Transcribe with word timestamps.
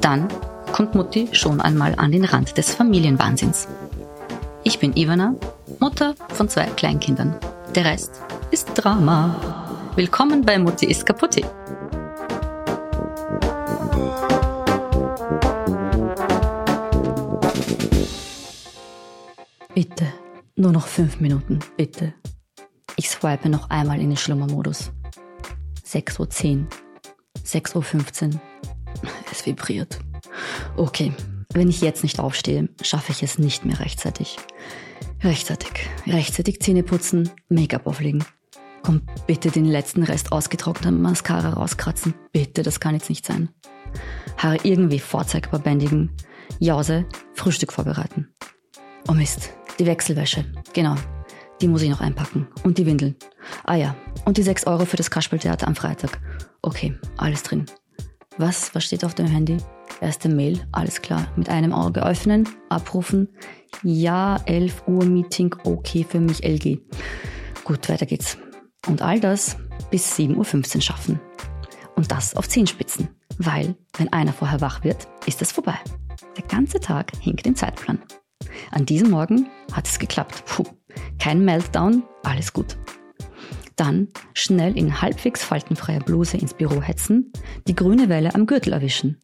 Dann 0.00 0.28
kommt 0.72 0.94
Mutti 0.94 1.28
schon 1.32 1.60
einmal 1.60 1.94
an 1.96 2.12
den 2.12 2.24
Rand 2.24 2.56
des 2.56 2.74
Familienwahnsinns. 2.74 3.68
Ich 4.64 4.78
bin 4.78 4.96
Ivana, 4.96 5.34
Mutter 5.80 6.14
von 6.28 6.48
zwei 6.48 6.66
Kleinkindern. 6.66 7.36
Der 7.74 7.84
Rest 7.84 8.12
ist 8.50 8.68
Drama. 8.74 9.34
Willkommen 9.96 10.44
bei 10.44 10.58
Mutti 10.58 10.86
ist 10.86 11.04
kaputti. 11.04 11.44
Bitte, 19.74 20.06
nur 20.56 20.72
noch 20.72 20.86
fünf 20.86 21.20
Minuten, 21.20 21.60
bitte. 21.76 22.14
Ich 22.96 23.10
swipe 23.10 23.48
noch 23.48 23.70
einmal 23.70 24.00
in 24.00 24.10
den 24.10 24.16
Schlummermodus. 24.16 24.90
6.10 25.86 26.18
Uhr, 26.18 26.66
6.15 27.44 28.34
Uhr. 28.34 28.40
Es 29.30 29.46
vibriert. 29.46 29.98
Okay, 30.76 31.12
wenn 31.52 31.68
ich 31.68 31.80
jetzt 31.80 32.02
nicht 32.02 32.18
aufstehe, 32.18 32.68
schaffe 32.82 33.12
ich 33.12 33.22
es 33.22 33.38
nicht 33.38 33.64
mehr 33.64 33.80
rechtzeitig. 33.80 34.38
Rechtzeitig, 35.22 35.70
rechtzeitig 36.06 36.60
Zähne 36.60 36.82
putzen, 36.82 37.30
Make-up 37.48 37.86
auflegen. 37.86 38.24
Komm, 38.82 39.02
bitte 39.26 39.50
den 39.50 39.64
letzten 39.64 40.02
Rest 40.02 40.32
ausgetrockneter 40.32 40.90
Mascara 40.90 41.50
rauskratzen. 41.50 42.14
Bitte, 42.32 42.62
das 42.62 42.80
kann 42.80 42.94
jetzt 42.94 43.08
nicht 43.08 43.26
sein. 43.26 43.48
Haare 44.36 44.58
irgendwie 44.62 45.00
vorzeigbar 45.00 45.60
bändigen. 45.60 46.12
Jause, 46.58 47.06
Frühstück 47.34 47.72
vorbereiten. 47.72 48.28
Oh 49.08 49.12
Mist, 49.12 49.50
die 49.78 49.86
Wechselwäsche. 49.86 50.44
Genau, 50.72 50.94
die 51.60 51.68
muss 51.68 51.82
ich 51.82 51.90
noch 51.90 52.00
einpacken. 52.00 52.46
Und 52.62 52.78
die 52.78 52.86
Windeln. 52.86 53.16
Ah 53.64 53.76
ja, 53.76 53.96
und 54.24 54.36
die 54.36 54.42
6 54.42 54.66
Euro 54.66 54.84
für 54.84 54.96
das 54.96 55.10
Kasperltheater 55.10 55.66
am 55.66 55.74
Freitag. 55.74 56.20
Okay, 56.62 56.96
alles 57.16 57.42
drin. 57.42 57.66
Was, 58.38 58.72
was 58.74 58.84
steht 58.84 59.04
auf 59.04 59.14
dem 59.14 59.26
Handy? 59.26 59.56
Erste 60.00 60.28
Mail, 60.28 60.64
alles 60.70 61.02
klar. 61.02 61.26
Mit 61.34 61.48
einem 61.48 61.72
Auge 61.72 62.06
öffnen, 62.06 62.48
abrufen. 62.68 63.28
Ja, 63.82 64.40
11 64.46 64.84
Uhr 64.86 65.04
Meeting, 65.04 65.54
okay 65.64 66.06
für 66.08 66.20
mich, 66.20 66.44
LG. 66.44 66.78
Gut, 67.64 67.88
weiter 67.88 68.06
geht's. 68.06 68.38
Und 68.86 69.02
all 69.02 69.18
das 69.18 69.56
bis 69.90 70.16
7.15 70.16 70.76
Uhr 70.76 70.82
schaffen. 70.82 71.20
Und 71.96 72.12
das 72.12 72.36
auf 72.36 72.48
Zehenspitzen. 72.48 73.08
Weil, 73.38 73.74
wenn 73.96 74.12
einer 74.12 74.32
vorher 74.32 74.60
wach 74.60 74.84
wird, 74.84 75.08
ist 75.26 75.42
es 75.42 75.50
vorbei. 75.50 75.74
Der 76.36 76.44
ganze 76.44 76.78
Tag 76.78 77.10
hinkt 77.20 77.44
im 77.44 77.56
Zeitplan. 77.56 78.00
An 78.70 78.86
diesem 78.86 79.10
Morgen 79.10 79.48
hat 79.72 79.88
es 79.88 79.98
geklappt. 79.98 80.44
Puh, 80.46 80.64
kein 81.18 81.44
Meltdown, 81.44 82.04
alles 82.22 82.52
gut. 82.52 82.76
Dann 83.78 84.08
schnell 84.34 84.76
in 84.76 85.00
halbwegs 85.00 85.44
faltenfreier 85.44 86.00
Bluse 86.00 86.36
ins 86.36 86.52
Büro 86.52 86.82
hetzen, 86.82 87.32
die 87.68 87.76
grüne 87.76 88.08
Welle 88.08 88.34
am 88.34 88.44
Gürtel 88.44 88.72
erwischen. 88.72 89.20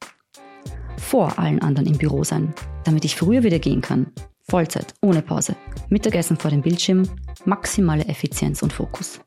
Vor 0.97 1.41
allen 1.41 1.61
anderen 1.61 1.89
im 1.89 1.99
Büro 1.99 2.23
sein, 2.23 2.55
damit 2.85 3.05
ich 3.05 3.17
früher 3.17 3.43
wieder 3.43 3.59
gehen 3.59 3.81
kann. 3.81 4.13
Vollzeit, 4.49 4.95
ohne 5.03 5.23
Pause. 5.23 5.57
Mittagessen 5.89 6.37
vor 6.37 6.53
dem 6.53 6.63
Bildschirm, 6.63 7.03
maximale 7.45 8.05
Effizienz 8.07 8.63
und 8.63 8.73
Fokus. 8.73 9.19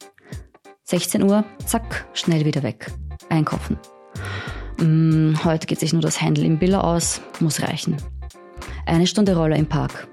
16 0.85 1.21
Uhr, 1.23 1.43
zack, 1.65 2.07
schnell 2.13 2.45
wieder 2.45 2.63
weg. 2.63 2.89
Einkaufen. 3.27 3.77
Hm, 4.79 5.37
heute 5.43 5.67
geht 5.67 5.81
sich 5.81 5.91
nur 5.91 6.01
das 6.01 6.21
Händel 6.21 6.45
im 6.45 6.57
Biller 6.57 6.85
aus, 6.85 7.19
muss 7.41 7.61
reichen. 7.61 7.97
Eine 8.85 9.07
Stunde 9.07 9.35
Roller 9.35 9.57
im 9.57 9.67
Park. 9.67 10.07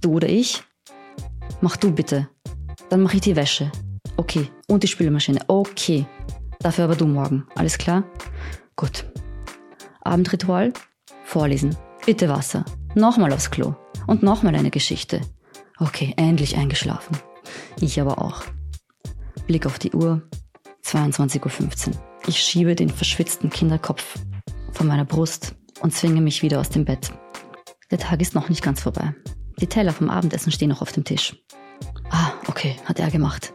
Du 0.00 0.14
oder 0.14 0.30
ich? 0.30 0.62
Mach 1.60 1.76
du 1.76 1.92
bitte. 1.92 2.30
Dann 2.88 3.02
mach 3.02 3.12
ich 3.12 3.20
die 3.20 3.36
Wäsche. 3.36 3.70
Okay. 4.16 4.48
Und 4.68 4.82
die 4.82 4.88
Spülmaschine. 4.88 5.40
Okay. 5.48 6.06
Dafür 6.60 6.84
aber 6.84 6.96
du 6.96 7.06
morgen. 7.06 7.46
Alles 7.56 7.78
klar? 7.78 8.04
Gut. 8.76 9.04
Abendritual? 10.02 10.72
Vorlesen. 11.24 11.76
Bitte 12.06 12.28
Wasser. 12.28 12.64
Nochmal 12.94 13.32
aufs 13.32 13.50
Klo. 13.50 13.74
Und 14.06 14.22
nochmal 14.22 14.54
eine 14.54 14.70
Geschichte. 14.70 15.20
Okay, 15.78 16.14
endlich 16.16 16.56
eingeschlafen. 16.56 17.18
Ich 17.80 18.00
aber 18.00 18.18
auch. 18.18 18.42
Blick 19.46 19.66
auf 19.66 19.78
die 19.78 19.92
Uhr. 19.92 20.22
22.15 20.84 21.88
Uhr. 21.88 21.94
Ich 22.26 22.38
schiebe 22.38 22.74
den 22.74 22.90
verschwitzten 22.90 23.50
Kinderkopf 23.50 24.18
von 24.72 24.86
meiner 24.86 25.04
Brust 25.04 25.54
und 25.80 25.92
zwinge 25.92 26.20
mich 26.20 26.42
wieder 26.42 26.60
aus 26.60 26.70
dem 26.70 26.84
Bett. 26.84 27.12
Der 27.90 27.98
Tag 27.98 28.20
ist 28.20 28.34
noch 28.34 28.48
nicht 28.48 28.62
ganz 28.62 28.82
vorbei. 28.82 29.14
Die 29.60 29.66
Teller 29.66 29.92
vom 29.92 30.10
Abendessen 30.10 30.52
stehen 30.52 30.68
noch 30.68 30.82
auf 30.82 30.92
dem 30.92 31.04
Tisch. 31.04 31.36
Ah, 32.10 32.32
okay, 32.48 32.76
hat 32.84 33.00
er 33.00 33.10
gemacht. 33.10 33.52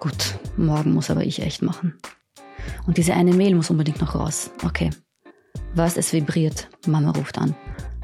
Gut, 0.00 0.38
morgen 0.56 0.94
muss 0.94 1.10
aber 1.10 1.24
ich 1.24 1.42
echt 1.42 1.60
machen. 1.60 1.98
Und 2.86 2.96
diese 2.96 3.12
eine 3.12 3.34
Mail 3.34 3.54
muss 3.54 3.70
unbedingt 3.70 4.00
noch 4.00 4.14
raus. 4.14 4.50
Okay. 4.64 4.90
Was, 5.74 5.98
es 5.98 6.12
vibriert. 6.12 6.68
Mama 6.86 7.10
ruft 7.10 7.36
an. 7.38 7.54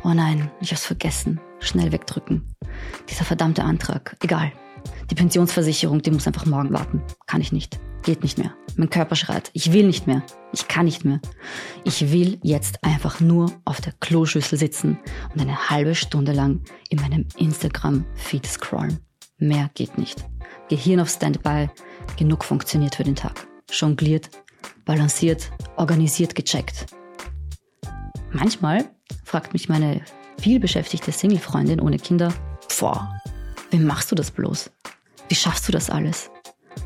Oh 0.04 0.12
nein, 0.12 0.50
ich 0.60 0.70
hab's 0.72 0.84
vergessen. 0.84 1.40
Schnell 1.58 1.92
wegdrücken. 1.92 2.54
Dieser 3.08 3.24
verdammte 3.24 3.64
Antrag. 3.64 4.16
Egal. 4.22 4.52
Die 5.10 5.14
Pensionsversicherung, 5.14 6.02
die 6.02 6.10
muss 6.10 6.26
einfach 6.26 6.44
morgen 6.44 6.72
warten. 6.72 7.02
Kann 7.26 7.40
ich 7.40 7.50
nicht. 7.50 7.80
Geht 8.02 8.22
nicht 8.22 8.36
mehr. 8.36 8.54
Mein 8.76 8.90
Körper 8.90 9.16
schreit. 9.16 9.50
Ich 9.54 9.72
will 9.72 9.86
nicht 9.86 10.06
mehr. 10.06 10.22
Ich 10.52 10.68
kann 10.68 10.84
nicht 10.84 11.04
mehr. 11.04 11.20
Ich 11.84 12.12
will 12.12 12.38
jetzt 12.42 12.84
einfach 12.84 13.20
nur 13.20 13.50
auf 13.64 13.80
der 13.80 13.94
Kloschüssel 14.00 14.58
sitzen 14.58 14.98
und 15.32 15.40
eine 15.40 15.70
halbe 15.70 15.94
Stunde 15.94 16.32
lang 16.32 16.60
in 16.90 17.00
meinem 17.00 17.26
Instagram-Feed 17.36 18.46
scrollen. 18.46 19.00
Mehr 19.38 19.70
geht 19.74 19.98
nicht. 19.98 20.24
Gehirn 20.68 21.00
auf 21.00 21.08
Standby. 21.08 21.68
Genug 22.16 22.44
funktioniert 22.44 22.94
für 22.94 23.04
den 23.04 23.16
Tag. 23.16 23.46
Jongliert, 23.70 24.30
balanciert, 24.84 25.50
organisiert, 25.76 26.34
gecheckt. 26.34 26.86
Manchmal 28.32 28.90
fragt 29.24 29.52
mich 29.52 29.68
meine 29.68 30.02
vielbeschäftigte 30.38 31.12
Single-Freundin 31.12 31.80
ohne 31.80 31.98
Kinder, 31.98 32.32
boah, 32.78 33.20
wie 33.70 33.78
machst 33.78 34.10
du 34.10 34.14
das 34.14 34.30
bloß? 34.30 34.70
Wie 35.28 35.34
schaffst 35.34 35.66
du 35.68 35.72
das 35.72 35.90
alles? 35.90 36.30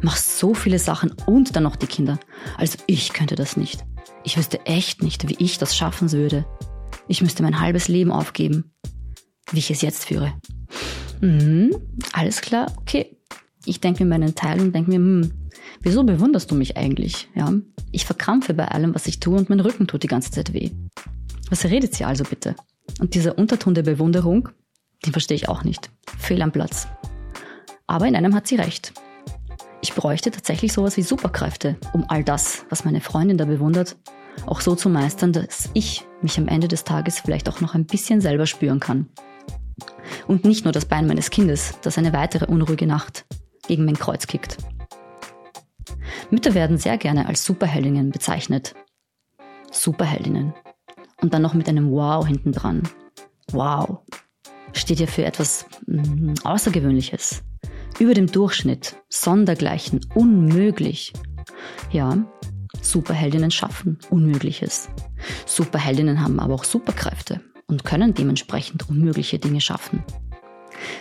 Machst 0.03 0.39
so 0.39 0.55
viele 0.55 0.79
Sachen 0.79 1.13
und 1.27 1.57
dann 1.57 1.65
noch 1.65 1.77
die 1.77 1.87
Kinder. 1.87 2.19
Also 2.57 2.79
ich 2.87 3.13
könnte 3.13 3.35
das 3.35 3.57
nicht. 3.57 3.85
Ich 4.25 4.37
wüsste 4.37 4.65
echt 4.67 5.03
nicht, 5.03 5.29
wie 5.29 5.37
ich 5.39 5.59
das 5.59 5.77
schaffen 5.77 6.13
würde. 6.13 6.47
Ich 7.09 7.23
müsste 7.23 7.43
mein 7.43 7.61
halbes 7.61 7.89
Leben 7.89 8.13
aufgeben, 8.13 8.73
wie 9.51 9.59
ich 9.59 9.71
es 9.71 9.83
jetzt 9.83 10.05
führe. 10.05 10.33
Mhm, 11.21 11.75
alles 12.13 12.41
klar, 12.41 12.73
okay. 12.79 13.17
Ich 13.67 13.81
denke 13.81 14.05
mir 14.05 14.11
meinen 14.11 14.35
Teil 14.35 14.61
und 14.61 14.75
denke 14.75 14.91
mir, 14.91 14.97
hm, 14.97 15.51
wieso 15.83 16.03
bewunderst 16.03 16.51
du 16.51 16.55
mich 16.55 16.77
eigentlich? 16.77 17.29
Ja, 17.35 17.53
ich 17.93 18.07
verkrampfe 18.07 18.55
bei 18.55 18.69
allem, 18.69 18.95
was 18.95 19.07
ich 19.07 19.21
tue 19.21 19.37
und 19.37 19.51
mein 19.51 19.61
Rücken 19.61 19.87
tut 19.87 20.03
die 20.03 20.09
ganze 20.09 20.31
Zeit 20.31 20.55
weh. 20.55 20.71
Was 21.51 21.65
redet 21.65 21.95
sie 21.95 22.05
also 22.05 22.25
bitte? 22.25 22.55
Und 23.01 23.15
dieser 23.15 23.37
Unterton 23.39 23.75
der 23.75 23.83
Bewunderung, 23.83 24.49
den 25.05 25.13
verstehe 25.13 25.37
ich 25.37 25.49
auch 25.49 25.65
nicht. 25.65 25.91
Fehl 26.19 26.41
am 26.43 26.53
Platz. 26.53 26.89
Aber 27.87 28.07
in 28.07 28.17
einem 28.17 28.35
hat 28.35 28.47
sie 28.47 28.57
recht. 28.57 28.93
Ich 29.83 29.95
bräuchte 29.95 30.31
tatsächlich 30.31 30.73
sowas 30.73 30.97
wie 30.97 31.03
Superkräfte, 31.03 31.77
um 31.93 32.05
all 32.09 32.23
das, 32.25 32.65
was 32.71 32.85
meine 32.85 33.01
Freundin 33.01 33.39
da 33.39 33.47
bewundert, 33.47 33.97
auch 34.47 34.61
so 34.61 34.75
zu 34.75 34.89
meistern, 34.89 35.33
dass 35.33 35.71
ich 35.75 36.07
mich 36.23 36.39
am 36.39 36.49
Ende 36.49 36.69
des 36.69 36.85
Tages 36.85 37.19
vielleicht 37.19 37.49
auch 37.49 37.61
noch 37.61 37.75
ein 37.75 37.87
bisschen 37.87 38.21
selber 38.21 38.47
spüren 38.47 38.81
kann. 38.81 39.09
Und 40.27 40.45
nicht 40.45 40.65
nur 40.65 40.73
das 40.73 40.85
Bein 40.85 41.07
meines 41.07 41.31
Kindes, 41.31 41.75
das 41.83 41.99
eine 41.99 42.13
weitere 42.13 42.47
unruhige 42.47 42.87
Nacht 42.87 43.25
gegen 43.67 43.85
mein 43.85 43.99
Kreuz 43.99 44.27
kickt. 44.27 44.57
Mütter 46.31 46.55
werden 46.55 46.79
sehr 46.79 46.97
gerne 46.99 47.27
als 47.27 47.45
Superheldinnen 47.45 48.11
bezeichnet. 48.11 48.75
Superheldinnen. 49.71 50.55
Und 51.21 51.35
dann 51.35 51.43
noch 51.43 51.55
mit 51.55 51.69
einem 51.69 51.91
Wow 51.91 52.27
hinten 52.27 52.53
dran. 52.53 52.83
Wow. 53.53 54.01
Steht 54.73 55.01
ja 55.01 55.07
für 55.07 55.25
etwas 55.25 55.67
mm, 55.87 56.35
Außergewöhnliches, 56.45 57.43
über 57.99 58.15
dem 58.15 58.27
Durchschnitt, 58.27 58.97
sondergleichen, 59.09 60.01
unmöglich. 60.15 61.13
Ja, 61.91 62.17
Superheldinnen 62.81 63.51
schaffen 63.51 63.99
Unmögliches. 64.11 64.89
Superheldinnen 65.47 66.21
haben 66.23 66.41
aber 66.41 66.55
auch 66.55 66.65
Superkräfte 66.65 67.41
und 67.67 67.85
können 67.85 68.15
dementsprechend 68.15 68.89
unmögliche 68.89 69.39
Dinge 69.39 69.61
schaffen. 69.61 70.03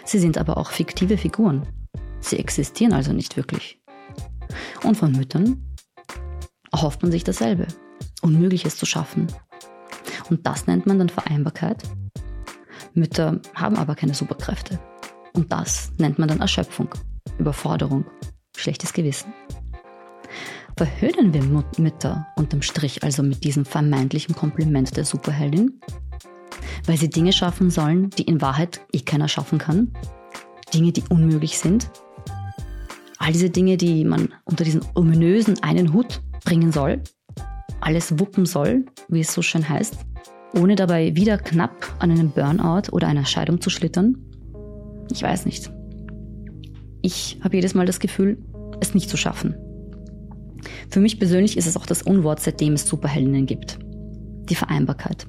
Sie 0.03 0.19
sind 0.19 0.37
aber 0.37 0.57
auch 0.57 0.71
fiktive 0.71 1.17
Figuren. 1.17 1.67
Sie 2.21 2.37
existieren 2.37 2.93
also 2.93 3.13
nicht 3.13 3.37
wirklich. 3.37 3.81
Und 4.83 4.95
von 4.95 5.11
Müttern 5.11 5.65
erhofft 6.71 7.01
man 7.01 7.11
sich 7.11 7.23
dasselbe, 7.23 7.67
Unmögliches 8.21 8.77
zu 8.77 8.85
schaffen. 8.85 9.27
Und 10.29 10.45
das 10.45 10.67
nennt 10.67 10.85
man 10.85 10.99
dann 10.99 11.09
Vereinbarkeit. 11.09 11.83
Mütter 12.93 13.39
haben 13.55 13.77
aber 13.77 13.95
keine 13.95 14.13
Superkräfte. 14.13 14.79
Und 15.33 15.51
das 15.51 15.91
nennt 15.97 16.19
man 16.19 16.27
dann 16.27 16.41
Erschöpfung, 16.41 16.89
Überforderung, 17.37 18.05
schlechtes 18.55 18.93
Gewissen. 18.93 19.33
Verhöhnen 20.77 21.33
wir 21.33 21.43
Mütter 21.77 22.27
unterm 22.35 22.61
Strich 22.61 23.03
also 23.03 23.21
mit 23.21 23.43
diesem 23.43 23.65
vermeintlichen 23.65 24.35
Kompliment 24.35 24.95
der 24.95 25.05
Superheldin? 25.05 25.81
Weil 26.85 26.97
sie 26.97 27.09
Dinge 27.09 27.33
schaffen 27.33 27.69
sollen, 27.69 28.09
die 28.11 28.23
in 28.23 28.41
Wahrheit 28.41 28.81
eh 28.93 29.01
keiner 29.01 29.27
schaffen 29.27 29.59
kann? 29.59 29.93
Dinge, 30.73 30.91
die 30.91 31.03
unmöglich 31.09 31.59
sind? 31.59 31.91
All 33.29 33.33
diese 33.33 33.51
Dinge, 33.51 33.77
die 33.77 34.05
man 34.05 34.29
unter 34.43 34.63
diesen 34.63 34.81
ominösen 34.95 35.61
einen 35.61 35.93
Hut 35.93 36.19
bringen 36.45 36.71
soll, 36.71 37.03
alles 37.79 38.17
wuppen 38.17 38.47
soll, 38.47 38.87
wie 39.07 39.19
es 39.19 39.31
so 39.31 39.43
schön 39.43 39.69
heißt, 39.69 39.97
ohne 40.55 40.75
dabei 40.75 41.15
wieder 41.15 41.37
knapp 41.37 41.95
an 41.99 42.09
einem 42.09 42.31
Burnout 42.31 42.91
oder 42.91 43.07
einer 43.07 43.27
Scheidung 43.27 43.61
zu 43.61 43.69
schlittern? 43.69 44.17
Ich 45.11 45.21
weiß 45.21 45.45
nicht. 45.45 45.71
Ich 47.03 47.37
habe 47.43 47.55
jedes 47.55 47.75
Mal 47.75 47.85
das 47.85 47.99
Gefühl, 47.99 48.39
es 48.81 48.95
nicht 48.95 49.11
zu 49.11 49.15
schaffen. 49.15 49.53
Für 50.89 50.99
mich 50.99 51.19
persönlich 51.19 51.55
ist 51.55 51.67
es 51.67 51.77
auch 51.77 51.85
das 51.85 52.01
Unwort, 52.01 52.39
seitdem 52.39 52.73
es 52.73 52.87
Superheldinnen 52.87 53.45
gibt. 53.45 53.77
Die 54.49 54.55
Vereinbarkeit. 54.55 55.27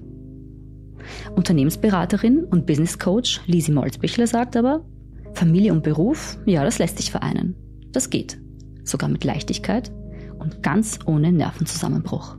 Unternehmensberaterin 1.36 2.44
und 2.44 2.64
Business 2.64 2.98
Coach 2.98 3.42
Lisi 3.44 3.72
Molzbichler 3.72 4.26
sagt 4.26 4.56
aber, 4.56 4.86
Familie 5.34 5.74
und 5.74 5.82
Beruf, 5.82 6.38
ja, 6.46 6.64
das 6.64 6.78
lässt 6.78 6.96
sich 6.96 7.10
vereinen. 7.10 7.54
Das 7.92 8.08
geht. 8.08 8.38
Sogar 8.84 9.08
mit 9.08 9.24
Leichtigkeit 9.24 9.90
und 10.38 10.62
ganz 10.62 11.00
ohne 11.06 11.32
Nervenzusammenbruch. 11.32 12.36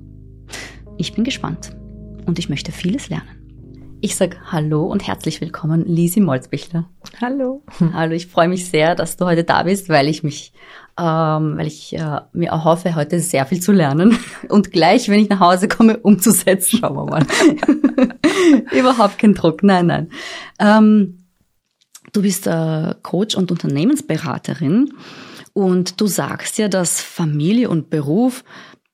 Ich 0.98 1.14
bin 1.14 1.26
gespannt 1.26 1.76
und 2.26 2.40
ich 2.40 2.48
möchte 2.48 2.72
vieles 2.72 3.10
lernen. 3.10 3.98
Ich 4.00 4.16
sage 4.16 4.38
Hallo 4.46 4.86
und 4.86 5.06
herzlich 5.06 5.42
willkommen, 5.42 5.86
Lisi 5.86 6.22
Molzbichler. 6.22 6.90
Hallo. 7.20 7.64
Hallo, 7.94 8.14
ich 8.14 8.28
freue 8.28 8.48
mich 8.48 8.70
sehr, 8.70 8.96
dass 8.96 9.18
du 9.18 9.26
heute 9.26 9.44
da 9.44 9.64
bist, 9.64 9.90
weil 9.90 10.08
ich 10.08 10.24
mich, 10.24 10.54
ähm, 10.98 11.58
weil 11.58 11.68
ich 11.68 11.98
äh, 11.98 12.22
mir 12.32 12.50
erhoffe, 12.50 12.96
heute 12.96 13.20
sehr 13.20 13.46
viel 13.46 13.60
zu 13.60 13.74
lernen 13.74 14.18
und 14.50 14.72
gleich, 14.72 15.10
wenn 15.10 15.20
ich 15.20 15.30
nach 15.30 15.42
Hause 15.42 15.68
komme, 15.68 15.98
umzusetzen. 15.98 16.80
Schauen 16.80 16.96
wir 16.96 17.06
mal. 17.06 17.26
Überhaupt 18.72 19.20
kein 19.20 19.34
Druck, 19.34 19.64
nein, 19.64 19.88
nein. 19.88 20.10
Ähm, 20.60 21.26
du 22.14 22.22
bist 22.22 22.48
äh, 22.48 22.96
Coach 23.04 23.36
und 23.36 23.52
Unternehmensberaterin 23.52 24.94
und 25.54 26.00
du 26.00 26.08
sagst 26.08 26.58
ja, 26.58 26.68
dass 26.68 27.02
Familie 27.02 27.70
und 27.70 27.90
Beruf 27.90 28.44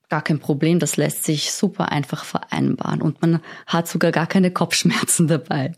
gar 0.08 0.22
kein 0.22 0.38
Problem, 0.38 0.78
das 0.78 0.96
lässt 0.96 1.24
sich 1.24 1.52
super 1.52 1.92
einfach 1.92 2.24
vereinbaren 2.24 3.02
und 3.02 3.20
man 3.20 3.40
hat 3.66 3.88
sogar 3.88 4.10
gar 4.10 4.26
keine 4.26 4.50
Kopfschmerzen 4.50 5.28
dabei. 5.28 5.72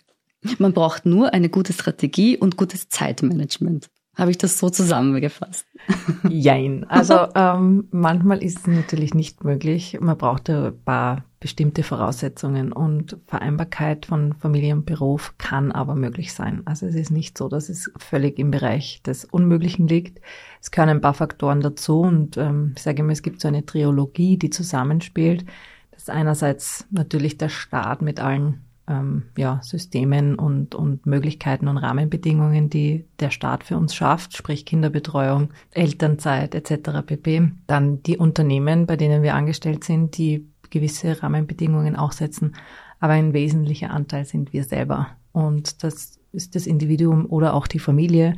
Man 0.59 0.73
braucht 0.73 1.05
nur 1.05 1.35
eine 1.35 1.49
gute 1.49 1.73
Strategie 1.73 2.39
und 2.39 2.57
gutes 2.57 2.89
Zeitmanagement. 2.89 3.89
Habe 4.17 4.33
ich 4.33 4.39
das 4.39 4.59
so 4.59 4.69
zusammengefasst? 4.71 5.65
Jein. 6.29 6.85
Also 6.89 7.29
ähm, 7.35 7.89
manchmal 7.91 8.43
ist 8.43 8.59
es 8.59 8.67
natürlich 8.67 9.15
nicht 9.15 9.45
möglich. 9.45 9.99
Man 10.01 10.19
braucht 10.19 10.51
ein 10.51 10.79
paar 10.85 11.25
bestimmte 11.39 11.83
Voraussetzungen 11.83 12.73
und 12.73 13.17
Vereinbarkeit 13.27 14.07
von 14.07 14.35
Familie 14.35 14.75
und 14.75 14.85
Beruf 14.85 15.35
kann 15.39 15.73
aber 15.73 15.95
möglich 15.95 16.35
sein. 16.35 16.63
Also 16.67 16.87
es 16.87 16.95
ist 16.97 17.11
nicht 17.11 17.39
so, 17.39 17.49
dass 17.49 17.69
es 17.69 17.91
völlig 17.99 18.39
im 18.39 18.51
Bereich 18.51 19.03
des 19.03 19.25
Unmöglichen 19.25 19.89
liegt. 19.89 20.21
Es 20.61 20.71
gehören 20.71 20.91
ein 20.91 21.01
paar 21.01 21.15
Faktoren 21.15 21.61
dazu 21.61 22.01
und 22.01 22.37
ähm, 22.37 22.75
ich 22.77 22.83
sage 22.83 23.01
immer, 23.01 23.13
es 23.13 23.23
gibt 23.23 23.41
so 23.41 23.49
eine 23.49 23.65
Triologie, 23.65 24.37
die 24.37 24.51
zusammenspielt. 24.51 25.45
Das 25.91 26.03
ist 26.03 26.11
einerseits 26.11 26.87
natürlich 26.91 27.39
der 27.39 27.49
Staat 27.49 28.03
mit 28.03 28.21
allen 28.21 28.61
ähm, 28.91 29.23
ja, 29.37 29.61
Systemen 29.63 30.35
und, 30.35 30.75
und 30.75 31.07
Möglichkeiten 31.07 31.69
und 31.69 31.79
Rahmenbedingungen, 31.79 32.69
die 32.69 33.07
der 33.21 33.31
Staat 33.31 33.65
für 33.65 33.77
uns 33.77 33.95
schafft, 33.95 34.37
sprich 34.37 34.67
Kinderbetreuung, 34.67 35.51
Elternzeit 35.71 36.55
etc. 36.55 37.07
pp. 37.07 37.53
Dann 37.67 38.03
die 38.03 38.19
Unternehmen, 38.19 38.87
bei 38.87 38.97
denen 38.97 39.23
wir 39.23 39.35
angestellt 39.35 39.85
sind, 39.85 40.19
die 40.19 40.47
gewisse 40.71 41.23
Rahmenbedingungen 41.23 41.97
auch 41.97 42.13
setzen. 42.13 42.55
Aber 42.99 43.15
ein 43.15 43.33
wesentlicher 43.33 43.91
Anteil 43.91 44.25
sind 44.25 44.53
wir 44.53 44.65
selber. 44.65 45.09
Und 45.33 45.83
das 45.85 46.19
ist 46.33 46.55
das 46.55 46.67
Individuum 46.67 47.27
oder 47.27 47.55
auch 47.55 47.67
die 47.67 47.79
Familie. 47.79 48.37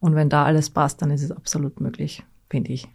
Und 0.00 0.14
wenn 0.14 0.28
da 0.28 0.44
alles 0.44 0.70
passt, 0.70 1.02
dann 1.02 1.10
ist 1.10 1.22
es 1.22 1.32
absolut 1.32 1.80
möglich, 1.80 2.24
finde 2.50 2.72
ich. 2.72 2.88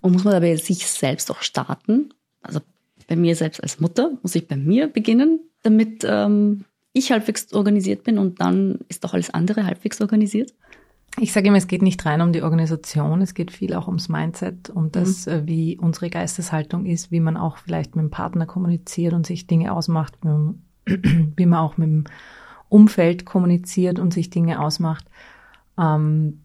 Und 0.00 0.12
muss 0.12 0.24
man 0.24 0.32
dabei 0.32 0.56
sich 0.56 0.86
selbst 0.86 1.30
auch 1.30 1.42
starten? 1.42 2.12
Also 2.42 2.60
bei 3.06 3.16
mir 3.16 3.36
selbst 3.36 3.62
als 3.62 3.80
Mutter 3.80 4.10
muss 4.22 4.34
ich 4.34 4.48
bei 4.48 4.56
mir 4.56 4.88
beginnen, 4.88 5.40
damit 5.62 6.04
ähm, 6.06 6.64
ich 6.92 7.12
halbwegs 7.12 7.52
organisiert 7.52 8.04
bin 8.04 8.18
und 8.18 8.40
dann 8.40 8.80
ist 8.88 9.04
doch 9.04 9.14
alles 9.14 9.30
andere 9.30 9.64
halbwegs 9.64 10.00
organisiert? 10.00 10.52
Ich 11.20 11.32
sage 11.32 11.48
immer, 11.48 11.58
es 11.58 11.68
geht 11.68 11.82
nicht 11.82 12.04
rein 12.06 12.20
um 12.20 12.32
die 12.32 12.42
Organisation, 12.42 13.22
es 13.22 13.34
geht 13.34 13.52
viel 13.52 13.74
auch 13.74 13.86
ums 13.86 14.08
Mindset, 14.08 14.70
um 14.70 14.90
das, 14.90 15.26
mhm. 15.26 15.32
Äh, 15.32 15.46
wie 15.46 15.78
unsere 15.78 16.10
Geisteshaltung 16.10 16.86
ist, 16.86 17.12
wie 17.12 17.20
man 17.20 17.36
auch 17.36 17.58
vielleicht 17.58 17.94
mit 17.94 18.02
dem 18.02 18.10
Partner 18.10 18.46
kommuniziert 18.46 19.12
und 19.12 19.24
sich 19.24 19.46
Dinge 19.46 19.72
ausmacht, 19.72 20.14
wie 20.86 21.46
man 21.46 21.58
auch 21.60 21.76
mit 21.76 21.88
dem 21.88 22.04
Umfeld 22.68 23.24
kommuniziert 23.24 24.00
und 24.00 24.12
sich 24.12 24.30
Dinge 24.30 24.60
ausmacht. 24.60 25.04
Ähm, 25.78 26.40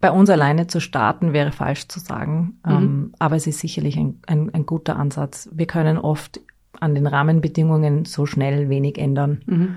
bei 0.00 0.10
uns 0.10 0.28
alleine 0.28 0.66
zu 0.66 0.80
starten 0.80 1.32
wäre 1.32 1.52
falsch 1.52 1.88
zu 1.88 2.00
sagen, 2.00 2.58
mhm. 2.66 2.72
ähm, 2.72 3.14
aber 3.18 3.36
es 3.36 3.46
ist 3.46 3.60
sicherlich 3.60 3.96
ein, 3.96 4.20
ein, 4.26 4.52
ein, 4.52 4.66
guter 4.66 4.96
Ansatz. 4.96 5.48
Wir 5.52 5.66
können 5.66 5.98
oft 5.98 6.40
an 6.80 6.94
den 6.94 7.06
Rahmenbedingungen 7.06 8.04
so 8.04 8.26
schnell 8.26 8.68
wenig 8.68 8.98
ändern. 8.98 9.42
Mhm. 9.46 9.76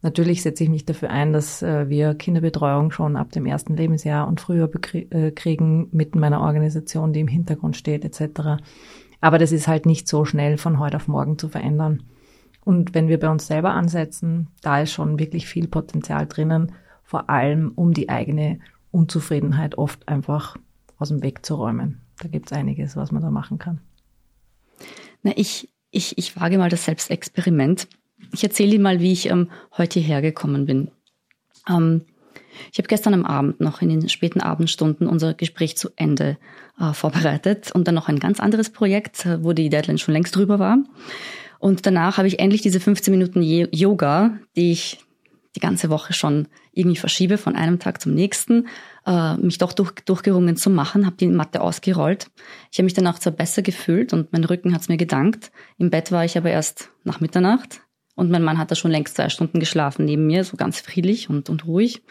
Natürlich 0.00 0.42
setze 0.42 0.62
ich 0.62 0.70
mich 0.70 0.86
dafür 0.86 1.10
ein, 1.10 1.32
dass 1.32 1.62
äh, 1.62 1.88
wir 1.88 2.14
Kinderbetreuung 2.14 2.92
schon 2.92 3.16
ab 3.16 3.32
dem 3.32 3.46
ersten 3.46 3.76
Lebensjahr 3.76 4.28
und 4.28 4.40
früher 4.40 4.70
äh, 4.92 5.32
kriegen 5.32 5.88
mit 5.90 6.14
meiner 6.14 6.40
Organisation, 6.40 7.12
die 7.12 7.20
im 7.20 7.28
Hintergrund 7.28 7.76
steht, 7.76 8.04
etc. 8.04 8.62
Aber 9.20 9.38
das 9.38 9.50
ist 9.50 9.66
halt 9.66 9.86
nicht 9.86 10.06
so 10.06 10.24
schnell 10.24 10.56
von 10.56 10.78
heute 10.78 10.96
auf 10.96 11.08
morgen 11.08 11.36
zu 11.36 11.48
verändern. 11.48 12.04
Und 12.64 12.94
wenn 12.94 13.08
wir 13.08 13.18
bei 13.18 13.28
uns 13.28 13.46
selber 13.46 13.72
ansetzen, 13.72 14.48
da 14.62 14.80
ist 14.80 14.92
schon 14.92 15.18
wirklich 15.18 15.48
viel 15.48 15.66
Potenzial 15.66 16.26
drinnen, 16.26 16.72
vor 17.08 17.30
allem 17.30 17.72
um 17.74 17.94
die 17.94 18.10
eigene 18.10 18.60
Unzufriedenheit 18.90 19.78
oft 19.78 20.06
einfach 20.06 20.58
aus 20.98 21.08
dem 21.08 21.22
Weg 21.22 21.46
zu 21.46 21.54
räumen. 21.54 22.02
Da 22.20 22.28
gibt 22.28 22.52
es 22.52 22.52
einiges, 22.52 22.96
was 22.96 23.12
man 23.12 23.22
da 23.22 23.30
machen 23.30 23.58
kann. 23.58 23.80
Na, 25.22 25.32
ich, 25.34 25.70
ich, 25.90 26.18
ich 26.18 26.38
wage 26.38 26.58
mal 26.58 26.68
das 26.68 26.84
Selbstexperiment. 26.84 27.88
Ich 28.34 28.44
erzähle 28.44 28.72
dir 28.72 28.80
mal, 28.80 29.00
wie 29.00 29.12
ich 29.12 29.30
ähm, 29.30 29.48
heute 29.78 30.00
hierher 30.00 30.20
gekommen 30.20 30.66
bin. 30.66 30.90
Ähm, 31.66 32.02
ich 32.72 32.78
habe 32.78 32.88
gestern 32.88 33.14
am 33.14 33.24
Abend 33.24 33.58
noch 33.58 33.80
in 33.80 33.88
den 33.88 34.06
späten 34.10 34.42
Abendstunden 34.42 35.06
unser 35.06 35.32
Gespräch 35.32 35.78
zu 35.78 35.88
Ende 35.96 36.36
äh, 36.78 36.92
vorbereitet 36.92 37.72
und 37.72 37.88
dann 37.88 37.94
noch 37.94 38.08
ein 38.08 38.18
ganz 38.18 38.38
anderes 38.38 38.68
Projekt, 38.68 39.24
äh, 39.24 39.42
wo 39.42 39.54
die 39.54 39.70
Deadline 39.70 39.96
schon 39.96 40.12
längst 40.12 40.36
drüber 40.36 40.58
war. 40.58 40.76
Und 41.58 41.86
danach 41.86 42.18
habe 42.18 42.28
ich 42.28 42.38
endlich 42.38 42.60
diese 42.60 42.80
15 42.80 43.10
Minuten 43.12 43.40
Yoga, 43.40 44.36
die 44.56 44.72
ich 44.72 45.07
die 45.58 45.66
ganze 45.66 45.90
Woche 45.90 46.12
schon 46.12 46.46
irgendwie 46.72 46.96
verschiebe 46.96 47.36
von 47.36 47.56
einem 47.56 47.80
Tag 47.80 48.00
zum 48.00 48.14
nächsten, 48.14 48.68
äh, 49.04 49.36
mich 49.38 49.58
doch 49.58 49.72
durch, 49.72 49.90
durchgerungen 50.04 50.56
zu 50.56 50.70
machen, 50.70 51.04
habe 51.04 51.16
die 51.16 51.26
Matte 51.26 51.60
ausgerollt. 51.60 52.30
Ich 52.70 52.78
habe 52.78 52.84
mich 52.84 52.94
danach 52.94 53.18
zwar 53.18 53.32
besser 53.32 53.62
gefühlt 53.62 54.12
und 54.12 54.32
mein 54.32 54.44
Rücken 54.44 54.72
hat 54.72 54.82
es 54.82 54.88
mir 54.88 54.96
gedankt. 54.96 55.50
Im 55.78 55.90
Bett 55.90 56.12
war 56.12 56.24
ich 56.24 56.38
aber 56.38 56.50
erst 56.50 56.90
nach 57.02 57.18
Mitternacht 57.18 57.80
und 58.14 58.30
mein 58.30 58.44
Mann 58.44 58.58
hat 58.58 58.70
da 58.70 58.76
schon 58.76 58.92
längst 58.92 59.16
zwei 59.16 59.30
Stunden 59.30 59.58
geschlafen 59.58 60.04
neben 60.04 60.28
mir, 60.28 60.44
so 60.44 60.56
ganz 60.56 60.78
friedlich 60.78 61.28
und, 61.28 61.50
und 61.50 61.66
ruhig. 61.66 62.02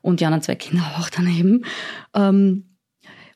Und 0.00 0.20
die 0.20 0.26
anderen 0.26 0.42
zwei 0.42 0.54
Kinder 0.54 0.84
auch 0.98 1.10
daneben. 1.10 1.64
Ähm, 2.14 2.71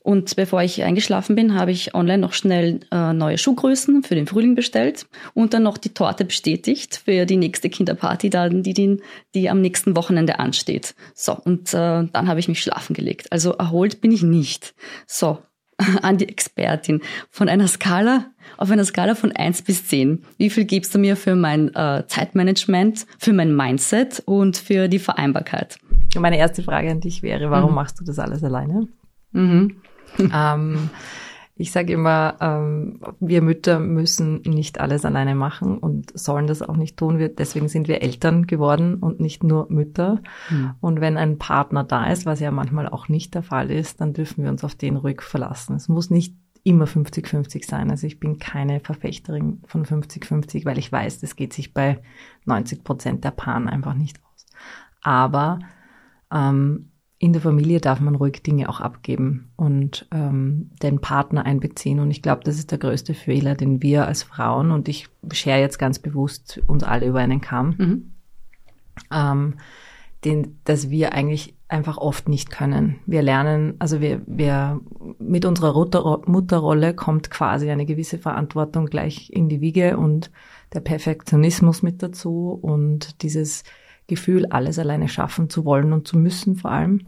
und 0.07 0.37
bevor 0.37 0.63
ich 0.63 0.85
eingeschlafen 0.85 1.35
bin, 1.35 1.55
habe 1.55 1.73
ich 1.73 1.93
online 1.93 2.19
noch 2.19 2.33
schnell 2.33 2.79
äh, 2.93 3.13
neue 3.13 3.39
Schuhgrößen 3.39 4.05
für 4.05 4.15
den 4.15 4.29
Frühling 4.29 4.55
bestellt 4.55 5.09
und 5.35 5.53
dann 5.53 5.65
noch 5.65 5.79
die 5.79 5.95
Torte 5.95 6.25
bestätigt 6.25 7.03
für 7.05 7.27
die 7.27 7.37
nächste 7.37 7.69
Kinderparty, 7.69 8.31
die, 8.31 8.73
die, 8.73 9.03
die 9.35 9.51
am 9.51 9.61
nächsten 9.61 9.97
Wochenende 9.97 10.39
ansteht. 10.39 10.95
So, 11.17 11.35
und 11.35 11.75
äh, 11.75 12.07
dann 12.13 12.29
habe 12.29 12.39
ich 12.39 12.47
mich 12.47 12.63
schlafen 12.63 12.95
gelegt. 12.95 13.33
Also 13.33 13.55
erholt 13.55 14.01
bin 14.01 14.13
ich 14.13 14.23
nicht. 14.23 14.77
So, 15.09 15.39
an 16.03 16.19
die 16.19 16.29
Expertin. 16.29 17.01
Von 17.29 17.49
einer 17.49 17.67
Skala, 17.67 18.27
auf 18.59 18.71
einer 18.71 18.85
Skala 18.85 19.17
von 19.17 19.33
eins 19.33 19.63
bis 19.63 19.89
zehn. 19.89 20.23
Wie 20.39 20.51
viel 20.51 20.67
gibst 20.67 20.95
du 20.95 21.01
mir 21.01 21.17
für 21.17 21.35
mein 21.35 21.75
äh, 21.75 22.05
Zeitmanagement, 22.07 23.09
für 23.19 23.33
mein 23.33 23.57
Mindset 23.57 24.23
und 24.25 24.57
für 24.57 24.87
die 24.87 25.01
Vereinbarkeit? 25.01 25.79
Meine 26.17 26.39
erste 26.39 26.63
Frage 26.63 26.93
an 26.93 27.01
dich 27.01 27.25
wäre, 27.25 27.51
warum 27.51 27.71
mhm. 27.71 27.75
machst 27.75 27.99
du 27.99 28.05
das 28.05 28.21
alles 28.21 28.45
alleine? 28.45 28.87
Mhm. 29.33 29.83
ähm, 30.35 30.91
ich 31.59 31.73
sage 31.73 31.95
immer, 31.95 32.37
ähm, 32.41 33.01
wir 33.19 33.41
Mütter 33.41 33.81
müssen 33.81 34.43
nicht 34.43 34.79
alles 34.79 35.07
alleine 35.07 35.35
machen 35.35 35.79
und 35.79 36.17
sollen 36.19 36.47
das 36.47 36.61
auch 36.61 36.77
nicht 36.77 36.99
tun. 36.99 37.19
Wir, 37.19 37.31
deswegen 37.31 37.69
sind 37.69 37.89
wir 37.89 38.03
Eltern 38.03 38.47
geworden 38.47 38.97
und 38.97 39.21
nicht 39.21 39.43
nur 39.43 39.67
Mütter. 39.71 40.21
Mhm. 40.51 40.75
Und 40.81 41.01
wenn 41.01 41.17
ein 41.17 41.39
Partner 41.39 41.83
da 41.83 42.11
ist, 42.11 42.27
was 42.27 42.41
ja 42.41 42.51
manchmal 42.51 42.89
auch 42.89 43.09
nicht 43.09 43.35
der 43.35 43.43
Fall 43.43 43.71
ist, 43.71 44.03
dann 44.03 44.13
dürfen 44.13 44.45
wir 44.45 44.51
uns 44.51 44.65
auf 44.65 44.75
den 44.75 44.97
ruhig 44.97 45.23
verlassen. 45.23 45.77
Es 45.77 45.89
muss 45.89 46.11
nicht 46.11 46.37
immer 46.63 46.85
50-50 46.85 47.65
sein. 47.65 47.91
Also 47.91 48.07
ich 48.07 48.21
bin 48.21 48.39
keine 48.39 48.81
Verfechterin 48.81 49.63
von 49.67 49.87
50-50, 49.87 50.67
weil 50.67 50.79
ich 50.79 50.93
weiß, 50.93 51.21
das 51.21 51.37
geht 51.37 51.55
sich 51.55 51.73
bei 51.73 52.03
90 52.45 52.85
Prozent 52.85 53.25
der 53.25 53.31
Paaren 53.31 53.69
einfach 53.69 53.95
nicht 53.95 54.21
aus. 54.25 54.47
Aber 55.01 55.61
ähm, 56.31 56.91
in 57.19 57.33
der 57.33 57.41
Familie 57.41 57.81
darf 57.81 58.01
man 58.01 58.15
ruhig 58.15 58.43
Dinge 58.43 58.69
auch 58.69 58.81
abgeben 58.81 59.51
und 59.57 60.07
ähm, 60.13 60.71
den 60.83 61.01
Partner 61.01 61.47
einbeziehen. 61.47 61.99
Und 61.99 62.11
ich 62.11 62.21
glaube, 62.21 62.43
das 62.45 62.59
ist 62.59 62.71
der 62.71 62.79
größte 62.79 63.15
Fehler, 63.15 63.55
den 63.55 63.83
wir 63.83 64.07
als 64.07 64.23
Frauen, 64.23 64.71
und 64.71 64.89
ich 64.89 65.09
schere 65.33 65.61
jetzt 65.61 65.79
ganz 65.79 65.99
bewusst 65.99 66.61
uns 66.67 66.85
alle 66.85 67.07
über 67.07 67.21
einen 67.21 67.41
Kamm, 67.41 67.75
mhm. 67.79 68.13
ähm, 69.11 69.55
den, 70.25 70.59
dass 70.65 70.91
wir 70.91 71.15
eigentlich 71.15 71.55
einfach 71.69 71.97
oft 71.97 72.29
nicht 72.29 72.51
können. 72.51 72.97
Wir 73.07 73.23
lernen, 73.23 73.75
also 73.79 74.01
wir, 74.01 74.21
wir 74.27 74.81
mit 75.19 75.45
unserer 75.47 75.73
Mutterrolle 76.27 76.95
kommt 76.95 77.31
quasi 77.31 77.71
eine 77.71 77.87
gewisse 77.87 78.19
Verantwortung 78.19 78.87
gleich 78.87 79.31
in 79.33 79.49
die 79.49 79.61
Wiege 79.61 79.97
und 79.97 80.31
der 80.75 80.81
Perfektionismus 80.81 81.83
mit 81.83 82.03
dazu 82.03 82.59
und 82.61 83.23
dieses 83.23 83.65
Gefühl, 84.07 84.47
alles 84.47 84.79
alleine 84.79 85.09
schaffen 85.09 85.51
zu 85.51 85.65
wollen 85.65 85.93
und 85.93 86.07
zu 86.07 86.19
müssen 86.19 86.57
vor 86.57 86.71
allem. 86.71 87.03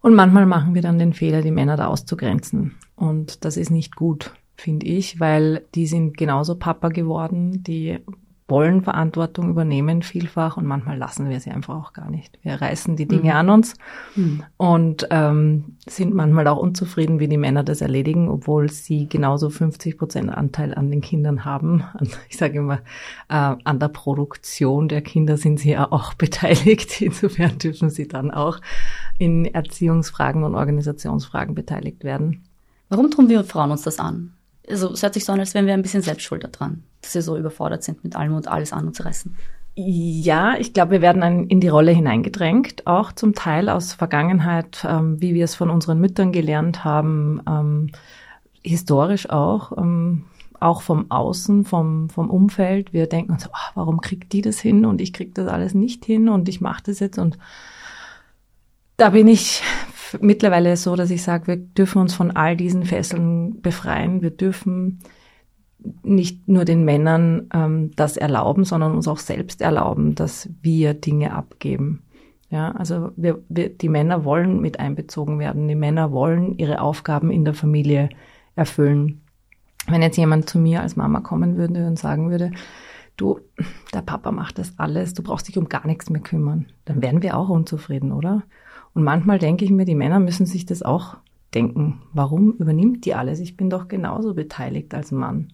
Und 0.00 0.14
manchmal 0.14 0.46
machen 0.46 0.74
wir 0.74 0.82
dann 0.82 0.98
den 0.98 1.12
Fehler, 1.12 1.42
die 1.42 1.50
Männer 1.50 1.76
da 1.76 1.86
auszugrenzen. 1.86 2.76
Und 2.94 3.44
das 3.44 3.56
ist 3.56 3.70
nicht 3.70 3.96
gut, 3.96 4.32
finde 4.56 4.86
ich, 4.86 5.18
weil 5.20 5.64
die 5.74 5.86
sind 5.86 6.16
genauso 6.16 6.56
Papa 6.56 6.88
geworden, 6.88 7.62
die 7.62 7.98
wollen 8.48 8.82
Verantwortung 8.82 9.50
übernehmen 9.50 10.02
vielfach 10.02 10.56
und 10.56 10.64
manchmal 10.64 10.96
lassen 10.96 11.28
wir 11.28 11.38
sie 11.38 11.50
einfach 11.50 11.76
auch 11.76 11.92
gar 11.92 12.10
nicht. 12.10 12.38
Wir 12.42 12.54
reißen 12.54 12.96
die 12.96 13.06
Dinge 13.06 13.30
mhm. 13.30 13.36
an 13.36 13.50
uns 13.50 13.74
mhm. 14.16 14.42
und 14.56 15.06
ähm, 15.10 15.76
sind 15.86 16.14
manchmal 16.14 16.48
auch 16.48 16.56
unzufrieden, 16.56 17.20
wie 17.20 17.28
die 17.28 17.36
Männer 17.36 17.62
das 17.62 17.82
erledigen, 17.82 18.28
obwohl 18.28 18.70
sie 18.70 19.06
genauso 19.06 19.50
50 19.50 19.98
Prozent 19.98 20.30
Anteil 20.30 20.74
an 20.74 20.90
den 20.90 21.02
Kindern 21.02 21.44
haben. 21.44 21.84
Ich 22.30 22.38
sage 22.38 22.58
immer, 22.58 22.80
äh, 23.28 23.54
an 23.62 23.78
der 23.78 23.88
Produktion 23.88 24.88
der 24.88 25.02
Kinder 25.02 25.36
sind 25.36 25.60
sie 25.60 25.72
ja 25.72 25.92
auch 25.92 26.14
beteiligt. 26.14 27.02
Insofern 27.02 27.58
dürfen 27.58 27.90
sie 27.90 28.08
dann 28.08 28.30
auch 28.30 28.60
in 29.18 29.44
Erziehungsfragen 29.44 30.42
und 30.42 30.54
Organisationsfragen 30.54 31.54
beteiligt 31.54 32.02
werden. 32.02 32.44
Warum 32.88 33.10
tun 33.10 33.28
wir 33.28 33.44
Frauen 33.44 33.72
uns 33.72 33.82
das 33.82 33.98
an? 33.98 34.32
Also 34.68 34.92
es 34.92 35.02
hört 35.02 35.14
sich 35.14 35.24
so 35.24 35.32
an, 35.32 35.40
als 35.40 35.54
wären 35.54 35.66
wir 35.66 35.74
ein 35.74 35.82
bisschen 35.82 36.02
selbst 36.02 36.22
schuld 36.22 36.44
daran, 36.44 36.82
dass 37.02 37.14
wir 37.14 37.22
so 37.22 37.36
überfordert 37.36 37.82
sind, 37.82 38.04
mit 38.04 38.16
allem 38.16 38.34
und 38.34 38.48
alles 38.48 38.72
anzureißen. 38.72 39.34
Ja, 39.80 40.56
ich 40.58 40.72
glaube, 40.72 40.90
wir 40.90 41.02
werden 41.02 41.48
in 41.48 41.60
die 41.60 41.68
Rolle 41.68 41.92
hineingedrängt, 41.92 42.86
auch 42.88 43.12
zum 43.12 43.34
Teil 43.34 43.68
aus 43.68 43.92
Vergangenheit, 43.92 44.84
ähm, 44.88 45.22
wie 45.22 45.34
wir 45.34 45.44
es 45.44 45.54
von 45.54 45.70
unseren 45.70 46.00
Müttern 46.00 46.32
gelernt 46.32 46.84
haben, 46.84 47.40
ähm, 47.48 47.92
historisch 48.62 49.30
auch, 49.30 49.78
ähm, 49.78 50.24
auch 50.58 50.82
vom 50.82 51.12
Außen, 51.12 51.64
vom, 51.64 52.10
vom 52.10 52.28
Umfeld. 52.28 52.92
Wir 52.92 53.06
denken 53.06 53.32
uns, 53.32 53.46
oh, 53.46 53.70
warum 53.76 54.00
kriegt 54.00 54.32
die 54.32 54.42
das 54.42 54.58
hin 54.58 54.84
und 54.84 55.00
ich 55.00 55.12
krieg 55.12 55.32
das 55.36 55.46
alles 55.46 55.74
nicht 55.74 56.04
hin 56.04 56.28
und 56.28 56.48
ich 56.48 56.60
mache 56.60 56.82
das 56.86 56.98
jetzt 56.98 57.18
und 57.18 57.38
da 58.96 59.10
bin 59.10 59.28
ich 59.28 59.62
mittlerweile 60.20 60.76
so, 60.76 60.96
dass 60.96 61.10
ich 61.10 61.22
sage, 61.22 61.46
wir 61.46 61.56
dürfen 61.56 62.00
uns 62.00 62.14
von 62.14 62.30
all 62.30 62.56
diesen 62.56 62.84
Fesseln 62.84 63.60
befreien. 63.60 64.22
Wir 64.22 64.30
dürfen 64.30 65.00
nicht 66.02 66.48
nur 66.48 66.64
den 66.64 66.84
Männern 66.84 67.48
ähm, 67.52 67.90
das 67.96 68.16
erlauben, 68.16 68.64
sondern 68.64 68.94
uns 68.94 69.08
auch 69.08 69.18
selbst 69.18 69.60
erlauben, 69.60 70.14
dass 70.14 70.48
wir 70.60 70.94
Dinge 70.94 71.32
abgeben. 71.32 72.02
Ja, 72.50 72.72
also 72.72 73.10
wir, 73.16 73.42
wir, 73.48 73.68
die 73.68 73.88
Männer 73.88 74.24
wollen 74.24 74.60
mit 74.60 74.80
einbezogen 74.80 75.38
werden. 75.38 75.68
Die 75.68 75.74
Männer 75.74 76.12
wollen 76.12 76.56
ihre 76.56 76.80
Aufgaben 76.80 77.30
in 77.30 77.44
der 77.44 77.54
Familie 77.54 78.08
erfüllen. 78.56 79.20
Wenn 79.86 80.02
jetzt 80.02 80.16
jemand 80.16 80.48
zu 80.48 80.58
mir 80.58 80.82
als 80.82 80.96
Mama 80.96 81.20
kommen 81.20 81.56
würde 81.56 81.86
und 81.86 81.98
sagen 81.98 82.30
würde, 82.30 82.52
du, 83.16 83.40
der 83.92 84.02
Papa 84.02 84.32
macht 84.32 84.58
das 84.58 84.78
alles, 84.78 85.12
du 85.12 85.22
brauchst 85.22 85.48
dich 85.48 85.58
um 85.58 85.68
gar 85.68 85.86
nichts 85.86 86.08
mehr 86.08 86.22
kümmern, 86.22 86.66
dann 86.86 87.02
wären 87.02 87.22
wir 87.22 87.36
auch 87.36 87.48
unzufrieden, 87.50 88.12
oder? 88.12 88.42
Und 88.94 89.04
manchmal 89.04 89.38
denke 89.38 89.64
ich 89.64 89.70
mir, 89.70 89.84
die 89.84 89.94
Männer 89.94 90.20
müssen 90.20 90.46
sich 90.46 90.66
das 90.66 90.82
auch 90.82 91.16
denken. 91.54 92.02
Warum 92.12 92.52
übernimmt 92.52 93.04
die 93.04 93.14
alles? 93.14 93.40
Ich 93.40 93.56
bin 93.56 93.70
doch 93.70 93.88
genauso 93.88 94.34
beteiligt 94.34 94.94
als 94.94 95.12
Mann. 95.12 95.52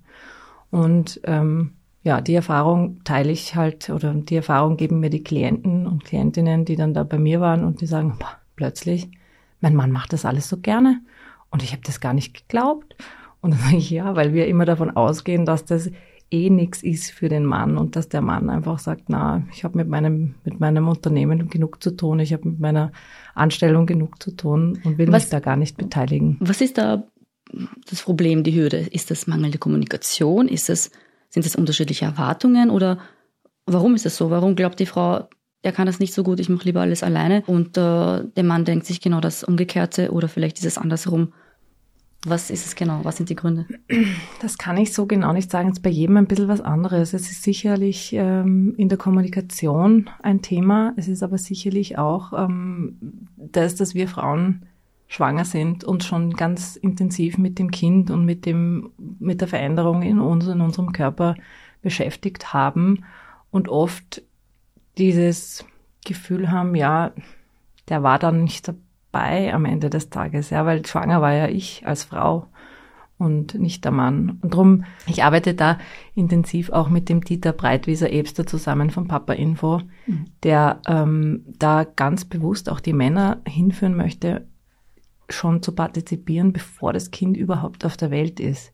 Und 0.71 1.21
ähm, 1.25 1.73
ja, 2.03 2.21
die 2.21 2.35
Erfahrung 2.35 3.03
teile 3.05 3.33
ich 3.33 3.57
halt 3.57 3.89
oder 3.91 4.13
die 4.13 4.37
Erfahrung 4.37 4.77
geben 4.77 5.01
mir 5.01 5.11
die 5.11 5.23
Klienten 5.23 5.87
und 5.87 6.05
Klientinnen, 6.05 6.65
die 6.65 6.77
dann 6.77 6.95
da 6.95 7.03
bei 7.03 7.19
mir 7.19 7.41
waren 7.41 7.65
und 7.65 7.81
die 7.81 7.87
sagen, 7.87 8.17
boah, 8.19 8.37
plötzlich, 8.57 9.09
mein 9.61 9.75
Mann 9.75 9.91
macht 9.91 10.13
das 10.13 10.25
alles 10.25 10.49
so 10.49 10.59
gerne 10.59 11.01
und 11.51 11.63
ich 11.63 11.73
habe 11.73 11.83
das 11.85 12.01
gar 12.01 12.13
nicht 12.13 12.35
geglaubt. 12.35 12.97
Und 13.41 13.53
dann 13.53 13.61
sage 13.61 13.77
ich, 13.77 13.91
ja, 13.91 14.17
weil 14.17 14.35
wir 14.35 14.47
immer 14.47 14.65
davon 14.65 14.91
ausgehen, 14.91 15.47
dass 15.47 15.65
das 15.65 15.91
eh 16.31 16.51
nichts 16.51 16.83
ist 16.83 17.11
für 17.11 17.29
den 17.29 17.45
Mann 17.45 17.77
und 17.77 17.97
dass 17.97 18.09
der 18.09 18.21
Mann 18.21 18.51
einfach 18.51 18.79
sagt, 18.79 19.05
na, 19.09 19.47
ich 19.53 19.65
habe 19.65 19.77
mit 19.79 19.89
meinem, 19.89 20.35
mit 20.45 20.61
meinem 20.61 20.89
Unternehmen 20.89 21.49
genug 21.49 21.83
zu 21.83 21.93
tun, 21.93 22.19
ich 22.21 22.33
habe 22.33 22.49
mit 22.49 22.61
meiner 22.61 22.93
Anstellung 23.35 23.87
genug 23.87 24.23
zu 24.23 24.33
tun 24.33 24.81
und 24.85 24.99
will 24.99 25.11
was, 25.13 25.25
mich 25.25 25.31
da 25.31 25.41
gar 25.41 25.57
nicht 25.57 25.77
beteiligen. 25.77 26.37
Was 26.41 26.61
ist 26.61 26.79
da 26.79 27.05
das 27.89 28.03
Problem, 28.03 28.43
die 28.43 28.55
Hürde? 28.55 28.79
Ist 28.79 29.11
das 29.11 29.27
mangelnde 29.27 29.59
Kommunikation? 29.59 30.49
Ist 30.49 30.71
es, 30.71 30.91
sind 31.29 31.47
es 31.47 31.57
unterschiedliche 31.57 32.05
Erwartungen 32.05 32.71
oder 32.71 32.99
warum 33.67 33.95
ist 33.95 34.07
es 34.07 34.17
so? 34.17 34.31
Warum 34.31 34.57
glaubt 34.57 34.81
die 34.81 34.87
Frau, 34.87 35.29
er 35.63 35.73
kann 35.73 35.87
das 35.87 36.01
nicht 36.01 36.15
so 36.15 36.23
gut, 36.23 36.41
ich 36.41 36.49
mache 36.49 36.65
lieber 36.65 36.81
alles 36.81 37.03
alleine 37.03 37.43
und 37.47 37.77
äh, 37.77 38.25
der 38.25 38.45
Mann 38.45 38.65
denkt 38.65 38.87
sich 38.87 39.01
genau 39.01 39.21
das 39.21 39.45
Umgekehrte 39.45 40.11
oder 40.11 40.29
vielleicht 40.29 40.59
ist 40.59 40.67
es 40.67 40.79
andersrum? 40.79 41.33
Was 42.27 42.51
ist 42.51 42.67
es 42.67 42.75
genau? 42.75 43.01
Was 43.05 43.17
sind 43.19 43.29
die 43.29 43.37
Gründe? 43.37 43.67
Das 44.41 44.59
kann 44.59 44.77
ich 44.77 44.93
so 44.93 45.07
genau 45.07 45.33
nicht 45.33 45.51
sagen. 45.51 45.69
Es 45.69 45.79
ist 45.79 45.83
bei 45.83 45.91
jedem 45.91 46.17
ein 46.17 46.27
bisschen 46.27 46.49
was 46.49 46.61
anderes. 46.61 47.13
Es 47.13 47.31
ist 47.31 47.43
sicherlich 47.43 48.13
ähm, 48.15 48.75
in 48.77 48.89
der 48.89 48.99
Kommunikation 48.99 50.09
ein 50.23 50.41
Thema. 50.41 50.95
Es 50.97 51.09
ist 51.09 51.23
aber 51.23 51.39
sicherlich 51.39 51.99
auch 51.99 52.33
ähm, 52.33 52.97
das, 53.37 53.75
dass 53.75 53.95
wir 53.95 54.09
Frauen 54.09 54.67
schwanger 55.07 55.45
sind 55.45 55.85
und 55.85 56.03
schon 56.03 56.33
ganz 56.33 56.77
intensiv 56.77 57.39
mit 57.39 57.59
dem 57.59 57.71
Kind 57.71 58.11
und 58.11 58.25
mit 58.25 58.47
dem, 58.47 58.91
mit 59.19 59.41
der 59.41 59.49
Veränderung 59.49 60.03
in 60.03 60.19
uns, 60.19 60.47
in 60.47 60.61
unserem 60.61 60.93
Körper 60.93 61.37
beschäftigt 61.83 62.53
haben 62.53 63.05
und 63.51 63.69
oft 63.69 64.23
dieses 64.99 65.65
Gefühl 66.05 66.51
haben, 66.51 66.75
ja, 66.75 67.13
der 67.89 68.03
war 68.03 68.19
dann 68.19 68.45
nicht 68.45 68.73
bei 69.15 69.55
am 69.55 69.65
Ende 69.65 69.91
des 69.91 70.11
Tages, 70.11 70.51
ja, 70.51 70.67
weil 70.67 70.85
schwanger 70.85 71.23
war 71.23 71.33
ja 71.33 71.47
ich 71.47 71.87
als 71.87 72.03
Frau 72.03 72.49
und 73.17 73.55
nicht 73.55 73.85
der 73.85 73.93
Mann. 73.93 74.41
Und 74.43 74.53
drum, 74.53 74.85
ich 75.07 75.23
arbeite 75.23 75.55
da 75.55 75.79
intensiv 76.17 76.71
auch 76.71 76.89
mit 76.89 77.09
dem 77.09 77.23
Dieter 77.23 77.53
Breitwieser 77.53 78.13
Ebster 78.13 78.45
zusammen 78.45 78.91
von 78.91 79.07
Papa 79.07 79.35
Info, 79.35 79.83
mhm. 80.07 80.25
der 80.43 80.81
ähm, 80.89 81.45
da 81.47 81.85
ganz 81.85 82.25
bewusst 82.25 82.69
auch 82.69 82.81
die 82.81 82.93
Männer 82.93 83.41
hinführen 83.47 83.97
möchte, 83.97 84.49
schon 85.29 85.63
zu 85.63 85.77
partizipieren, 85.77 86.53
bevor 86.53 86.93
das 86.93 87.13
Kind 87.13 87.37
überhaupt 87.37 87.85
auf 87.85 87.97
der 87.97 88.11
Welt 88.11 88.41
ist. 88.41 88.73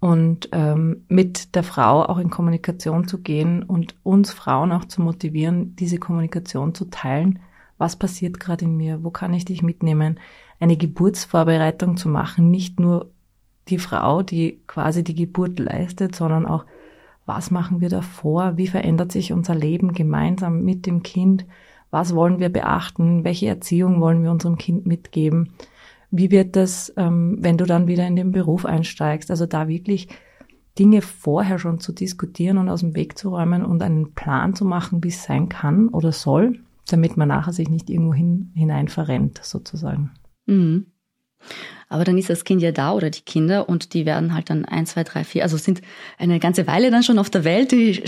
Und 0.00 0.48
ähm, 0.50 1.04
mit 1.06 1.54
der 1.54 1.62
Frau 1.62 2.02
auch 2.02 2.18
in 2.18 2.30
Kommunikation 2.30 3.06
zu 3.06 3.20
gehen 3.20 3.62
und 3.62 3.94
uns 4.02 4.32
Frauen 4.32 4.72
auch 4.72 4.86
zu 4.86 5.00
motivieren, 5.02 5.76
diese 5.76 5.98
Kommunikation 5.98 6.74
zu 6.74 6.86
teilen 6.86 7.38
was 7.82 7.96
passiert 7.96 8.38
gerade 8.38 8.64
in 8.64 8.76
mir, 8.76 9.02
wo 9.02 9.10
kann 9.10 9.34
ich 9.34 9.44
dich 9.44 9.64
mitnehmen, 9.64 10.20
eine 10.60 10.76
Geburtsvorbereitung 10.76 11.96
zu 11.96 12.08
machen, 12.08 12.48
nicht 12.48 12.78
nur 12.78 13.10
die 13.66 13.78
Frau, 13.78 14.22
die 14.22 14.60
quasi 14.68 15.02
die 15.02 15.16
Geburt 15.16 15.58
leistet, 15.58 16.14
sondern 16.14 16.46
auch, 16.46 16.64
was 17.26 17.50
machen 17.50 17.80
wir 17.80 17.88
davor, 17.88 18.56
wie 18.56 18.68
verändert 18.68 19.10
sich 19.10 19.32
unser 19.32 19.56
Leben 19.56 19.94
gemeinsam 19.94 20.62
mit 20.62 20.86
dem 20.86 21.02
Kind, 21.02 21.44
was 21.90 22.14
wollen 22.14 22.38
wir 22.38 22.50
beachten, 22.50 23.24
welche 23.24 23.48
Erziehung 23.48 24.00
wollen 24.00 24.22
wir 24.22 24.30
unserem 24.30 24.58
Kind 24.58 24.86
mitgeben, 24.86 25.54
wie 26.12 26.30
wird 26.30 26.54
das, 26.54 26.92
ähm, 26.96 27.38
wenn 27.40 27.58
du 27.58 27.64
dann 27.64 27.88
wieder 27.88 28.06
in 28.06 28.14
den 28.14 28.30
Beruf 28.30 28.64
einsteigst, 28.64 29.28
also 29.28 29.46
da 29.46 29.66
wirklich 29.66 30.06
Dinge 30.78 31.02
vorher 31.02 31.58
schon 31.58 31.80
zu 31.80 31.92
diskutieren 31.92 32.58
und 32.58 32.68
aus 32.68 32.80
dem 32.80 32.94
Weg 32.94 33.18
zu 33.18 33.30
räumen 33.30 33.64
und 33.64 33.82
einen 33.82 34.14
Plan 34.14 34.54
zu 34.54 34.64
machen, 34.64 35.02
wie 35.02 35.08
es 35.08 35.24
sein 35.24 35.48
kann 35.48 35.88
oder 35.88 36.12
soll 36.12 36.60
damit 36.88 37.16
man 37.16 37.28
nachher 37.28 37.52
sich 37.52 37.68
nicht 37.68 37.90
irgendwo 37.90 38.14
hin, 38.14 38.52
hinein 38.54 38.88
verrennt, 38.88 39.40
sozusagen. 39.42 40.12
Mhm. 40.46 40.86
Aber 41.88 42.04
dann 42.04 42.16
ist 42.16 42.30
das 42.30 42.44
Kind 42.44 42.62
ja 42.62 42.72
da 42.72 42.92
oder 42.92 43.10
die 43.10 43.22
Kinder 43.22 43.68
und 43.68 43.94
die 43.94 44.06
werden 44.06 44.32
halt 44.32 44.48
dann 44.48 44.64
ein, 44.64 44.86
zwei, 44.86 45.04
drei, 45.04 45.24
vier, 45.24 45.42
also 45.42 45.56
sind 45.56 45.82
eine 46.18 46.38
ganze 46.38 46.66
Weile 46.66 46.90
dann 46.90 47.02
schon 47.02 47.18
auf 47.18 47.30
der 47.30 47.44
Welt. 47.44 47.72
Die, 47.72 48.02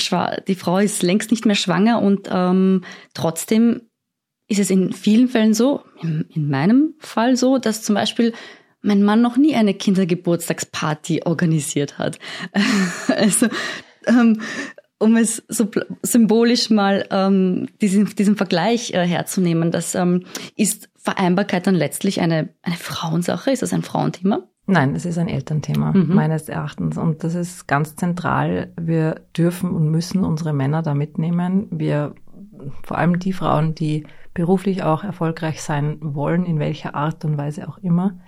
die 0.48 0.54
Frau 0.54 0.78
ist 0.78 1.02
längst 1.02 1.30
nicht 1.30 1.44
mehr 1.44 1.56
schwanger 1.56 2.00
und 2.00 2.28
ähm, 2.30 2.82
trotzdem 3.12 3.82
ist 4.48 4.60
es 4.60 4.70
in 4.70 4.92
vielen 4.92 5.28
Fällen 5.28 5.54
so, 5.54 5.82
in, 6.00 6.26
in 6.30 6.48
meinem 6.48 6.94
Fall 6.98 7.36
so, 7.36 7.58
dass 7.58 7.82
zum 7.82 7.94
Beispiel 7.94 8.32
mein 8.82 9.02
Mann 9.02 9.22
noch 9.22 9.36
nie 9.36 9.54
eine 9.54 9.74
Kindergeburtstagsparty 9.74 11.22
organisiert 11.24 11.98
hat. 11.98 12.18
also 13.08 13.48
ähm, 14.06 14.40
um 14.98 15.16
es 15.16 15.42
so 15.48 15.68
symbolisch 16.02 16.70
mal 16.70 17.06
ähm, 17.10 17.68
diesen, 17.80 18.06
diesen 18.14 18.36
Vergleich 18.36 18.92
äh, 18.94 19.06
herzunehmen, 19.06 19.70
das 19.70 19.94
ähm, 19.94 20.24
ist 20.56 20.88
Vereinbarkeit 20.96 21.66
dann 21.66 21.74
letztlich 21.74 22.20
eine, 22.20 22.50
eine 22.62 22.76
Frauensache? 22.76 23.50
Ist 23.50 23.62
das 23.62 23.72
ein 23.72 23.82
Frauenthema? 23.82 24.48
Nein, 24.66 24.94
es 24.94 25.04
ist 25.04 25.18
ein 25.18 25.28
Elternthema 25.28 25.92
mhm. 25.92 26.14
meines 26.14 26.48
Erachtens 26.48 26.96
und 26.96 27.22
das 27.22 27.34
ist 27.34 27.66
ganz 27.66 27.96
zentral. 27.96 28.72
Wir 28.80 29.20
dürfen 29.36 29.70
und 29.72 29.90
müssen 29.90 30.24
unsere 30.24 30.54
Männer 30.54 30.80
da 30.80 30.94
mitnehmen. 30.94 31.66
Wir, 31.70 32.14
vor 32.82 32.96
allem 32.96 33.18
die 33.18 33.34
Frauen, 33.34 33.74
die 33.74 34.06
beruflich 34.32 34.82
auch 34.82 35.04
erfolgreich 35.04 35.62
sein 35.62 35.98
wollen, 36.00 36.46
in 36.46 36.58
welcher 36.58 36.94
Art 36.94 37.24
und 37.24 37.36
Weise 37.36 37.68
auch 37.68 37.78
immer. 37.78 38.18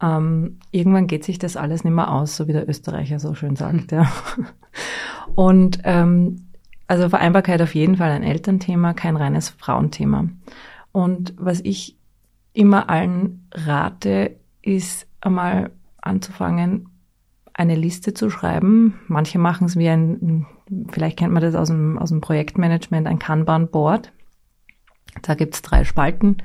Ähm, 0.00 0.58
irgendwann 0.70 1.06
geht 1.06 1.24
sich 1.24 1.38
das 1.38 1.56
alles 1.56 1.84
nicht 1.84 1.94
mehr 1.94 2.12
aus, 2.12 2.36
so 2.36 2.46
wie 2.46 2.52
der 2.52 2.68
Österreicher 2.68 3.18
so 3.18 3.34
schön 3.34 3.56
sagt. 3.56 3.92
Ja. 3.92 4.10
Und 5.34 5.80
ähm, 5.84 6.48
also 6.86 7.08
Vereinbarkeit 7.08 7.60
auf 7.60 7.74
jeden 7.74 7.96
Fall 7.96 8.10
ein 8.10 8.22
Elternthema, 8.22 8.94
kein 8.94 9.16
reines 9.16 9.50
Frauenthema. 9.50 10.28
Und 10.92 11.34
was 11.36 11.60
ich 11.60 11.96
immer 12.52 12.88
allen 12.88 13.46
rate, 13.52 14.36
ist 14.62 15.06
einmal 15.20 15.70
anzufangen, 16.00 16.88
eine 17.52 17.74
Liste 17.74 18.14
zu 18.14 18.30
schreiben. 18.30 19.00
Manche 19.08 19.38
machen 19.38 19.66
es 19.66 19.76
wie 19.76 19.88
ein, 19.88 20.46
vielleicht 20.90 21.18
kennt 21.18 21.32
man 21.32 21.42
das 21.42 21.54
aus 21.54 21.68
dem, 21.68 21.98
aus 21.98 22.10
dem 22.10 22.20
Projektmanagement, 22.20 23.06
ein 23.06 23.18
Kanban-Board. 23.18 24.12
Da 25.22 25.34
gibt's 25.34 25.62
drei 25.62 25.84
Spalten. 25.84 26.38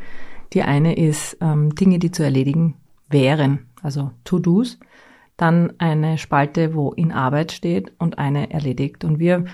Die 0.54 0.64
eine 0.64 0.96
ist 0.96 1.38
ähm, 1.40 1.74
Dinge, 1.76 2.00
die 2.00 2.12
zu 2.12 2.24
erledigen 2.24 2.76
wären, 3.10 3.68
also 3.82 4.12
To-Dos. 4.24 4.80
Dann 5.38 5.74
eine 5.80 6.18
Spalte, 6.18 6.76
wo 6.76 6.92
in 6.92 7.12
Arbeit 7.12 7.52
steht 7.52 7.92
und 7.98 8.20
eine 8.20 8.52
erledigt. 8.52 9.04
Und 9.04 9.20
wir 9.20 9.46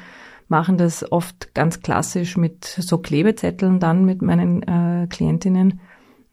machen 0.50 0.78
das 0.78 1.10
oft 1.12 1.54
ganz 1.56 1.82
klassisch 1.82 2.36
mit 2.36 2.66
so 2.66 2.98
Klebezetteln 2.98 3.80
dann 3.80 4.04
mit 4.04 4.22
meinen 4.22 4.64
äh, 4.64 5.08
Klientinnen. 5.08 5.80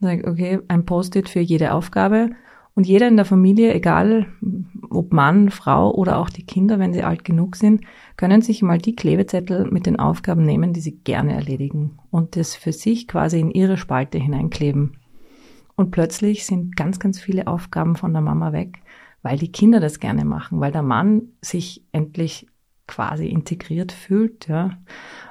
Okay, 0.01 0.59
ein 0.67 0.85
Post-it 0.85 1.29
für 1.29 1.39
jede 1.39 1.73
Aufgabe 1.73 2.31
und 2.77 2.85
jeder 2.85 3.07
in 3.07 3.15
der 3.15 3.25
Familie, 3.25 3.73
egal 3.73 4.27
ob 4.91 5.11
Mann, 5.11 5.49
Frau 5.49 5.91
oder 5.91 6.19
auch 6.19 6.29
die 6.29 6.45
Kinder, 6.45 6.77
wenn 6.77 6.93
sie 6.93 7.01
alt 7.01 7.23
genug 7.23 7.55
sind, 7.55 7.81
können 8.17 8.43
sich 8.43 8.61
mal 8.61 8.77
die 8.77 8.95
Klebezettel 8.95 9.67
mit 9.71 9.87
den 9.87 9.97
Aufgaben 9.97 10.45
nehmen, 10.45 10.73
die 10.73 10.81
sie 10.81 10.97
gerne 10.99 11.33
erledigen 11.33 11.97
und 12.11 12.35
das 12.35 12.55
für 12.55 12.73
sich 12.73 13.07
quasi 13.07 13.39
in 13.39 13.49
ihre 13.49 13.77
Spalte 13.77 14.19
hineinkleben. 14.19 14.96
Und 15.77 15.91
plötzlich 15.91 16.45
sind 16.45 16.75
ganz, 16.75 16.99
ganz 16.99 17.19
viele 17.19 17.47
Aufgaben 17.47 17.95
von 17.95 18.11
der 18.11 18.21
Mama 18.21 18.51
weg, 18.51 18.81
weil 19.21 19.37
die 19.37 19.51
Kinder 19.51 19.79
das 19.79 20.01
gerne 20.01 20.25
machen, 20.25 20.59
weil 20.59 20.73
der 20.73 20.81
Mann 20.81 21.29
sich 21.39 21.85
endlich 21.93 22.47
quasi 22.87 23.27
integriert 23.27 23.93
fühlt, 23.93 24.49
ja, 24.49 24.77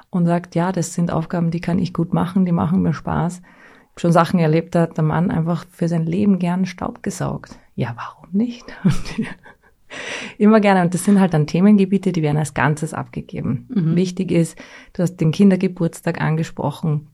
und 0.09 0.25
sagt, 0.25 0.55
ja, 0.55 0.71
das 0.71 0.95
sind 0.95 1.11
Aufgaben, 1.11 1.51
die 1.51 1.61
kann 1.61 1.77
ich 1.77 1.93
gut 1.93 2.13
machen, 2.13 2.45
die 2.45 2.51
machen 2.51 2.81
mir 2.81 2.93
Spaß 2.93 3.41
schon 3.99 4.11
Sachen 4.11 4.39
erlebt 4.39 4.75
hat, 4.75 4.97
der 4.97 5.03
Mann 5.03 5.31
einfach 5.31 5.65
für 5.69 5.87
sein 5.87 6.05
Leben 6.05 6.39
gern 6.39 6.65
Staub 6.65 7.03
gesaugt. 7.03 7.57
Ja, 7.75 7.95
warum 7.95 8.29
nicht? 8.31 8.65
Immer 10.37 10.59
gerne. 10.59 10.81
Und 10.81 10.93
das 10.93 11.05
sind 11.05 11.19
halt 11.19 11.33
dann 11.33 11.47
Themengebiete, 11.47 12.11
die 12.11 12.21
werden 12.21 12.37
als 12.37 12.53
Ganzes 12.53 12.93
abgegeben. 12.93 13.67
Mhm. 13.69 13.95
Wichtig 13.95 14.31
ist, 14.31 14.57
du 14.93 15.03
hast 15.03 15.17
den 15.17 15.31
Kindergeburtstag 15.31 16.21
angesprochen. 16.21 17.07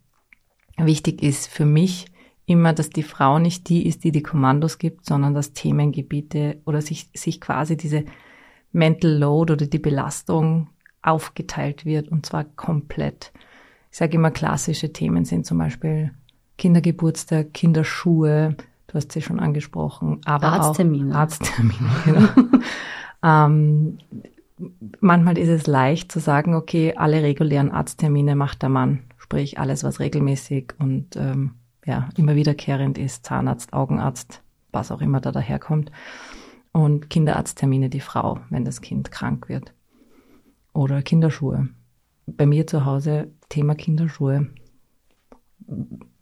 Wichtig 0.78 1.22
ist 1.22 1.48
für 1.48 1.66
mich 1.66 2.08
immer, 2.46 2.74
dass 2.74 2.90
die 2.90 3.04
Frau 3.04 3.40
nicht 3.40 3.70
die 3.70 3.86
ist, 3.88 4.04
die 4.04 4.12
die 4.12 4.24
Kommandos 4.24 4.78
gibt, 4.78 5.06
sondern 5.06 5.34
dass 5.34 5.54
Themengebiete 5.54 6.58
oder 6.66 6.82
sich, 6.82 7.10
sich 7.14 7.40
quasi 7.40 7.78
diese 7.78 8.04
Mental 8.72 9.12
Load 9.12 9.54
oder 9.54 9.66
die 9.66 9.80
Belastung 9.80 10.70
aufgeteilt 11.02 11.86
wird 11.86 12.10
und 12.10 12.26
zwar 12.26 12.44
komplett. 12.44 13.32
Ich 13.92 13.98
sage 13.98 14.16
immer, 14.16 14.32
klassische 14.32 14.92
Themen 14.92 15.26
sind 15.26 15.46
zum 15.46 15.58
Beispiel 15.58 16.12
Kindergeburtstag, 16.58 17.54
Kinderschuhe, 17.54 18.56
du 18.88 18.94
hast 18.94 19.12
sie 19.12 19.22
schon 19.22 19.40
angesprochen, 19.40 20.22
aber 20.26 20.48
Arzttermine. 20.48 21.14
auch 21.14 21.20
Arzttermine. 21.20 21.90
Genau. 22.06 22.60
ähm, 23.24 23.98
manchmal 25.00 25.38
ist 25.38 25.50
es 25.50 25.68
leicht 25.68 26.12
zu 26.12 26.20
sagen, 26.20 26.56
okay, 26.56 26.94
alle 26.96 27.24
regulären 27.24 27.72
Arzttermine 27.72 28.36
macht 28.36 28.62
der 28.62 28.70
Mann, 28.70 29.00
sprich 29.18 29.60
alles, 29.60 29.84
was 29.84 30.00
regelmäßig 30.00 30.74
und 30.80 31.16
ähm, 31.16 31.56
ja 31.86 32.10
immer 32.18 32.36
wiederkehrend 32.36 32.98
ist, 32.98 33.26
Zahnarzt, 33.26 33.74
Augenarzt, 33.74 34.42
was 34.72 34.92
auch 34.92 35.02
immer 35.02 35.22
da 35.22 35.32
daherkommt. 35.32 35.92
Und 36.72 37.10
Kinderarzttermine 37.10 37.90
die 37.90 38.00
Frau, 38.00 38.40
wenn 38.50 38.66
das 38.66 38.82
Kind 38.82 39.12
krank 39.12 39.48
wird. 39.48 39.74
Oder 40.74 41.04
Kinderschuhe. 41.04 41.70
Bei 42.26 42.46
mir 42.46 42.66
zu 42.66 42.86
Hause 42.86 43.32
Thema 43.50 43.76
Kinderschuhe 43.76 44.50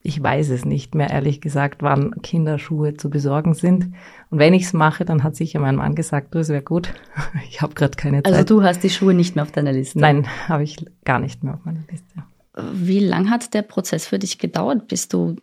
ich 0.03 0.21
weiß 0.21 0.49
es 0.49 0.65
nicht 0.65 0.95
mehr, 0.95 1.11
ehrlich 1.11 1.41
gesagt, 1.41 1.83
wann 1.83 2.21
Kinderschuhe 2.21 2.95
zu 2.95 3.09
besorgen 3.09 3.53
sind. 3.53 3.93
Und 4.29 4.39
wenn 4.39 4.53
ich 4.53 4.63
es 4.63 4.73
mache, 4.73 5.05
dann 5.05 5.23
hat 5.23 5.35
sicher 5.35 5.59
mein 5.59 5.75
Mann 5.75 5.95
gesagt, 5.95 6.33
du, 6.33 6.39
es 6.39 6.49
wäre 6.49 6.63
gut. 6.63 6.93
Ich 7.47 7.61
habe 7.61 7.73
gerade 7.73 7.95
keine 7.95 8.17
also 8.17 8.31
Zeit. 8.31 8.39
Also 8.39 8.55
du 8.55 8.63
hast 8.63 8.83
die 8.83 8.89
Schuhe 8.89 9.13
nicht 9.13 9.35
mehr 9.35 9.43
auf 9.43 9.51
deiner 9.51 9.71
Liste? 9.71 9.99
Nein, 9.99 10.27
habe 10.47 10.63
ich 10.63 10.85
gar 11.05 11.19
nicht 11.19 11.43
mehr 11.43 11.53
auf 11.53 11.65
meiner 11.65 11.83
Liste. 11.89 12.23
Wie 12.55 12.99
lang 12.99 13.29
hat 13.29 13.53
der 13.53 13.61
Prozess 13.61 14.07
für 14.07 14.19
dich 14.19 14.37
gedauert, 14.37 14.87
bis 14.87 15.07
du 15.07 15.37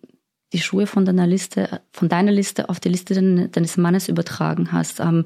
die 0.53 0.61
Schuhe 0.61 0.87
von 0.87 1.05
deiner 1.05 1.27
Liste, 1.27 1.81
von 1.91 2.09
deiner 2.09 2.33
Liste 2.33 2.69
auf 2.69 2.81
die 2.81 2.89
Liste 2.89 3.15
deines 3.49 3.77
Mannes 3.77 4.09
übertragen 4.09 4.73
hast? 4.73 5.01
Ähm, 5.01 5.25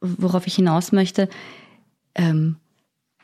worauf 0.00 0.46
ich 0.46 0.54
hinaus 0.54 0.92
möchte, 0.92 1.28
ähm, 2.14 2.56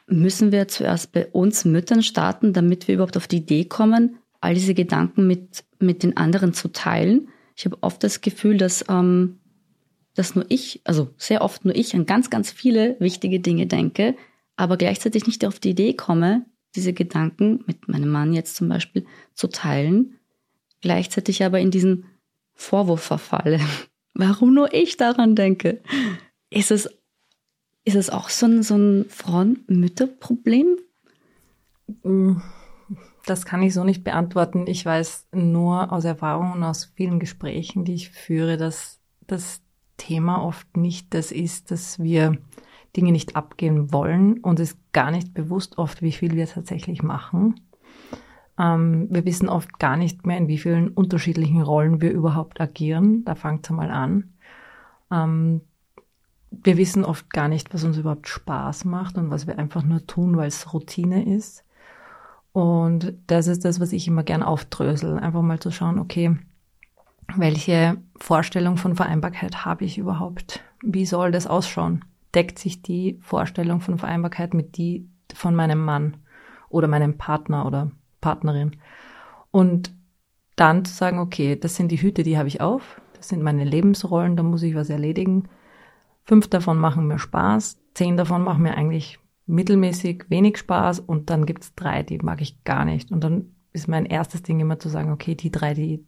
müssen 0.07 0.53
wir 0.53 0.69
zuerst 0.69 1.13
bei 1.13 1.27
uns 1.27 1.65
Müttern 1.65 2.03
starten, 2.03 2.53
damit 2.53 2.87
wir 2.87 2.95
überhaupt 2.95 3.17
auf 3.17 3.27
die 3.27 3.39
Idee 3.39 3.65
kommen, 3.65 4.17
all 4.41 4.55
diese 4.55 4.75
Gedanken 4.75 5.27
mit, 5.27 5.65
mit 5.81 6.03
den 6.03 6.17
anderen 6.17 6.55
zu 6.55 6.69
teilen. 6.69 7.29
Ich 7.57 7.65
habe 7.65 7.79
oft 7.81 8.03
das 8.05 8.21
Gefühl, 8.21 8.59
dass, 8.59 8.85
ähm, 8.89 9.41
dass 10.15 10.35
nur 10.35 10.45
ich, 10.49 10.81
also 10.85 11.11
sehr 11.17 11.43
oft 11.43 11.65
nur 11.65 11.75
ich 11.75 11.95
an 11.95 12.07
ganz, 12.07 12.31
ganz 12.31 12.51
viele 12.51 12.97
wichtige 13.01 13.41
Dinge 13.41 13.67
denke, 13.67 14.15
aber 14.57 14.77
gleichzeitig 14.77 15.27
nicht 15.27 15.45
auf 15.45 15.59
die 15.59 15.71
Idee 15.71 15.95
komme, 15.95 16.47
diese 16.77 16.93
Gedanken 16.93 17.65
mit 17.67 17.89
meinem 17.89 18.11
Mann 18.11 18.33
jetzt 18.33 18.57
zum 18.57 18.69
Beispiel 18.69 19.07
zu 19.35 19.49
teilen, 19.49 20.19
gleichzeitig 20.81 21.43
aber 21.43 21.59
in 21.59 21.71
diesen 21.71 22.05
Vorwurf 22.55 23.03
verfalle. 23.03 23.61
Warum 24.15 24.55
nur 24.55 24.73
ich 24.73 24.97
daran 24.97 25.35
denke? 25.35 25.83
Ist 26.49 26.71
es, 26.71 26.89
ist 27.85 27.97
es 27.97 28.09
auch 28.09 28.31
so 28.31 28.47
ein, 28.47 28.63
so 28.63 28.77
ein 28.77 29.07
Frauen-Mütter-Problem? 29.09 30.79
Das 33.27 33.45
kann 33.45 33.63
ich 33.63 33.75
so 33.75 33.85
nicht 33.85 34.05
beantworten. 34.05 34.67
Ich 34.67 34.85
weiß 34.85 35.27
nur 35.33 35.93
aus 35.93 36.05
Erfahrung 36.05 36.53
und 36.53 36.63
aus 36.63 36.93
vielen 36.95 37.21
Gesprächen, 37.21 37.85
die 37.85 37.95
ich 37.95 38.11
führe, 38.11 38.57
dass 38.57 39.01
das 39.27 39.61
Thema 39.99 40.43
oft 40.43 40.77
nicht 40.77 41.13
das 41.13 41.33
ist, 41.33 41.71
dass 41.71 41.99
wir 41.99 42.39
Dinge 42.97 43.13
nicht 43.13 43.37
abgehen 43.37 43.93
wollen 43.93 44.39
und 44.39 44.61
es 44.61 44.77
gar 44.93 45.11
nicht 45.11 45.35
bewusst 45.35 45.79
oft, 45.79 46.03
wie 46.03 46.13
viel 46.13 46.35
wir 46.35 46.47
tatsächlich 46.47 47.03
machen. 47.03 47.61
Ähm, 48.59 49.09
wir 49.11 49.25
wissen 49.25 49.49
oft 49.49 49.79
gar 49.79 49.97
nicht 49.97 50.27
mehr, 50.27 50.39
in 50.39 50.49
wie 50.49 50.59
vielen 50.59 50.89
unterschiedlichen 50.89 51.63
Rollen 51.63 52.01
wir 52.01 52.11
überhaupt 52.11 52.61
agieren. 52.61 53.25
Da 53.25 53.35
fängt 53.35 53.67
es 53.67 53.71
mal 53.71 53.91
an. 53.91 54.33
Ähm, 55.11 55.61
wir 56.51 56.77
wissen 56.77 57.05
oft 57.05 57.31
gar 57.31 57.49
nicht, 57.49 57.75
was 57.75 57.85
uns 57.85 57.99
überhaupt 57.99 58.29
Spaß 58.29 58.85
macht 58.85 59.19
und 59.19 59.31
was 59.31 59.47
wir 59.47 59.59
einfach 59.59 59.83
nur 59.83 60.07
tun, 60.07 60.37
weil 60.37 60.49
es 60.49 60.73
Routine 60.73 61.25
ist. 61.25 61.65
Und 62.53 63.13
das 63.27 63.49
ist 63.49 63.65
das, 63.65 63.81
was 63.81 63.93
ich 63.93 64.09
immer 64.09 64.23
gern 64.23 64.43
aufdrösel. 64.43 65.19
Einfach 65.19 65.43
mal 65.43 65.61
zu 65.61 65.71
schauen, 65.71 65.99
okay, 65.99 66.37
welche 67.35 67.99
Vorstellung 68.19 68.79
von 68.79 68.97
Vereinbarkeit 68.97 69.65
habe 69.67 69.85
ich 69.85 69.99
überhaupt? 69.99 70.61
Wie 70.83 71.05
soll 71.05 71.33
das 71.33 71.47
ausschauen? 71.47 72.05
Deckt 72.35 72.59
sich 72.59 72.83
die 72.83 73.19
Vorstellung 73.21 73.81
von 73.81 73.99
Vereinbarkeit 73.99 74.55
mit 74.55 74.77
die 74.77 75.09
von 75.35 75.55
meinem 75.55 75.85
Mann 75.85 76.19
oder 76.69 76.89
meinem 76.89 77.19
Partner 77.19 77.67
oder 77.67 77.93
Partnerin? 78.21 78.77
Und 79.51 79.95
dann 80.57 80.85
zu 80.85 80.93
sagen, 80.93 81.19
okay, 81.19 81.57
das 81.57 81.77
sind 81.77 81.93
die 81.93 82.01
Hüte, 82.01 82.23
die 82.23 82.39
habe 82.39 82.49
ich 82.49 82.61
auf, 82.61 83.01
das 83.15 83.29
sind 83.29 83.43
meine 83.43 83.65
Lebensrollen, 83.65 84.37
da 84.37 84.43
muss 84.43 84.63
ich 84.63 84.75
was 84.75 84.91
erledigen. 84.91 85.49
Fünf 86.25 86.49
davon 86.49 86.79
machen 86.79 87.07
mir 87.07 87.19
Spaß, 87.19 87.81
zehn 87.95 88.17
davon 88.17 88.43
machen 88.43 88.63
mir 88.63 88.77
eigentlich 88.77 89.19
mittelmäßig 89.47 90.25
wenig 90.29 90.59
Spaß 90.59 91.01
und 91.01 91.31
dann 91.31 91.47
gibt's 91.47 91.75
drei, 91.75 92.03
die 92.03 92.19
mag 92.19 92.41
ich 92.41 92.65
gar 92.65 92.85
nicht. 92.85 93.13
Und 93.13 93.23
dann 93.23 93.55
ist 93.73 93.89
mein 93.89 94.07
erstes 94.07 94.43
Ding 94.43 94.59
immer 94.61 94.79
zu 94.79 94.89
sagen, 94.89 95.13
okay, 95.13 95.35
die 95.35 95.51
drei, 95.51 95.75
die 95.75 96.05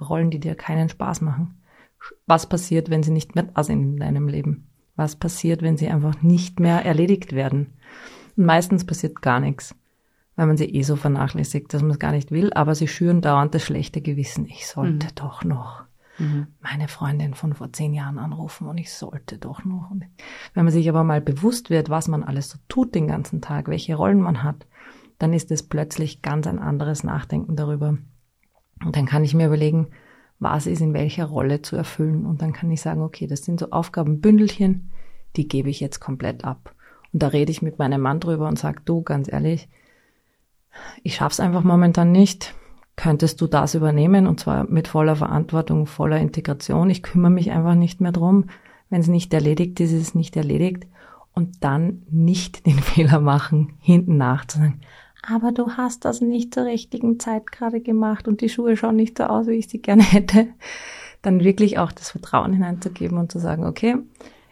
Rollen, 0.00 0.30
die 0.30 0.40
dir 0.40 0.54
keinen 0.54 0.88
Spaß 0.88 1.20
machen. 1.22 1.62
Was 2.26 2.48
passiert, 2.48 2.90
wenn 2.90 3.02
sie 3.02 3.12
nicht 3.12 3.34
mehr 3.34 3.44
da 3.44 3.62
sind 3.62 3.82
in 3.82 3.96
deinem 3.98 4.28
Leben? 4.28 4.71
Was 4.96 5.16
passiert, 5.16 5.62
wenn 5.62 5.76
sie 5.76 5.88
einfach 5.88 6.22
nicht 6.22 6.60
mehr 6.60 6.84
erledigt 6.84 7.32
werden? 7.32 7.74
Und 8.36 8.46
meistens 8.46 8.84
passiert 8.84 9.22
gar 9.22 9.40
nichts, 9.40 9.74
weil 10.36 10.46
man 10.46 10.56
sie 10.56 10.66
eh 10.66 10.82
so 10.82 10.96
vernachlässigt, 10.96 11.72
dass 11.72 11.82
man 11.82 11.92
es 11.92 11.98
gar 11.98 12.12
nicht 12.12 12.30
will, 12.30 12.52
aber 12.52 12.74
sie 12.74 12.88
schüren 12.88 13.20
dauernd 13.20 13.54
das 13.54 13.64
schlechte 13.64 14.00
Gewissen. 14.00 14.46
Ich 14.46 14.66
sollte 14.66 15.06
mhm. 15.06 15.14
doch 15.14 15.44
noch 15.44 15.84
mhm. 16.18 16.46
meine 16.60 16.88
Freundin 16.88 17.34
von 17.34 17.54
vor 17.54 17.72
zehn 17.72 17.94
Jahren 17.94 18.18
anrufen 18.18 18.66
und 18.68 18.78
ich 18.78 18.92
sollte 18.92 19.38
doch 19.38 19.64
noch. 19.64 19.90
Und 19.90 20.04
wenn 20.54 20.64
man 20.64 20.72
sich 20.72 20.88
aber 20.88 21.04
mal 21.04 21.20
bewusst 21.20 21.70
wird, 21.70 21.90
was 21.90 22.08
man 22.08 22.22
alles 22.22 22.50
so 22.50 22.58
tut 22.68 22.94
den 22.94 23.08
ganzen 23.08 23.40
Tag, 23.40 23.68
welche 23.68 23.94
Rollen 23.94 24.20
man 24.20 24.42
hat, 24.42 24.66
dann 25.18 25.32
ist 25.32 25.50
es 25.50 25.62
plötzlich 25.62 26.22
ganz 26.22 26.46
ein 26.46 26.58
anderes 26.58 27.04
Nachdenken 27.04 27.56
darüber. 27.56 27.98
Und 28.84 28.96
dann 28.96 29.06
kann 29.06 29.24
ich 29.24 29.34
mir 29.34 29.46
überlegen, 29.46 29.88
was 30.42 30.66
ist 30.66 30.80
in 30.80 30.92
welcher 30.92 31.26
Rolle 31.26 31.62
zu 31.62 31.76
erfüllen. 31.76 32.26
Und 32.26 32.42
dann 32.42 32.52
kann 32.52 32.70
ich 32.70 32.80
sagen, 32.80 33.02
okay, 33.02 33.26
das 33.26 33.44
sind 33.44 33.60
so 33.60 33.70
Aufgabenbündelchen, 33.70 34.90
die 35.36 35.48
gebe 35.48 35.70
ich 35.70 35.80
jetzt 35.80 36.00
komplett 36.00 36.44
ab. 36.44 36.74
Und 37.12 37.22
da 37.22 37.28
rede 37.28 37.52
ich 37.52 37.62
mit 37.62 37.78
meinem 37.78 38.00
Mann 38.00 38.20
drüber 38.20 38.48
und 38.48 38.58
sage, 38.58 38.80
du, 38.84 39.02
ganz 39.02 39.30
ehrlich, 39.32 39.68
ich 41.02 41.14
schaff's 41.14 41.40
einfach 41.40 41.62
momentan 41.62 42.10
nicht. 42.12 42.54
Könntest 42.96 43.40
du 43.40 43.46
das 43.46 43.74
übernehmen 43.74 44.26
und 44.26 44.40
zwar 44.40 44.64
mit 44.68 44.88
voller 44.88 45.16
Verantwortung, 45.16 45.86
voller 45.86 46.18
Integration. 46.18 46.90
Ich 46.90 47.02
kümmere 47.02 47.30
mich 47.30 47.50
einfach 47.50 47.74
nicht 47.74 48.00
mehr 48.00 48.12
drum. 48.12 48.46
Wenn 48.90 49.00
es 49.00 49.08
nicht 49.08 49.32
erledigt 49.32 49.80
ist, 49.80 49.92
ist 49.92 50.02
es 50.02 50.14
nicht 50.14 50.36
erledigt. 50.36 50.86
Und 51.34 51.64
dann 51.64 52.02
nicht 52.10 52.66
den 52.66 52.78
Fehler 52.80 53.20
machen, 53.20 53.74
hinten 53.80 54.16
nachzusagen, 54.16 54.80
aber 55.22 55.52
du 55.52 55.76
hast 55.76 56.04
das 56.04 56.20
nicht 56.20 56.52
zur 56.52 56.64
richtigen 56.64 57.20
Zeit 57.20 57.52
gerade 57.52 57.80
gemacht 57.80 58.26
und 58.26 58.40
die 58.40 58.48
Schuhe 58.48 58.76
schauen 58.76 58.96
nicht 58.96 59.18
so 59.18 59.24
aus, 59.24 59.46
wie 59.46 59.52
ich 59.52 59.68
sie 59.68 59.80
gerne 59.80 60.02
hätte, 60.02 60.48
dann 61.22 61.44
wirklich 61.44 61.78
auch 61.78 61.92
das 61.92 62.10
Vertrauen 62.10 62.52
hineinzugeben 62.52 63.16
und 63.16 63.30
zu 63.30 63.38
sagen, 63.38 63.64
okay, 63.64 63.96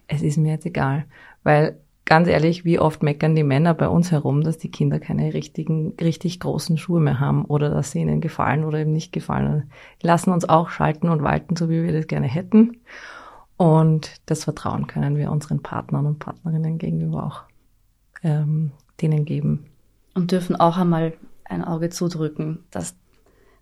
es 0.06 0.22
ist 0.22 0.38
mir 0.38 0.52
jetzt 0.52 0.66
egal. 0.66 1.04
Weil 1.42 1.80
ganz 2.04 2.28
ehrlich, 2.28 2.64
wie 2.64 2.78
oft 2.78 3.02
meckern 3.02 3.34
die 3.34 3.42
Männer 3.42 3.74
bei 3.74 3.88
uns 3.88 4.12
herum, 4.12 4.42
dass 4.42 4.58
die 4.58 4.70
Kinder 4.70 5.00
keine 5.00 5.34
richtigen, 5.34 5.94
richtig 6.00 6.38
großen 6.38 6.78
Schuhe 6.78 7.00
mehr 7.00 7.18
haben 7.18 7.44
oder 7.44 7.70
dass 7.70 7.90
sie 7.90 8.00
ihnen 8.00 8.20
gefallen 8.20 8.64
oder 8.64 8.78
eben 8.78 8.92
nicht 8.92 9.12
gefallen. 9.12 9.70
Die 10.02 10.06
lassen 10.06 10.30
uns 10.30 10.48
auch 10.48 10.70
schalten 10.70 11.08
und 11.08 11.22
walten, 11.22 11.56
so 11.56 11.68
wie 11.68 11.82
wir 11.82 11.92
das 11.92 12.06
gerne 12.06 12.28
hätten. 12.28 12.78
Und 13.56 14.20
das 14.26 14.44
Vertrauen 14.44 14.86
können 14.86 15.16
wir 15.16 15.32
unseren 15.32 15.62
Partnern 15.62 16.06
und 16.06 16.20
Partnerinnen 16.20 16.78
gegenüber 16.78 17.26
auch 17.26 17.42
ähm, 18.22 18.70
denen 19.00 19.24
geben 19.24 19.69
und 20.14 20.32
dürfen 20.32 20.56
auch 20.56 20.76
einmal 20.76 21.14
ein 21.44 21.64
Auge 21.64 21.90
zudrücken, 21.90 22.64
dass, 22.70 22.94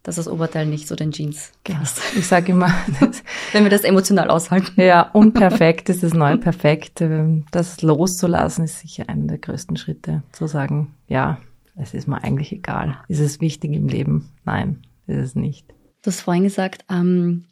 dass 0.03 0.17
das 0.17 0.29
Oberteil 0.29 0.67
nicht 0.67 0.87
so 0.89 0.95
den 0.95 1.13
Jeans 1.13 1.53
passt. 1.65 2.01
Ich 2.17 2.27
sage 2.27 2.53
immer, 2.53 2.73
wenn 3.53 3.65
wir 3.65 3.71
das 3.71 3.85
emotional 3.85 4.31
aushalten. 4.31 4.81
Ja, 4.81 5.03
unperfekt 5.03 5.89
ist 5.89 6.03
das 6.03 6.15
neue 6.15 6.39
Perfekt. 6.39 7.01
Ähm, 7.01 7.47
das 7.51 7.83
loszulassen 7.83 8.65
ist 8.65 8.81
sicher 8.81 9.09
einer 9.09 9.27
der 9.27 9.39
größten 9.39 9.77
Schritte. 9.77 10.23
Zu 10.33 10.47
sagen, 10.47 10.95
ja, 11.09 11.39
es 11.77 11.95
ist 11.95 12.09
mir 12.09 12.23
eigentlich 12.23 12.53
egal. 12.53 12.99
Ist 13.09 13.21
es 13.21 13.41
wichtig 13.41 13.73
im 13.73 13.89
Leben? 13.89 14.31
Nein, 14.45 14.83
ist 15.07 15.19
es 15.19 15.35
nicht. 15.35 15.69
Du 16.03 16.11
hast 16.11 16.21
vorhin 16.21 16.45
gesagt, 16.45 16.85
ähm, 16.91 17.45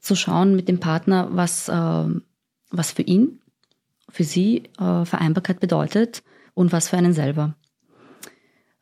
zu 0.00 0.14
schauen 0.14 0.54
mit 0.54 0.68
dem 0.68 0.80
Partner, 0.80 1.28
was, 1.32 1.68
äh, 1.68 2.06
was 2.70 2.92
für 2.92 3.02
ihn, 3.02 3.40
für 4.08 4.24
sie 4.24 4.64
äh, 4.78 5.04
Vereinbarkeit 5.04 5.60
bedeutet 5.60 6.22
und 6.54 6.72
was 6.72 6.88
für 6.88 6.96
einen 6.96 7.12
selber. 7.12 7.54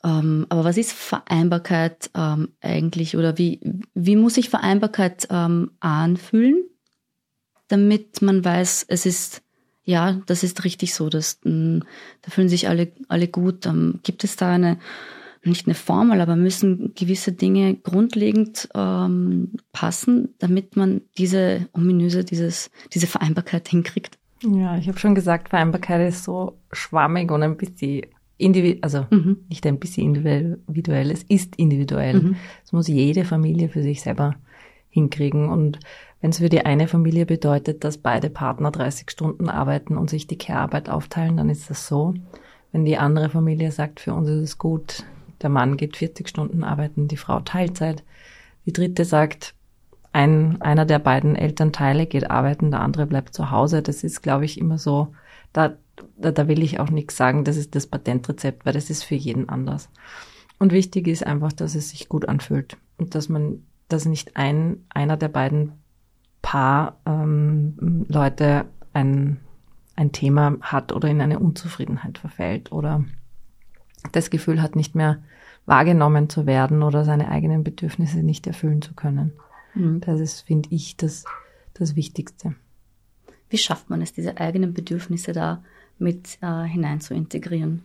Ähm, 0.04 0.46
aber 0.50 0.64
was 0.64 0.76
ist 0.76 0.92
Vereinbarkeit 0.92 2.10
ähm, 2.14 2.50
eigentlich 2.60 3.16
oder 3.16 3.38
wie, 3.38 3.60
wie 3.94 4.16
muss 4.16 4.34
sich 4.34 4.50
Vereinbarkeit 4.50 5.26
ähm, 5.30 5.70
anfühlen, 5.80 6.64
damit 7.68 8.20
man 8.20 8.44
weiß, 8.44 8.84
es 8.88 9.06
ist, 9.06 9.42
ja, 9.84 10.20
das 10.26 10.42
ist 10.42 10.64
richtig 10.64 10.94
so, 10.94 11.08
dass, 11.08 11.40
mh, 11.44 11.80
da 12.20 12.30
fühlen 12.30 12.50
sich 12.50 12.68
alle, 12.68 12.92
alle 13.08 13.28
gut. 13.28 13.64
Ähm, 13.64 14.00
gibt 14.02 14.24
es 14.24 14.36
da 14.36 14.52
eine, 14.52 14.78
nicht 15.42 15.66
eine 15.66 15.74
Formel, 15.74 16.20
aber 16.20 16.36
müssen 16.36 16.94
gewisse 16.94 17.32
Dinge 17.32 17.74
grundlegend 17.74 18.68
ähm, 18.74 19.52
passen, 19.72 20.34
damit 20.38 20.76
man 20.76 21.00
diese 21.16 21.66
ominöse, 21.72 22.24
dieses, 22.24 22.70
diese 22.92 23.06
Vereinbarkeit 23.06 23.68
hinkriegt? 23.68 24.18
Ja, 24.42 24.76
ich 24.76 24.86
habe 24.88 24.98
schon 24.98 25.14
gesagt, 25.14 25.48
Vereinbarkeit 25.48 26.06
ist 26.06 26.24
so 26.24 26.58
schwammig 26.72 27.30
und 27.30 27.42
ein 27.42 27.56
bisschen 27.56 28.02
individuell, 28.36 28.78
also 28.82 29.06
mhm. 29.10 29.38
nicht 29.48 29.66
ein 29.66 29.78
bisschen 29.78 30.14
individuell, 30.14 31.10
es 31.10 31.22
ist 31.24 31.56
individuell. 31.56 32.20
Mhm. 32.20 32.36
Es 32.64 32.72
muss 32.72 32.88
jede 32.88 33.24
Familie 33.24 33.68
für 33.68 33.82
sich 33.82 34.02
selber 34.02 34.36
hinkriegen. 34.90 35.48
Und 35.48 35.78
wenn 36.20 36.30
es 36.30 36.38
für 36.38 36.48
die 36.48 36.64
eine 36.64 36.88
Familie 36.88 37.26
bedeutet, 37.26 37.84
dass 37.84 37.98
beide 37.98 38.30
Partner 38.30 38.70
30 38.70 39.10
Stunden 39.10 39.48
arbeiten 39.48 39.96
und 39.96 40.10
sich 40.10 40.26
die 40.26 40.38
Care-Arbeit 40.38 40.88
aufteilen, 40.88 41.36
dann 41.36 41.50
ist 41.50 41.70
das 41.70 41.86
so. 41.86 42.14
Wenn 42.72 42.84
die 42.84 42.96
andere 42.96 43.30
Familie 43.30 43.70
sagt, 43.70 44.00
für 44.00 44.14
uns 44.14 44.28
ist 44.28 44.42
es 44.42 44.58
gut, 44.58 45.04
der 45.42 45.50
Mann 45.50 45.76
geht 45.76 45.96
40 45.96 46.28
Stunden 46.28 46.64
arbeiten, 46.64 47.08
die 47.08 47.16
Frau 47.16 47.40
Teilzeit. 47.40 48.02
Die 48.66 48.72
dritte 48.72 49.04
sagt, 49.04 49.54
ein, 50.12 50.60
einer 50.62 50.86
der 50.86 51.00
beiden 51.00 51.36
Elternteile 51.36 52.06
geht 52.06 52.30
arbeiten, 52.30 52.70
der 52.70 52.80
andere 52.80 53.06
bleibt 53.06 53.34
zu 53.34 53.50
Hause. 53.50 53.82
Das 53.82 54.04
ist, 54.04 54.22
glaube 54.22 54.44
ich, 54.44 54.58
immer 54.58 54.78
so, 54.78 55.08
da 55.54 55.78
da, 56.16 56.32
da 56.32 56.48
will 56.48 56.62
ich 56.62 56.80
auch 56.80 56.90
nichts 56.90 57.16
sagen, 57.16 57.44
das 57.44 57.56
ist 57.56 57.74
das 57.74 57.86
Patentrezept, 57.86 58.66
weil 58.66 58.72
das 58.72 58.90
ist 58.90 59.04
für 59.04 59.14
jeden 59.14 59.48
anders. 59.48 59.88
Und 60.58 60.72
wichtig 60.72 61.08
ist 61.08 61.26
einfach, 61.26 61.52
dass 61.52 61.74
es 61.74 61.90
sich 61.90 62.08
gut 62.08 62.28
anfühlt 62.28 62.76
und 62.96 63.14
dass 63.14 63.28
man, 63.28 63.62
dass 63.88 64.04
nicht 64.04 64.36
ein, 64.36 64.84
einer 64.88 65.16
der 65.16 65.28
beiden 65.28 65.72
Paar 66.42 66.98
ähm, 67.06 68.04
Leute 68.08 68.66
ein, 68.92 69.40
ein 69.96 70.12
Thema 70.12 70.56
hat 70.60 70.92
oder 70.92 71.08
in 71.08 71.20
eine 71.20 71.38
Unzufriedenheit 71.38 72.18
verfällt 72.18 72.70
oder 72.70 73.04
das 74.12 74.30
Gefühl 74.30 74.60
hat, 74.60 74.76
nicht 74.76 74.94
mehr 74.94 75.22
wahrgenommen 75.66 76.28
zu 76.28 76.46
werden 76.46 76.82
oder 76.82 77.04
seine 77.04 77.28
eigenen 77.28 77.64
Bedürfnisse 77.64 78.18
nicht 78.18 78.46
erfüllen 78.46 78.82
zu 78.82 78.94
können. 78.94 79.32
Mhm. 79.74 80.00
Das 80.02 80.20
ist, 80.20 80.42
finde 80.42 80.68
ich, 80.72 80.96
das, 80.96 81.24
das 81.72 81.96
Wichtigste. 81.96 82.54
Wie 83.54 83.58
schafft 83.58 83.88
man 83.88 84.02
es, 84.02 84.12
diese 84.12 84.38
eigenen 84.38 84.74
Bedürfnisse 84.74 85.30
da 85.30 85.62
mit 86.00 86.38
äh, 86.40 86.64
hinein 86.64 87.00
zu 87.00 87.14
integrieren? 87.14 87.84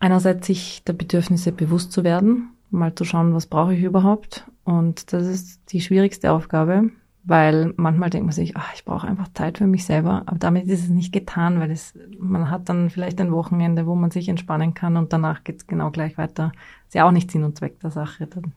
Einerseits 0.00 0.48
sich 0.48 0.82
der 0.82 0.94
Bedürfnisse 0.94 1.52
bewusst 1.52 1.92
zu 1.92 2.02
werden, 2.02 2.48
mal 2.70 2.92
zu 2.96 3.04
schauen, 3.04 3.32
was 3.32 3.46
brauche 3.46 3.72
ich 3.72 3.84
überhaupt. 3.84 4.50
Und 4.64 5.12
das 5.12 5.28
ist 5.28 5.60
die 5.70 5.80
schwierigste 5.80 6.32
Aufgabe, 6.32 6.90
weil 7.22 7.72
manchmal 7.76 8.10
denkt 8.10 8.26
man 8.26 8.34
sich, 8.34 8.56
ach, 8.56 8.74
ich 8.74 8.84
brauche 8.84 9.06
einfach 9.06 9.28
Zeit 9.32 9.58
für 9.58 9.68
mich 9.68 9.84
selber. 9.84 10.24
Aber 10.26 10.40
damit 10.40 10.66
ist 10.66 10.82
es 10.82 10.88
nicht 10.88 11.12
getan, 11.12 11.60
weil 11.60 11.70
es, 11.70 11.96
man 12.18 12.50
hat 12.50 12.68
dann 12.68 12.90
vielleicht 12.90 13.20
ein 13.20 13.30
Wochenende, 13.30 13.86
wo 13.86 13.94
man 13.94 14.10
sich 14.10 14.28
entspannen 14.28 14.74
kann 14.74 14.96
und 14.96 15.12
danach 15.12 15.44
geht 15.44 15.58
es 15.58 15.68
genau 15.68 15.92
gleich 15.92 16.18
weiter. 16.18 16.50
Ist 16.88 16.96
ja 16.96 17.06
auch 17.06 17.12
nicht 17.12 17.30
Sinn 17.30 17.44
und 17.44 17.56
Zweck 17.56 17.78
der 17.78 17.92
Sache. 17.92 18.26
Dann 18.26 18.54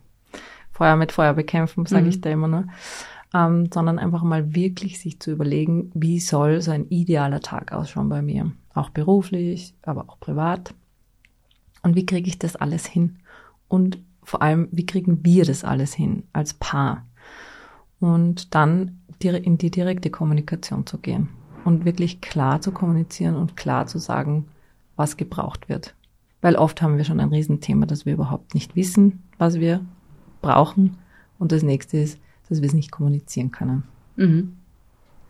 Feuer 0.72 0.96
mit 0.96 1.12
Feuer 1.12 1.34
bekämpfen, 1.34 1.86
sage 1.86 2.06
mhm. 2.06 2.10
ich 2.10 2.22
da 2.22 2.32
immer 2.32 2.48
nur 2.48 2.64
ähm, 3.34 3.70
sondern 3.74 4.00
einfach 4.00 4.24
mal 4.24 4.56
wirklich 4.56 5.00
sich 5.00 5.20
zu 5.20 5.32
überlegen, 5.32 5.92
wie 5.94 6.20
soll 6.20 6.62
so 6.62 6.72
ein 6.72 6.88
idealer 6.90 7.42
Tag 7.42 7.72
ausschauen 7.72 8.10
bei 8.10 8.22
mir, 8.22 8.52
auch 8.74 8.90
beruflich, 8.90 9.74
aber 9.82 10.06
auch 10.10 10.20
privat. 10.20 10.74
Und 11.84 11.96
wie 11.96 12.06
kriege 12.06 12.28
ich 12.28 12.40
das 12.40 12.56
alles 12.56 12.86
hin? 12.86 13.18
Und 13.68 14.00
vor 14.24 14.42
allem, 14.42 14.68
wie 14.72 14.86
kriegen 14.86 15.24
wir 15.24 15.46
das 15.46 15.64
alles 15.64 15.94
hin 15.94 16.24
als 16.34 16.54
Paar? 16.54 17.06
Und 18.00 18.54
dann 18.56 19.00
in 19.22 19.58
die 19.58 19.72
direkte 19.72 20.10
Kommunikation 20.10 20.86
zu 20.86 21.00
gehen 21.00 21.30
und 21.66 21.86
wirklich 21.86 22.22
klar 22.22 22.62
zu 22.62 22.72
kommunizieren 22.72 23.36
und 23.36 23.58
klar 23.58 23.88
zu 23.88 23.98
sagen, 23.98 24.46
was 24.96 25.18
gebraucht 25.18 25.70
wird. 25.70 25.96
Weil 26.42 26.56
oft 26.56 26.82
haben 26.82 26.98
wir 26.98 27.04
schon 27.04 27.20
ein 27.20 27.30
Riesenthema, 27.30 27.86
dass 27.86 28.06
wir 28.06 28.14
überhaupt 28.14 28.54
nicht 28.54 28.76
wissen, 28.76 29.24
was 29.38 29.60
wir 29.60 29.82
brauchen. 30.42 30.98
Und 31.40 31.52
das 31.52 31.64
nächste 31.64 31.98
ist, 31.98 32.20
dass 32.50 32.62
wir 32.62 32.68
es 32.68 32.74
nicht 32.74 32.92
kommunizieren 32.92 33.52
können. 33.52 33.84
Mhm. 34.16 34.58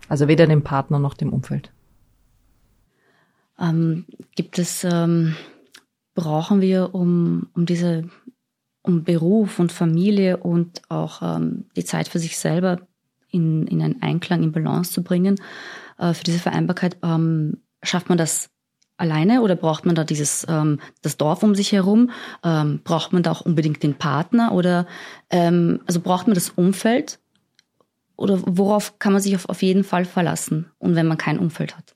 Also 0.09 0.27
weder 0.27 0.47
dem 0.47 0.63
Partner 0.63 0.99
noch 0.99 1.13
dem 1.13 1.33
Umfeld. 1.33 1.71
Ähm, 3.59 4.05
gibt 4.35 4.59
es, 4.59 4.83
ähm, 4.83 5.35
brauchen 6.13 6.61
wir, 6.61 6.93
um, 6.93 7.49
um 7.53 7.65
diese, 7.65 8.07
um 8.83 9.03
Beruf 9.03 9.59
und 9.59 9.71
Familie 9.71 10.37
und 10.37 10.81
auch 10.89 11.21
ähm, 11.21 11.65
die 11.75 11.83
Zeit 11.83 12.07
für 12.07 12.19
sich 12.19 12.37
selber 12.37 12.79
in, 13.29 13.67
in 13.67 13.81
einen 13.81 14.01
Einklang, 14.01 14.43
in 14.43 14.51
Balance 14.51 14.91
zu 14.91 15.03
bringen, 15.03 15.35
äh, 15.97 16.13
für 16.13 16.23
diese 16.23 16.39
Vereinbarkeit, 16.39 16.97
ähm, 17.03 17.57
schafft 17.83 18.09
man 18.09 18.17
das 18.17 18.49
alleine 18.97 19.41
oder 19.41 19.55
braucht 19.55 19.85
man 19.85 19.95
da 19.95 20.03
dieses 20.03 20.45
ähm, 20.49 20.79
das 21.01 21.17
Dorf 21.17 21.43
um 21.43 21.55
sich 21.55 21.71
herum? 21.71 22.09
Ähm, 22.43 22.81
braucht 22.83 23.13
man 23.13 23.23
da 23.23 23.31
auch 23.31 23.41
unbedingt 23.41 23.83
den 23.83 23.95
Partner 23.95 24.51
oder 24.51 24.87
ähm, 25.29 25.81
also 25.85 26.01
braucht 26.01 26.27
man 26.27 26.33
das 26.33 26.49
Umfeld 26.49 27.19
oder 28.15 28.39
worauf 28.45 28.99
kann 28.99 29.13
man 29.13 29.21
sich 29.21 29.35
auf, 29.35 29.47
auf 29.47 29.61
jeden 29.61 29.83
Fall 29.83 30.05
verlassen 30.05 30.71
und 30.79 30.95
wenn 30.95 31.07
man 31.07 31.17
kein 31.17 31.39
Umfeld 31.39 31.77
hat? 31.77 31.95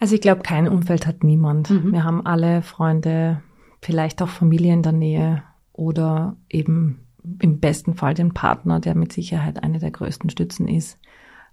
Also 0.00 0.14
ich 0.14 0.20
glaube, 0.20 0.42
kein 0.42 0.68
Umfeld 0.68 1.06
hat 1.06 1.24
niemand. 1.24 1.70
Mhm. 1.70 1.92
Wir 1.92 2.04
haben 2.04 2.24
alle 2.24 2.62
Freunde, 2.62 3.42
vielleicht 3.82 4.22
auch 4.22 4.28
Familie 4.28 4.72
in 4.72 4.82
der 4.82 4.92
Nähe 4.92 5.42
oder 5.72 6.36
eben 6.48 7.08
im 7.40 7.60
besten 7.60 7.94
Fall 7.94 8.14
den 8.14 8.32
Partner, 8.32 8.80
der 8.80 8.94
mit 8.94 9.12
Sicherheit 9.12 9.62
eine 9.62 9.78
der 9.78 9.90
größten 9.90 10.30
Stützen 10.30 10.68
ist. 10.68 10.98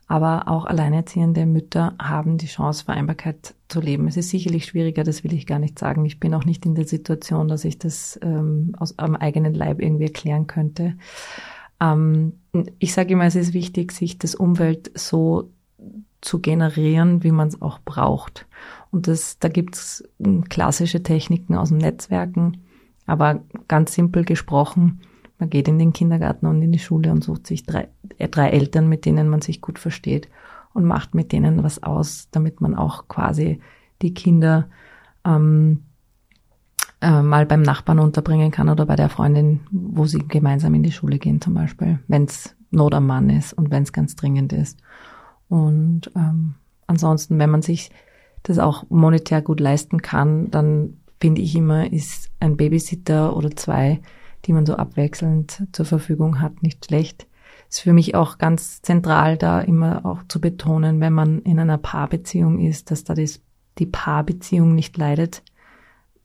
Aber 0.08 0.48
auch 0.48 0.66
alleinerziehende 0.66 1.46
Mütter 1.48 1.96
haben 2.00 2.38
die 2.38 2.46
Chance, 2.46 2.86
Vereinbarkeit 2.86 3.56
zu 3.68 3.82
leben. 3.82 4.08
Es 4.08 4.18
ist 4.18 4.30
sicherlich 4.30 4.66
schwieriger, 4.66 5.04
das 5.04 5.24
will 5.24 5.34
ich 5.34 5.48
gar 5.48 5.58
nicht 5.58 5.80
sagen. 5.80 6.06
Ich 6.06 6.20
bin 6.20 6.34
auch 6.36 6.46
nicht 6.46 6.66
in 6.66 6.76
der 6.76 6.86
Situation, 6.86 7.48
dass 7.48 7.66
ich 7.66 7.80
das 7.80 8.20
ähm, 8.22 8.74
aus 8.78 9.00
am 9.00 9.16
eigenen 9.16 9.56
Leib 9.56 9.82
irgendwie 9.82 10.06
erklären 10.06 10.46
könnte. 10.46 10.96
Ähm, 11.82 12.34
ich 12.78 12.94
sage 12.94 13.14
immer, 13.14 13.26
es 13.26 13.36
ist 13.36 13.54
wichtig, 13.54 13.92
sich 13.92 14.20
das 14.20 14.36
Umfeld 14.36 14.92
so 14.94 15.50
zu 16.22 16.40
generieren, 16.40 17.24
wie 17.24 17.32
man 17.32 17.48
es 17.48 17.62
auch 17.62 17.80
braucht. 17.80 18.48
Und 18.92 19.08
das, 19.08 19.40
da 19.40 19.50
gibt's 19.50 20.04
klassische 20.50 21.04
Techniken 21.04 21.56
aus 21.56 21.70
dem 21.70 21.78
Netzwerken. 21.80 22.64
Aber 23.06 23.44
ganz 23.68 23.94
simpel 23.94 24.24
gesprochen, 24.24 25.02
man 25.38 25.50
geht 25.50 25.68
in 25.68 25.80
den 25.80 25.94
Kindergarten 25.94 26.46
und 26.46 26.62
in 26.62 26.72
die 26.72 26.80
Schule 26.80 27.12
und 27.12 27.24
sucht 27.24 27.48
sich 27.48 27.66
drei, 27.66 27.88
äh, 28.18 28.28
drei 28.28 28.50
Eltern, 28.50 28.88
mit 28.88 29.06
denen 29.06 29.30
man 29.30 29.42
sich 29.42 29.62
gut 29.62 29.80
versteht 29.80 30.30
und 30.74 30.86
macht 30.86 31.16
mit 31.16 31.32
denen 31.32 31.64
was 31.64 31.84
aus, 31.84 32.30
damit 32.32 32.62
man 32.62 32.76
auch 32.76 33.08
quasi 33.08 33.60
die 34.02 34.14
Kinder 34.14 34.68
ähm, 35.26 35.84
äh, 37.02 37.22
mal 37.22 37.46
beim 37.46 37.62
Nachbarn 37.62 38.00
unterbringen 38.00 38.52
kann 38.52 38.70
oder 38.70 38.86
bei 38.86 38.96
der 38.96 39.10
Freundin, 39.10 39.62
wo 39.72 40.06
sie 40.06 40.20
gemeinsam 40.20 40.74
in 40.76 40.84
die 40.84 40.92
Schule 40.92 41.20
gehen 41.20 41.42
zum 41.42 41.54
Beispiel, 41.54 42.00
wenn 42.08 42.26
es 42.26 42.56
Not 42.72 42.94
am 42.94 43.08
Mann 43.08 43.30
ist 43.30 43.54
und 43.54 43.72
wenn 43.72 43.84
es 43.84 43.94
ganz 43.94 44.16
dringend 44.16 44.54
ist. 44.54 44.80
Und 45.48 46.12
ähm, 46.16 46.56
ansonsten, 46.88 47.40
wenn 47.40 47.50
man 47.50 47.62
sich 47.62 47.92
das 48.44 48.60
auch 48.60 48.86
monetär 48.90 49.42
gut 49.42 49.60
leisten 49.60 50.02
kann, 50.02 50.52
dann 50.52 50.98
finde 51.20 51.42
ich 51.42 51.56
immer, 51.56 51.92
ist 51.92 52.30
ein 52.40 52.58
Babysitter 52.58 53.36
oder 53.36 53.52
zwei, 53.56 54.02
die 54.46 54.54
man 54.54 54.66
so 54.66 54.76
abwechselnd 54.76 55.68
zur 55.72 55.86
Verfügung 55.86 56.42
hat, 56.42 56.62
nicht 56.62 56.86
schlecht. 56.86 57.28
Ist 57.70 57.82
für 57.82 57.94
mich 57.94 58.16
auch 58.16 58.38
ganz 58.38 58.82
zentral, 58.82 59.38
da 59.38 59.60
immer 59.62 60.06
auch 60.06 60.22
zu 60.28 60.40
betonen, 60.40 61.00
wenn 61.00 61.14
man 61.14 61.42
in 61.42 61.60
einer 61.60 61.78
Paarbeziehung 61.78 62.60
ist, 62.60 62.92
dass 62.92 63.04
da 63.04 63.16
das, 63.16 63.42
die 63.80 63.88
Paarbeziehung 63.88 64.76
nicht 64.76 64.98
leidet 64.98 65.42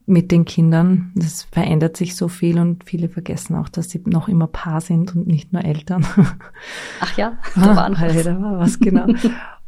mit 0.07 0.33
den 0.33 0.45
Kindern. 0.45 1.13
Das 1.15 1.45
verändert 1.45 1.97
sich 1.97 2.17
so 2.17 2.29
viel 2.29 2.59
und 2.59 2.85
viele 2.85 3.09
vergessen 3.09 3.57
auch, 3.57 3.69
dass 3.69 3.91
sie 3.91 4.03
noch 4.05 4.29
immer 4.29 4.49
Paar 4.49 4.81
sind 4.81 5.15
und 5.17 5.27
nicht 5.27 5.53
nur 5.53 5.65
Eltern. 5.65 6.05
Ach 7.01 7.17
ja, 7.17 7.39
da 7.55 7.77
war, 7.77 7.91
ah, 7.91 8.23
da 8.23 8.43
war 8.43 8.59
was, 8.59 8.79
genau. 8.79 9.07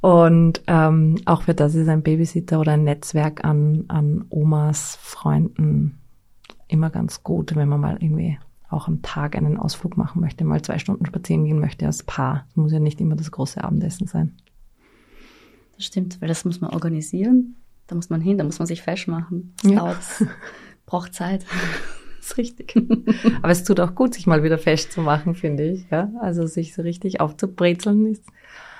Und 0.03 0.63
ähm, 0.67 1.21
auch 1.27 1.43
für 1.43 1.55
das 1.55 1.77
ist 1.77 1.89
ein 1.89 2.03
Babysitter 2.03 2.59
oder 2.59 2.73
ein 2.73 2.83
Netzwerk 2.83 3.45
an, 3.45 3.85
an 3.87 4.25
Omas, 4.31 4.99
Freunden 5.01 6.02
immer 6.73 6.91
ganz 6.91 7.23
gut, 7.23 7.55
wenn 7.55 7.69
man 7.69 7.81
mal 7.81 7.99
irgendwie 8.01 8.39
auch 8.69 8.89
am 8.89 9.03
Tag 9.03 9.37
einen 9.37 9.59
Ausflug 9.59 9.97
machen 9.97 10.21
möchte, 10.21 10.45
mal 10.45 10.63
zwei 10.63 10.79
Stunden 10.79 11.05
spazieren 11.05 11.45
gehen 11.45 11.61
möchte 11.61 11.87
als 11.87 12.03
Paar. 12.03 12.47
Das 12.49 12.57
muss 12.57 12.73
ja 12.73 12.81
nicht 12.81 13.01
immer 13.01 13.17
das 13.17 13.31
große 13.31 13.63
Abendessen 13.63 14.07
sein. 14.07 14.37
Das 15.77 15.85
stimmt, 15.85 16.21
weil 16.21 16.29
das 16.29 16.45
muss 16.45 16.61
man 16.61 16.71
organisieren. 16.71 17.57
Da 17.87 17.95
muss 17.95 18.09
man 18.09 18.21
hin, 18.21 18.39
da 18.39 18.45
muss 18.45 18.59
man 18.59 18.67
sich 18.67 18.81
fesch 18.81 19.07
machen. 19.09 19.55
Das 19.63 19.71
ja. 19.71 19.79
dauert, 19.79 19.99
braucht 20.87 21.15
Zeit. 21.15 21.45
Das 22.23 22.31
ist 22.31 22.39
richtig. 22.39 22.77
Aber 23.43 23.51
es 23.51 23.65
tut 23.65 23.81
auch 23.81 23.97
gut, 23.97 24.15
sich 24.15 24.29
mal 24.29 24.45
wieder 24.45 24.57
fest 24.57 24.93
zu 24.93 25.01
machen, 25.01 25.35
finde 25.35 25.69
ich. 25.69 25.91
Ja? 25.91 26.09
Also 26.21 26.47
sich 26.47 26.73
so 26.73 26.83
richtig 26.83 27.21
aufzubrezeln 27.21 28.07
ist 28.07 28.23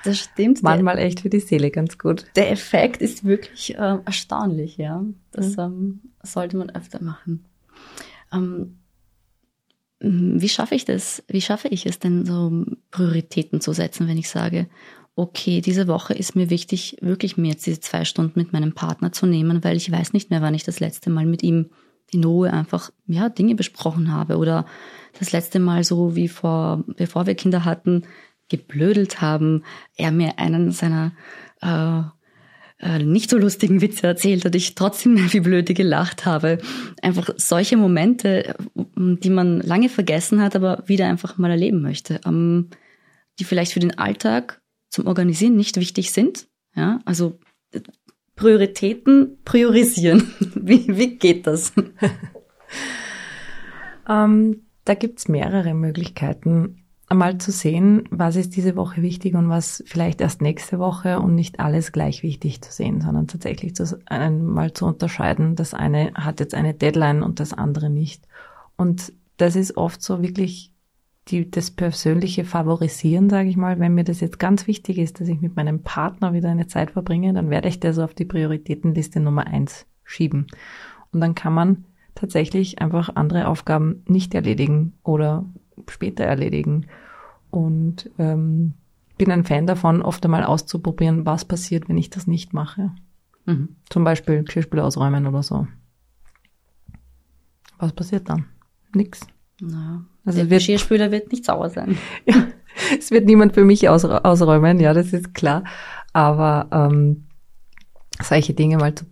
das 0.05 0.19
stimmt. 0.19 0.63
Manchmal 0.63 0.99
echt 0.99 1.21
für 1.21 1.29
die 1.29 1.41
Seele 1.41 1.71
ganz 1.71 1.99
gut. 1.99 2.27
Der 2.37 2.51
Effekt 2.51 3.01
ist 3.01 3.25
wirklich 3.25 3.77
äh, 3.77 3.99
erstaunlich, 4.05 4.77
ja. 4.77 5.05
Das 5.31 5.57
mhm. 5.57 5.63
ähm, 5.63 6.01
sollte 6.23 6.57
man 6.57 6.71
öfter 6.71 7.03
machen. 7.03 7.45
Ähm, 8.33 8.79
wie 10.01 10.49
schaffe 10.49 10.75
ich 10.75 10.85
das? 10.85 11.23
Wie 11.29 11.41
schaffe 11.41 11.69
ich 11.69 11.87
es 11.87 11.99
denn, 11.99 12.27
so 12.27 12.65
Prioritäten 12.91 13.61
zu 13.61 13.73
setzen, 13.73 14.09
wenn 14.09 14.19
ich 14.19 14.29
sage, 14.29 14.69
okay, 15.15 15.61
diese 15.61 15.87
Woche 15.89 16.15
ist 16.15 16.35
mir 16.35 16.51
wichtig, 16.51 16.97
wirklich 17.01 17.37
mir 17.37 17.51
jetzt 17.51 17.67
diese 17.67 17.81
zwei 17.81 18.05
Stunden 18.05 18.39
mit 18.39 18.53
meinem 18.53 18.73
Partner 18.73 19.13
zu 19.13 19.27
nehmen, 19.27 19.63
weil 19.63 19.77
ich 19.77 19.93
weiß 19.93 20.13
nicht 20.13 20.31
mehr, 20.31 20.43
wann 20.43 20.55
ich 20.55 20.65
das 20.65 20.81
letzte 20.81 21.11
Mal 21.11 21.27
mit 21.27 21.43
ihm 21.43 21.71
in 22.11 22.25
Ruhe 22.25 22.53
einfach 22.53 22.91
ja 23.07 23.29
Dinge 23.29 23.55
besprochen 23.55 24.13
habe 24.13 24.37
oder 24.37 24.67
das 25.19 25.33
letzte 25.33 25.61
Mal 25.61 25.85
so 25.85 26.17
wie 26.17 26.29
vor 26.29 26.85
bevor 26.97 27.27
wir 27.27 27.35
Kinder 27.35 27.65
hatten 27.65 28.03
geblödelt 28.49 29.21
haben, 29.21 29.65
er 29.97 30.13
mir 30.13 30.39
einen 30.39 30.73
seiner 30.73 31.13
äh, 31.63 32.03
nicht 32.83 33.31
so 33.31 33.39
lustigen 33.39 33.81
Witze 33.81 34.07
erzählt 34.07 34.45
hat, 34.45 34.55
ich 34.55 34.75
trotzdem 34.75 35.17
wie 35.33 35.41
blöde 35.41 35.75
gelacht 35.75 36.27
habe. 36.27 36.59
Einfach 37.01 37.31
solche 37.37 37.77
Momente, 37.77 38.55
die 38.97 39.31
man 39.31 39.61
lange 39.61 39.89
vergessen 39.89 40.41
hat, 40.41 40.57
aber 40.57 40.83
wieder 40.87 41.07
einfach 41.07 41.39
mal 41.39 41.51
erleben 41.51 41.83
möchte, 41.83 42.21
ähm, 42.27 42.71
die 43.39 43.45
vielleicht 43.45 43.73
für 43.73 43.81
den 43.81 43.99
Alltag 43.99 44.61
zum 44.89 45.07
Organisieren 45.07 45.57
nicht 45.57 45.77
wichtig 45.77 46.13
sind. 46.13 46.49
Ja, 46.75 47.01
also 47.05 47.39
Prioritäten 48.35 49.39
priorisieren. 49.45 50.33
Wie, 50.55 50.87
wie 50.89 51.17
geht 51.17 51.47
das? 51.47 51.73
ähm, 54.09 54.63
da 54.85 54.95
gibt's 54.95 55.29
mehrere 55.29 55.75
Möglichkeiten 55.75 56.82
einmal 57.13 57.37
zu 57.37 57.53
sehen, 57.53 58.05
was 58.11 58.37
ist 58.37 58.57
diese 58.57 58.75
Woche 58.75 59.03
wichtig 59.03 59.35
und 59.35 59.51
was 59.51 59.85
vielleicht 59.87 60.23
erst 60.23 60.41
nächste 60.41 60.79
Woche 60.79 61.21
und 61.21 61.35
nicht 61.35 61.61
alles 61.61 61.93
gleich 61.93 62.23
wichtig 62.23 62.63
zu 62.63 62.73
sehen, 62.73 63.03
sondern 63.03 63.27
tatsächlich 63.27 63.77
zu, 63.77 64.01
einmal 64.07 64.73
zu 64.73 64.87
unterscheiden, 64.87 65.55
das 65.55 65.75
eine 65.75 66.15
hat 66.15 66.41
jetzt 66.41 66.55
eine 66.55 66.73
Deadline 66.73 67.23
und 67.23 67.39
das 67.39 67.53
andere 67.53 67.91
nicht. 67.91 68.27
Und 68.77 69.13
das 69.37 69.57
ist 69.57 69.77
oft 69.77 70.03
so 70.03 70.23
wirklich 70.23 70.73
die, 71.29 71.51
das 71.51 71.71
persönliche 71.71 72.45
Favorisieren, 72.45 73.29
sage 73.29 73.51
ich 73.51 73.59
mal. 73.59 73.79
Wenn 73.79 73.95
mir 73.95 74.05
das 74.05 74.21
jetzt 74.21 74.39
ganz 74.39 74.67
wichtig 74.67 74.97
ist, 74.97 75.21
dass 75.21 75.29
ich 75.29 75.41
mit 75.41 75.55
meinem 75.55 75.83
Partner 75.83 76.33
wieder 76.33 76.49
eine 76.49 76.67
Zeit 76.67 76.93
verbringe, 76.93 77.35
dann 77.35 77.51
werde 77.51 77.69
ich 77.69 77.79
das 77.79 77.99
auf 77.99 78.15
die 78.15 78.25
Prioritätenliste 78.25 79.21
Nummer 79.21 79.47
eins 79.47 79.87
schieben. 80.03 80.47
Und 81.13 81.21
dann 81.21 81.35
kann 81.35 81.53
man 81.53 81.85
tatsächlich 82.15 82.81
einfach 82.81 83.17
andere 83.17 83.49
Aufgaben 83.49 84.03
nicht 84.09 84.35
erledigen 84.35 84.95
oder 85.03 85.45
später 85.89 86.25
erledigen. 86.25 86.87
Und 87.53 88.11
ähm, 88.19 88.75
bin 89.19 89.31
ein 89.31 89.45
Fan 89.45 89.67
davon, 89.67 90.03
oft 90.03 90.25
einmal 90.25 90.43
auszuprobieren, 90.43 91.25
was 91.27 91.45
passiert, 91.45 91.89
wenn 91.89 91.99
ich 91.99 92.11
das 92.11 92.27
nicht 92.27 92.53
mache. 92.53 92.91
Mhm. 93.47 93.77
Zum 93.89 94.03
Beispiel 94.03 94.43
Geschirrspüler 94.43 94.85
ausräumen 94.85 95.27
oder 95.27 95.45
so. 95.45 95.69
Was 97.79 97.93
passiert 97.93 98.29
dann? 98.29 98.47
Nix. 98.95 99.21
Na, 99.61 100.05
also 100.25 100.39
der 100.39 100.51
wird, 100.51 100.61
Geschirrspüler 100.61 101.13
wird 101.13 101.31
nicht 101.31 101.45
sauer 101.45 101.71
sein. 101.71 101.97
ja, 102.27 102.49
es 102.99 103.11
wird 103.11 103.27
niemand 103.27 103.55
für 103.55 103.65
mich 103.65 103.89
aus, 103.89 104.05
ausräumen, 104.05 104.81
ja, 104.81 104.95
das 104.95 105.13
ist 105.13 105.35
klar. 105.35 105.63
Aber 106.13 106.69
ähm, 106.73 107.27
solche 108.21 108.55
Dinge 108.55 108.79
mal 108.79 108.95
zu 108.95 109.05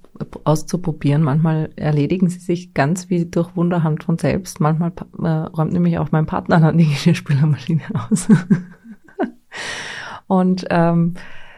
auszuprobieren. 0.45 1.23
Manchmal 1.23 1.71
erledigen 1.77 2.29
sie 2.29 2.39
sich 2.39 2.75
ganz 2.75 3.11
wie 3.11 3.27
durch 3.27 3.57
Wunderhand 3.57 4.05
von 4.05 4.19
selbst. 4.19 4.61
Manchmal 4.61 4.93
äh, 5.23 5.29
räumt 5.29 5.73
nämlich 5.73 5.99
auch 5.99 6.13
mein 6.13 6.27
Partner 6.27 6.61
dann 6.61 6.79
die 6.79 6.87
Geschirrspülermaschine 6.91 7.83
aus. 7.95 8.29
Und 10.27 10.67
ähm, 10.71 11.15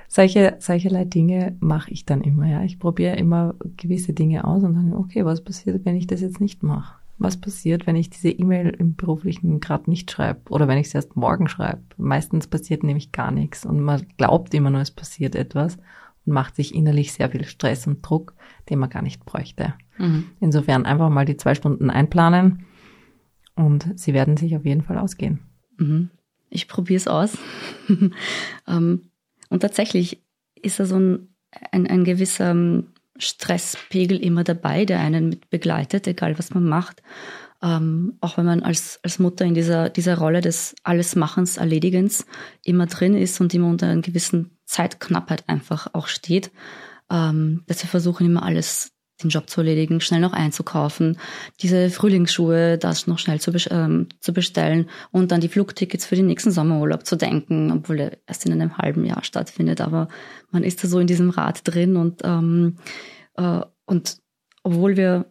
solche, 0.08 0.56
solcherlei 0.58 1.04
Dinge 1.04 1.56
mache 1.60 1.90
ich 1.90 2.04
dann 2.04 2.22
immer. 2.22 2.46
Ja, 2.46 2.62
ich 2.62 2.78
probiere 2.78 3.16
immer 3.16 3.54
gewisse 3.76 4.12
Dinge 4.12 4.44
aus 4.44 4.62
und 4.62 4.74
dann 4.74 4.94
okay, 4.94 5.24
was 5.24 5.42
passiert, 5.42 5.84
wenn 5.84 5.96
ich 5.96 6.06
das 6.06 6.20
jetzt 6.20 6.40
nicht 6.40 6.62
mache? 6.62 6.96
Was 7.18 7.36
passiert, 7.36 7.86
wenn 7.86 7.96
ich 7.96 8.10
diese 8.10 8.30
E-Mail 8.30 8.70
im 8.70 8.94
beruflichen 8.96 9.60
gerade 9.60 9.88
nicht 9.88 10.10
schreibe 10.10 10.50
oder 10.50 10.68
wenn 10.68 10.78
ich 10.78 10.88
es 10.88 10.94
erst 10.94 11.16
morgen 11.16 11.48
schreibe? 11.48 11.82
Meistens 11.96 12.46
passiert 12.46 12.82
nämlich 12.82 13.12
gar 13.12 13.30
nichts 13.30 13.64
und 13.64 13.80
man 13.80 14.06
glaubt 14.16 14.52
immer 14.54 14.70
nur, 14.70 14.80
es 14.80 14.90
passiert 14.90 15.34
etwas 15.34 15.78
und 16.26 16.32
macht 16.32 16.56
sich 16.56 16.74
innerlich 16.74 17.12
sehr 17.12 17.30
viel 17.30 17.44
Stress 17.44 17.86
und 17.86 18.02
Druck, 18.02 18.34
den 18.70 18.78
man 18.78 18.90
gar 18.90 19.02
nicht 19.02 19.24
bräuchte. 19.24 19.74
Mhm. 19.98 20.26
Insofern 20.40 20.86
einfach 20.86 21.10
mal 21.10 21.24
die 21.24 21.36
zwei 21.36 21.54
Stunden 21.54 21.90
einplanen 21.90 22.66
und 23.54 23.98
sie 23.98 24.14
werden 24.14 24.36
sich 24.36 24.56
auf 24.56 24.64
jeden 24.64 24.82
Fall 24.82 24.98
ausgehen. 24.98 25.40
Mhm. 25.78 26.10
Ich 26.50 26.68
probiere 26.68 26.98
es 26.98 27.08
aus. 27.08 27.38
Ähm, 28.68 29.10
und 29.50 29.60
tatsächlich 29.60 30.22
ist 30.54 30.78
da 30.78 30.86
so 30.86 30.96
ein, 30.96 31.34
ein, 31.72 31.86
ein 31.88 32.04
gewisser 32.04 32.52
ähm, 32.52 32.86
Stresspegel 33.18 34.18
immer 34.18 34.44
dabei, 34.44 34.84
der 34.84 35.00
einen 35.00 35.28
mit 35.28 35.50
begleitet, 35.50 36.06
egal 36.06 36.38
was 36.38 36.54
man 36.54 36.64
macht. 36.64 37.02
Ähm, 37.62 38.16
auch 38.20 38.38
wenn 38.38 38.46
man 38.46 38.62
als, 38.62 38.98
als 39.02 39.18
Mutter 39.18 39.44
in 39.44 39.54
dieser, 39.54 39.90
dieser 39.90 40.18
Rolle 40.18 40.40
des 40.40 40.74
Allesmachens, 40.82 41.58
Erledigens 41.58 42.26
immer 42.64 42.86
drin 42.86 43.14
ist 43.14 43.40
und 43.40 43.52
immer 43.52 43.68
unter 43.68 43.88
einem 43.88 44.02
gewissen 44.02 44.56
Zeitknappheit 44.72 45.48
einfach 45.48 45.88
auch 45.92 46.06
steht, 46.06 46.50
ähm, 47.10 47.62
dass 47.66 47.82
wir 47.82 47.88
versuchen 47.88 48.26
immer 48.26 48.42
alles 48.42 48.92
den 49.22 49.30
Job 49.30 49.48
zu 49.48 49.60
erledigen, 49.60 50.00
schnell 50.00 50.20
noch 50.20 50.32
einzukaufen, 50.32 51.18
diese 51.60 51.90
Frühlingsschuhe, 51.90 52.78
das 52.78 53.06
noch 53.06 53.18
schnell 53.18 53.40
zu, 53.40 53.52
ähm, 53.70 54.08
zu 54.18 54.32
bestellen 54.32 54.88
und 55.10 55.30
dann 55.30 55.40
die 55.40 55.48
Flugtickets 55.48 56.06
für 56.06 56.16
den 56.16 56.26
nächsten 56.26 56.50
Sommerurlaub 56.50 57.06
zu 57.06 57.16
denken, 57.16 57.70
obwohl 57.70 58.00
er 58.00 58.18
erst 58.26 58.46
in 58.46 58.52
einem 58.52 58.78
halben 58.78 59.04
Jahr 59.04 59.22
stattfindet. 59.22 59.80
Aber 59.80 60.08
man 60.50 60.64
ist 60.64 60.82
da 60.82 60.88
so 60.88 60.98
in 60.98 61.06
diesem 61.06 61.30
Rad 61.30 61.60
drin 61.64 61.96
und, 61.96 62.22
ähm, 62.24 62.78
äh, 63.36 63.60
und 63.84 64.16
obwohl 64.62 64.96
wir 64.96 65.26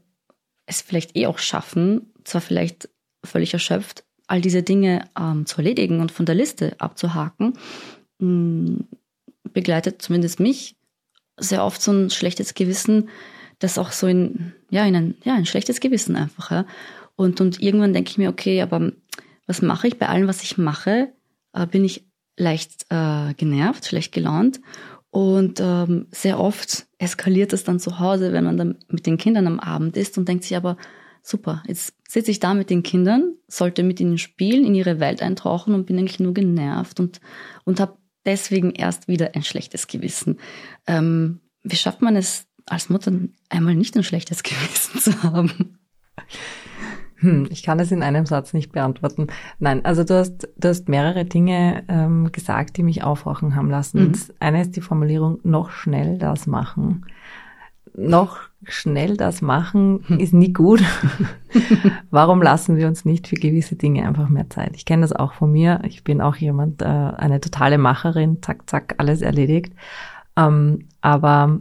es 0.68 0.82
vielleicht 0.82 1.18
eh 1.18 1.26
auch 1.26 1.40
schaffen, 1.40 2.14
zwar 2.24 2.42
vielleicht 2.42 2.90
völlig 3.26 3.54
erschöpft, 3.54 4.06
all 4.28 4.40
diese 4.40 4.64
Dinge 4.64 5.10
ähm, 5.20 5.46
zu 5.46 5.58
erledigen 5.58 6.00
und 6.00 6.12
von 6.12 6.26
der 6.26 6.36
Liste 6.36 6.76
abzuhaken, 6.80 7.54
mh, 8.20 8.28
mm, 8.28 8.88
begleitet 9.54 10.02
zumindest 10.02 10.40
mich 10.40 10.76
sehr 11.38 11.64
oft 11.64 11.82
so 11.82 11.92
ein 11.92 12.10
schlechtes 12.10 12.54
Gewissen, 12.54 13.10
das 13.60 13.78
auch 13.78 13.92
so 13.92 14.08
in, 14.08 14.54
ja, 14.70 14.86
in 14.86 14.96
ein, 14.96 15.16
ja, 15.24 15.36
ein 15.36 15.46
schlechtes 15.46 15.80
Gewissen 15.80 16.16
einfach, 16.16 16.52
ja. 16.52 16.66
Und, 17.16 17.42
und 17.42 17.62
irgendwann 17.62 17.94
denke 17.94 18.10
ich 18.10 18.18
mir, 18.18 18.30
okay, 18.30 18.62
aber 18.62 18.92
was 19.46 19.62
mache 19.62 19.88
ich? 19.88 20.00
Bei 20.00 20.08
allem, 20.08 20.28
was 20.28 20.44
ich 20.44 20.58
mache, 20.58 21.12
äh, 21.54 21.68
bin 21.68 21.84
ich 21.84 22.06
leicht 22.38 22.86
äh, 22.90 23.34
genervt, 23.36 23.86
schlecht 23.86 24.12
gelaunt. 24.12 24.62
Und 25.12 25.60
ähm, 25.60 26.08
sehr 26.12 26.40
oft 26.40 26.88
eskaliert 26.98 27.52
es 27.54 27.64
dann 27.64 27.80
zu 27.80 28.00
Hause, 28.00 28.32
wenn 28.32 28.46
man 28.46 28.58
dann 28.58 28.78
mit 28.88 29.06
den 29.06 29.18
Kindern 29.18 29.46
am 29.46 29.60
Abend 29.60 29.98
ist 29.98 30.18
und 30.18 30.28
denkt 30.28 30.46
sich 30.46 30.56
aber, 30.56 30.78
super, 31.22 31.64
jetzt 31.68 31.94
sitze 32.08 32.32
ich 32.32 32.40
da 32.40 32.54
mit 32.54 32.70
den 32.70 32.82
Kindern, 32.82 33.36
sollte 33.48 33.84
mit 33.84 34.00
ihnen 34.00 34.18
spielen, 34.18 34.66
in 34.66 34.74
ihre 34.74 35.00
Welt 35.00 35.22
eintauchen 35.22 35.74
und 35.74 35.86
bin 35.86 36.00
eigentlich 36.00 36.20
nur 36.20 36.34
genervt 36.34 37.00
und, 37.00 37.20
und 37.66 37.80
habe 37.80 37.98
deswegen 38.26 38.72
erst 38.72 39.08
wieder 39.08 39.36
ein 39.36 39.44
schlechtes 39.44 39.88
Gewissen. 39.88 40.40
Ähm, 40.88 41.42
wie 41.64 41.76
schafft 41.76 42.02
man 42.02 42.16
es 42.16 42.48
als 42.66 42.90
Mutter 42.90 43.12
einmal 43.50 43.76
nicht 43.76 43.96
ein 43.96 44.04
schlechtes 44.04 44.44
Gewissen 44.44 45.00
zu 45.00 45.24
haben? 45.24 45.78
Hm, 47.22 47.48
ich 47.52 47.62
kann 47.64 47.80
es 47.80 47.92
in 47.92 48.02
einem 48.02 48.26
Satz 48.26 48.54
nicht 48.54 48.72
beantworten. 48.72 49.28
Nein, 49.60 49.86
also 49.86 50.04
du 50.04 50.18
hast, 50.18 50.50
du 50.58 50.68
hast 50.68 50.90
mehrere 50.90 51.24
Dinge 51.26 51.84
ähm, 51.88 52.32
gesagt, 52.32 52.78
die 52.78 52.84
mich 52.84 53.04
aufwachen 53.04 53.56
haben 53.56 53.70
lassen. 53.70 54.10
Mhm. 54.10 54.16
Eine 54.40 54.62
ist 54.62 54.76
die 54.76 54.82
Formulierung, 54.82 55.40
noch 55.44 55.70
schnell 55.70 56.18
das 56.18 56.48
machen. 56.48 57.06
Noch 57.96 58.40
schnell 58.64 59.18
das 59.18 59.42
machen 59.42 60.04
ist 60.20 60.34
nie 60.34 60.54
gut. 60.54 60.84
Warum 62.12 62.42
lassen 62.42 62.78
wir 62.78 62.88
uns 62.88 63.06
nicht 63.06 63.28
für 63.28 63.36
gewisse 63.36 63.76
Dinge 63.76 64.08
einfach 64.08 64.30
mehr 64.30 64.50
Zeit? 64.50 64.76
Ich 64.76 64.86
kenne 64.86 65.02
das 65.02 65.14
auch 65.14 65.34
von 65.34 65.52
mir. 65.52 65.82
Ich 65.86 66.04
bin 66.04 66.22
auch 66.22 66.36
jemand, 66.36 66.82
äh, 66.82 66.86
eine 66.86 67.42
totale 67.42 67.78
Macherin, 67.78 68.42
zack, 68.42 68.70
zack, 68.70 68.96
alles 68.98 69.22
erledigt. 69.22 69.74
Ähm, 70.38 70.88
aber 71.02 71.60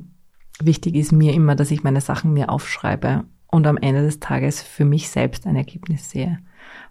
wichtig 0.61 0.95
ist 0.95 1.13
mir 1.13 1.33
immer, 1.35 1.57
dass 1.57 1.71
ich 1.71 1.83
meine 1.83 2.01
Sachen 2.01 2.33
mir 2.33 2.51
aufschreibe 2.51 3.25
und 3.49 3.67
am 3.67 3.77
Ende 3.77 4.03
des 4.03 4.21
Tages 4.21 4.63
für 4.63 4.85
mich 4.85 5.09
selbst 5.09 5.47
ein 5.47 5.57
Ergebnis 5.57 6.11
sehe. 6.11 6.39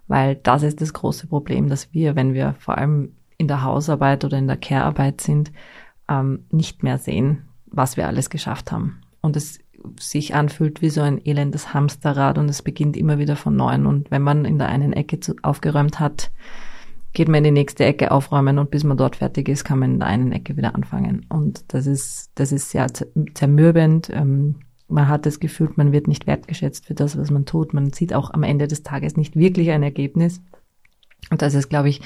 Weil 0.08 0.34
das 0.36 0.62
ist 0.62 0.80
das 0.80 0.92
große 0.92 1.28
Problem, 1.28 1.68
dass 1.68 1.94
wir, 1.94 2.16
wenn 2.16 2.34
wir 2.34 2.54
vor 2.58 2.76
allem 2.76 3.12
in 3.38 3.48
der 3.48 3.62
Hausarbeit 3.62 4.24
oder 4.24 4.36
in 4.36 4.48
der 4.48 4.56
Care-Arbeit 4.56 5.20
sind, 5.20 5.52
ähm, 6.08 6.44
nicht 6.50 6.82
mehr 6.82 6.98
sehen, 6.98 7.44
was 7.66 7.96
wir 7.96 8.06
alles 8.06 8.28
geschafft 8.28 8.72
haben. 8.72 9.00
Und 9.20 9.36
es 9.36 9.58
sich 9.98 10.34
anfühlt 10.34 10.82
wie 10.82 10.90
so 10.90 11.00
ein 11.00 11.24
elendes 11.24 11.72
Hamsterrad 11.72 12.38
und 12.38 12.48
es 12.48 12.62
beginnt 12.62 12.96
immer 12.96 13.18
wieder 13.18 13.36
von 13.36 13.56
neuem. 13.56 13.86
Und 13.86 14.10
wenn 14.10 14.22
man 14.22 14.44
in 14.44 14.58
der 14.58 14.68
einen 14.68 14.92
Ecke 14.92 15.20
zu, 15.20 15.34
aufgeräumt 15.42 16.00
hat, 16.00 16.30
geht 17.12 17.28
man 17.28 17.38
in 17.38 17.44
die 17.44 17.60
nächste 17.60 17.84
Ecke 17.84 18.10
aufräumen 18.12 18.58
und 18.58 18.70
bis 18.70 18.84
man 18.84 18.96
dort 18.96 19.16
fertig 19.16 19.48
ist, 19.48 19.64
kann 19.64 19.78
man 19.78 19.92
in 19.92 19.98
der 20.00 20.08
einen 20.08 20.32
Ecke 20.32 20.56
wieder 20.56 20.74
anfangen. 20.74 21.26
Und 21.28 21.72
das 21.72 21.86
ist, 21.86 22.30
das 22.34 22.52
ist 22.52 22.70
sehr 22.70 22.86
zermürbend. 23.34 24.10
Ähm, 24.10 24.56
man 24.88 25.08
hat 25.08 25.26
das 25.26 25.40
Gefühl, 25.40 25.70
man 25.76 25.92
wird 25.92 26.08
nicht 26.08 26.26
wertgeschätzt 26.26 26.86
für 26.86 26.94
das, 26.94 27.16
was 27.16 27.30
man 27.30 27.46
tut. 27.46 27.74
Man 27.74 27.92
sieht 27.92 28.14
auch 28.14 28.32
am 28.32 28.42
Ende 28.42 28.68
des 28.68 28.82
Tages 28.82 29.16
nicht 29.16 29.36
wirklich 29.36 29.70
ein 29.70 29.82
Ergebnis. 29.82 30.40
Und 31.30 31.42
das 31.42 31.54
ist, 31.54 31.68
glaube 31.68 31.88
ich, 31.88 32.00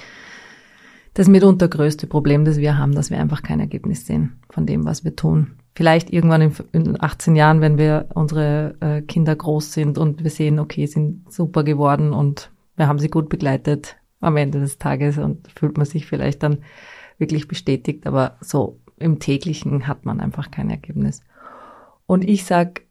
das 1.15 1.29
mitunter 1.29 1.69
größte 1.69 2.07
Problem, 2.07 2.45
das 2.45 2.59
wir 2.59 2.77
haben, 2.77 2.95
dass 2.95 3.11
wir 3.11 3.21
einfach 3.21 3.43
kein 3.43 3.61
Ergebnis 3.61 4.05
sehen 4.05 4.41
von 4.51 4.67
dem, 4.67 4.85
was 4.85 5.05
wir 5.05 5.15
tun. 5.15 5.53
Vielleicht 5.77 6.13
irgendwann 6.13 6.43
in, 6.43 6.53
in 6.73 7.01
18 7.01 7.37
Jahren, 7.37 7.61
wenn 7.61 7.79
wir 7.79 8.09
unsere 8.15 8.75
äh, 8.81 9.03
Kinder 9.03 9.35
groß 9.35 9.73
sind 9.73 9.97
und 9.97 10.23
wir 10.23 10.31
sehen, 10.31 10.59
okay, 10.59 10.87
sind 10.87 11.33
super 11.33 11.65
geworden 11.65 12.13
und 12.13 12.51
wir 12.77 12.89
haben 12.89 12.99
sie 12.99 13.09
gut 13.09 13.29
begleitet 13.29 13.97
am 14.21 14.37
Ende 14.37 14.61
des 14.61 14.79
Tages 14.79 15.19
und 15.19 15.49
fühlt 15.53 15.77
man 15.77 15.87
sich 15.87 16.07
vielleicht 16.07 16.43
dann 16.43 16.59
wirklich 17.19 17.47
bestätigt, 17.47 18.07
aber 18.07 18.37
so 18.41 18.81
im 18.99 19.21
täglichen 19.21 19.87
hat 19.87 20.05
man 20.05 20.21
einfach 20.21 20.51
kein 20.51 20.71
Ergebnis. 20.71 21.23
Und 22.07 22.25
ich 22.25 22.45
sag, 22.45 22.83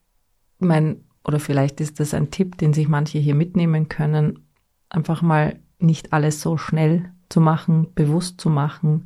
mein, 0.60 1.04
oder 1.26 1.40
vielleicht 1.40 1.82
ist 1.82 2.00
das 2.00 2.14
ein 2.14 2.32
Tipp, 2.32 2.58
den 2.58 2.74
sich 2.74 2.88
manche 2.88 3.20
hier 3.20 3.36
mitnehmen 3.36 3.90
können, 3.90 4.48
einfach 4.90 5.22
mal 5.22 5.60
nicht 5.80 6.14
alles 6.14 6.42
so 6.42 6.58
schnell 6.58 7.12
zu 7.34 7.42
machen, 7.42 7.88
bewusst 7.96 8.40
zu 8.40 8.50
machen, 8.50 9.06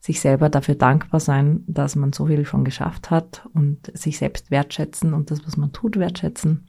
sich 0.00 0.20
selber 0.20 0.48
dafür 0.48 0.74
dankbar 0.74 1.20
sein, 1.20 1.62
dass 1.68 1.94
man 1.94 2.12
so 2.12 2.26
viel 2.26 2.44
schon 2.44 2.64
geschafft 2.64 3.10
hat 3.10 3.48
und 3.54 3.96
sich 3.96 4.18
selbst 4.18 4.50
wertschätzen 4.50 5.14
und 5.14 5.30
das, 5.30 5.46
was 5.46 5.56
man 5.56 5.72
tut, 5.72 5.96
wertschätzen. 5.96 6.66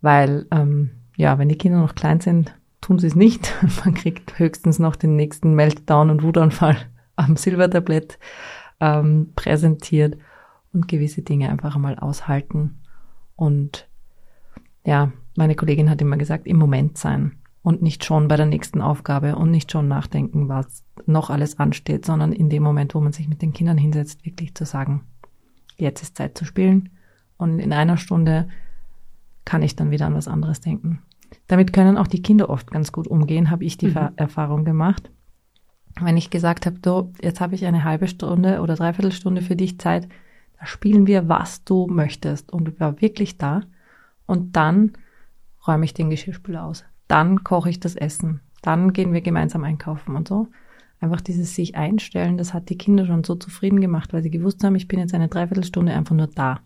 Weil, 0.00 0.46
ähm, 0.52 0.92
ja, 1.16 1.38
wenn 1.38 1.48
die 1.48 1.58
Kinder 1.58 1.80
noch 1.80 1.96
klein 1.96 2.20
sind, 2.20 2.54
tun 2.80 3.00
sie 3.00 3.08
es 3.08 3.16
nicht. 3.16 3.52
Man 3.84 3.94
kriegt 3.94 4.38
höchstens 4.38 4.78
noch 4.78 4.94
den 4.94 5.16
nächsten 5.16 5.54
Meltdown 5.54 6.10
und 6.10 6.22
Wutanfall 6.22 6.76
am 7.16 7.36
Silbertablett 7.36 8.18
ähm, 8.78 9.32
präsentiert 9.34 10.16
und 10.72 10.86
gewisse 10.86 11.22
Dinge 11.22 11.48
einfach 11.50 11.74
einmal 11.74 11.98
aushalten. 11.98 12.82
Und 13.34 13.88
ja, 14.84 15.10
meine 15.36 15.56
Kollegin 15.56 15.90
hat 15.90 16.00
immer 16.00 16.16
gesagt, 16.16 16.46
im 16.46 16.58
Moment 16.58 16.96
sein 16.96 17.38
und 17.66 17.82
nicht 17.82 18.04
schon 18.04 18.28
bei 18.28 18.36
der 18.36 18.46
nächsten 18.46 18.80
Aufgabe 18.80 19.34
und 19.34 19.50
nicht 19.50 19.72
schon 19.72 19.88
nachdenken, 19.88 20.48
was 20.48 20.84
noch 21.04 21.30
alles 21.30 21.58
ansteht, 21.58 22.06
sondern 22.06 22.30
in 22.30 22.48
dem 22.48 22.62
Moment, 22.62 22.94
wo 22.94 23.00
man 23.00 23.12
sich 23.12 23.26
mit 23.26 23.42
den 23.42 23.52
Kindern 23.52 23.76
hinsetzt, 23.76 24.24
wirklich 24.24 24.54
zu 24.54 24.64
sagen, 24.64 25.02
jetzt 25.76 26.00
ist 26.00 26.16
Zeit 26.16 26.38
zu 26.38 26.44
spielen 26.44 26.90
und 27.38 27.58
in 27.58 27.72
einer 27.72 27.96
Stunde 27.96 28.48
kann 29.44 29.62
ich 29.62 29.74
dann 29.74 29.90
wieder 29.90 30.06
an 30.06 30.14
was 30.14 30.28
anderes 30.28 30.60
denken. 30.60 31.02
Damit 31.48 31.72
können 31.72 31.98
auch 31.98 32.06
die 32.06 32.22
Kinder 32.22 32.50
oft 32.50 32.70
ganz 32.70 32.92
gut 32.92 33.08
umgehen, 33.08 33.50
habe 33.50 33.64
ich 33.64 33.76
die 33.76 33.88
mhm. 33.88 34.10
Erfahrung 34.14 34.64
gemacht. 34.64 35.10
Wenn 36.00 36.16
ich 36.16 36.30
gesagt 36.30 36.66
habe, 36.66 36.78
du, 36.78 37.12
jetzt 37.20 37.40
habe 37.40 37.56
ich 37.56 37.66
eine 37.66 37.82
halbe 37.82 38.06
Stunde 38.06 38.60
oder 38.60 38.76
dreiviertel 38.76 39.10
Stunde 39.10 39.42
für 39.42 39.56
dich 39.56 39.80
Zeit, 39.80 40.06
da 40.60 40.66
spielen 40.66 41.08
wir, 41.08 41.28
was 41.28 41.64
du 41.64 41.88
möchtest. 41.88 42.52
Und 42.52 42.66
du 42.66 42.78
war 42.78 43.00
wirklich 43.00 43.38
da. 43.38 43.62
Und 44.24 44.54
dann 44.54 44.92
räume 45.66 45.84
ich 45.84 45.94
den 45.94 46.10
Geschirrspüler 46.10 46.62
aus. 46.62 46.84
Dann 47.08 47.44
koche 47.44 47.70
ich 47.70 47.80
das 47.80 47.94
Essen. 47.94 48.40
Dann 48.62 48.92
gehen 48.92 49.12
wir 49.12 49.20
gemeinsam 49.20 49.64
einkaufen 49.64 50.16
und 50.16 50.28
so. 50.28 50.48
Einfach 50.98 51.20
dieses 51.20 51.54
sich 51.54 51.76
einstellen, 51.76 52.38
das 52.38 52.54
hat 52.54 52.70
die 52.70 52.78
Kinder 52.78 53.06
schon 53.06 53.22
so 53.22 53.34
zufrieden 53.34 53.80
gemacht, 53.80 54.12
weil 54.12 54.22
sie 54.22 54.30
gewusst 54.30 54.64
haben, 54.64 54.76
ich 54.76 54.88
bin 54.88 54.98
jetzt 54.98 55.14
eine 55.14 55.28
Dreiviertelstunde 55.28 55.92
einfach 55.92 56.14
nur 56.14 56.28
da. 56.28 56.60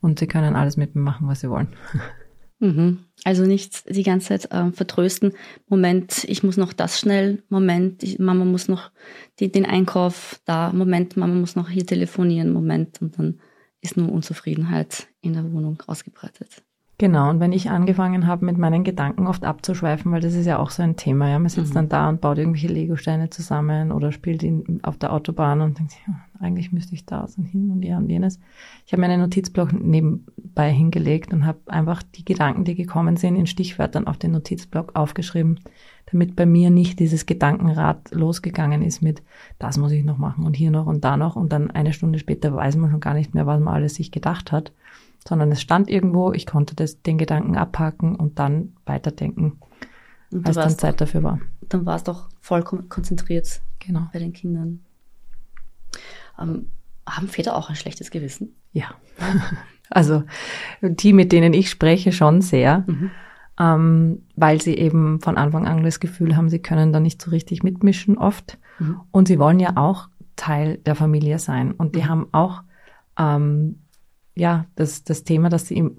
Und 0.00 0.18
sie 0.18 0.26
können 0.26 0.56
alles 0.56 0.76
mit 0.76 0.96
mir 0.96 1.02
machen, 1.02 1.28
was 1.28 1.40
sie 1.40 1.50
wollen. 1.50 1.68
Mhm. 2.62 3.06
Also 3.24 3.44
nicht 3.44 3.92
die 3.92 4.04
ganze 4.04 4.28
Zeit 4.28 4.52
äh, 4.52 4.70
vertrösten. 4.70 5.32
Moment, 5.66 6.22
ich 6.28 6.44
muss 6.44 6.56
noch 6.56 6.72
das 6.72 7.00
schnell. 7.00 7.42
Moment, 7.48 8.04
ich, 8.04 8.20
Mama 8.20 8.44
muss 8.44 8.68
noch 8.68 8.92
die, 9.40 9.50
den 9.50 9.66
Einkauf 9.66 10.40
da. 10.44 10.72
Moment, 10.72 11.16
Mama 11.16 11.34
muss 11.34 11.56
noch 11.56 11.68
hier 11.68 11.84
telefonieren. 11.84 12.52
Moment. 12.52 13.02
Und 13.02 13.18
dann 13.18 13.40
ist 13.80 13.96
nur 13.96 14.12
Unzufriedenheit 14.12 15.08
in 15.22 15.32
der 15.32 15.52
Wohnung 15.52 15.82
ausgebreitet. 15.88 16.62
Genau, 17.02 17.30
und 17.30 17.40
wenn 17.40 17.50
ich 17.50 17.68
angefangen 17.68 18.28
habe, 18.28 18.44
mit 18.44 18.58
meinen 18.58 18.84
Gedanken 18.84 19.26
oft 19.26 19.44
abzuschweifen, 19.44 20.12
weil 20.12 20.20
das 20.20 20.34
ist 20.34 20.46
ja 20.46 20.60
auch 20.60 20.70
so 20.70 20.84
ein 20.84 20.94
Thema, 20.94 21.28
ja, 21.28 21.40
man 21.40 21.48
sitzt 21.48 21.70
mhm. 21.70 21.74
dann 21.74 21.88
da 21.88 22.08
und 22.08 22.20
baut 22.20 22.38
irgendwelche 22.38 22.68
Legosteine 22.68 23.28
zusammen 23.28 23.90
oder 23.90 24.12
spielt 24.12 24.44
ihn 24.44 24.78
auf 24.84 24.98
der 24.98 25.12
Autobahn 25.12 25.62
und 25.62 25.80
denkt 25.80 25.90
sich, 25.90 26.00
ja, 26.06 26.14
eigentlich 26.38 26.70
müsste 26.70 26.94
ich 26.94 27.04
da 27.04 27.26
und 27.36 27.42
hin 27.42 27.72
und 27.72 27.82
ja 27.82 27.98
und 27.98 28.08
jenes. 28.08 28.38
Ich 28.86 28.92
habe 28.92 29.00
mir 29.00 29.08
einen 29.08 29.20
Notizblock 29.20 29.72
nebenbei 29.72 30.70
hingelegt 30.70 31.32
und 31.32 31.44
habe 31.44 31.58
einfach 31.66 32.04
die 32.04 32.24
Gedanken, 32.24 32.62
die 32.62 32.76
gekommen 32.76 33.16
sind, 33.16 33.34
in 33.34 33.48
Stichwörtern 33.48 34.06
auf 34.06 34.18
den 34.18 34.30
Notizblock 34.30 34.94
aufgeschrieben, 34.94 35.58
damit 36.06 36.36
bei 36.36 36.46
mir 36.46 36.70
nicht 36.70 37.00
dieses 37.00 37.26
Gedankenrad 37.26 38.12
losgegangen 38.12 38.80
ist 38.80 39.02
mit, 39.02 39.24
das 39.58 39.76
muss 39.76 39.90
ich 39.90 40.04
noch 40.04 40.18
machen 40.18 40.46
und 40.46 40.54
hier 40.54 40.70
noch 40.70 40.86
und 40.86 41.02
da 41.02 41.16
noch 41.16 41.34
und 41.34 41.52
dann 41.52 41.72
eine 41.72 41.94
Stunde 41.94 42.20
später 42.20 42.54
weiß 42.54 42.76
man 42.76 42.92
schon 42.92 43.00
gar 43.00 43.14
nicht 43.14 43.34
mehr, 43.34 43.44
was 43.44 43.58
man 43.58 43.74
alles 43.74 43.96
sich 43.96 44.12
gedacht 44.12 44.52
hat 44.52 44.70
sondern 45.26 45.52
es 45.52 45.60
stand 45.62 45.88
irgendwo, 45.88 46.32
ich 46.32 46.46
konnte 46.46 46.74
das, 46.74 47.02
den 47.02 47.18
Gedanken 47.18 47.56
abhaken 47.56 48.16
und 48.16 48.38
dann 48.38 48.74
weiterdenken, 48.86 49.58
und 50.32 50.46
als 50.46 50.56
dann 50.56 50.70
Zeit 50.70 50.94
doch, 50.94 51.06
dafür 51.06 51.22
war. 51.22 51.40
Dann 51.68 51.86
war 51.86 51.96
es 51.96 52.04
doch 52.04 52.28
vollkommen 52.40 52.88
konzentriert 52.88 53.60
genau. 53.78 54.08
bei 54.12 54.18
den 54.18 54.32
Kindern. 54.32 54.80
Ähm, 56.40 56.70
haben 57.06 57.28
Väter 57.28 57.56
auch 57.56 57.68
ein 57.68 57.76
schlechtes 57.76 58.10
Gewissen? 58.10 58.54
Ja. 58.72 58.94
also 59.90 60.24
die, 60.80 61.12
mit 61.12 61.32
denen 61.32 61.52
ich 61.52 61.70
spreche, 61.70 62.12
schon 62.12 62.40
sehr. 62.40 62.84
Mhm. 62.86 63.10
Ähm, 63.60 64.22
weil 64.34 64.62
sie 64.62 64.76
eben 64.76 65.20
von 65.20 65.36
Anfang 65.36 65.66
an 65.66 65.82
das 65.82 66.00
Gefühl 66.00 66.36
haben, 66.36 66.48
sie 66.48 66.60
können 66.60 66.92
da 66.92 67.00
nicht 67.00 67.20
so 67.20 67.30
richtig 67.30 67.62
mitmischen 67.62 68.16
oft. 68.16 68.58
Mhm. 68.78 69.00
Und 69.10 69.28
sie 69.28 69.38
wollen 69.38 69.60
ja 69.60 69.76
auch 69.76 70.08
Teil 70.36 70.78
der 70.78 70.94
Familie 70.94 71.38
sein. 71.38 71.72
Und 71.72 71.94
die 71.94 72.02
mhm. 72.02 72.08
haben 72.08 72.26
auch 72.32 72.62
ähm, 73.18 73.81
ja, 74.34 74.66
das, 74.76 75.04
das 75.04 75.24
Thema, 75.24 75.48
dass 75.48 75.68
sie 75.68 75.74
ihm 75.74 75.96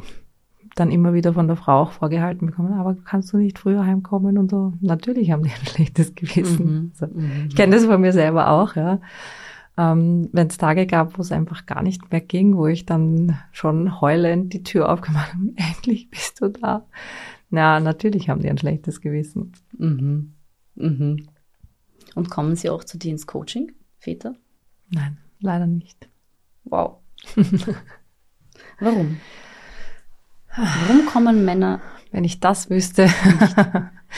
dann 0.75 0.91
immer 0.91 1.13
wieder 1.13 1.33
von 1.33 1.47
der 1.47 1.55
Frau 1.55 1.81
auch 1.81 1.91
vorgehalten 1.91 2.47
bekommen, 2.47 2.73
aber 2.73 2.95
kannst 3.05 3.31
du 3.31 3.37
nicht 3.37 3.59
früher 3.59 3.85
heimkommen 3.85 4.37
und 4.37 4.49
so. 4.49 4.73
Natürlich 4.81 5.31
haben 5.31 5.43
die 5.43 5.51
ein 5.51 5.65
schlechtes 5.65 6.15
Gewissen. 6.15 6.65
Mhm. 6.65 6.91
So. 6.93 7.07
Mhm. 7.07 7.45
Ich 7.49 7.55
kenne 7.55 7.75
das 7.75 7.85
von 7.85 8.01
mir 8.01 8.13
selber 8.13 8.49
auch, 8.49 8.75
ja. 8.75 8.99
Ähm, 9.75 10.29
Wenn 10.31 10.47
es 10.47 10.57
Tage 10.57 10.85
gab, 10.85 11.17
wo 11.17 11.21
es 11.21 11.31
einfach 11.31 11.65
gar 11.65 11.81
nicht 11.81 12.11
mehr 12.11 12.21
ging, 12.21 12.57
wo 12.57 12.67
ich 12.67 12.85
dann 12.85 13.39
schon 13.51 14.01
heulend 14.01 14.53
die 14.53 14.63
Tür 14.63 14.91
aufgemacht 14.91 15.33
habe, 15.33 15.51
endlich 15.55 16.09
bist 16.09 16.41
du 16.41 16.49
da. 16.49 16.85
Na, 17.49 17.79
natürlich 17.79 18.29
haben 18.29 18.41
die 18.41 18.49
ein 18.49 18.57
schlechtes 18.57 19.01
Gewissen. 19.01 19.51
Mhm. 19.77 20.33
Mhm. 20.75 21.27
Und 22.15 22.29
kommen 22.29 22.55
sie 22.55 22.69
auch 22.69 22.83
zu 22.83 22.97
dir 22.97 23.11
ins 23.11 23.27
Coaching, 23.27 23.71
Väter? 23.97 24.35
Nein, 24.89 25.17
leider 25.39 25.67
nicht. 25.67 26.09
Wow. 26.63 26.97
Warum? 28.83 29.17
Warum 30.55 31.05
kommen 31.05 31.45
Männer? 31.45 31.81
Wenn 32.11 32.23
ich 32.23 32.39
das 32.39 32.69
wüsste. 32.69 33.03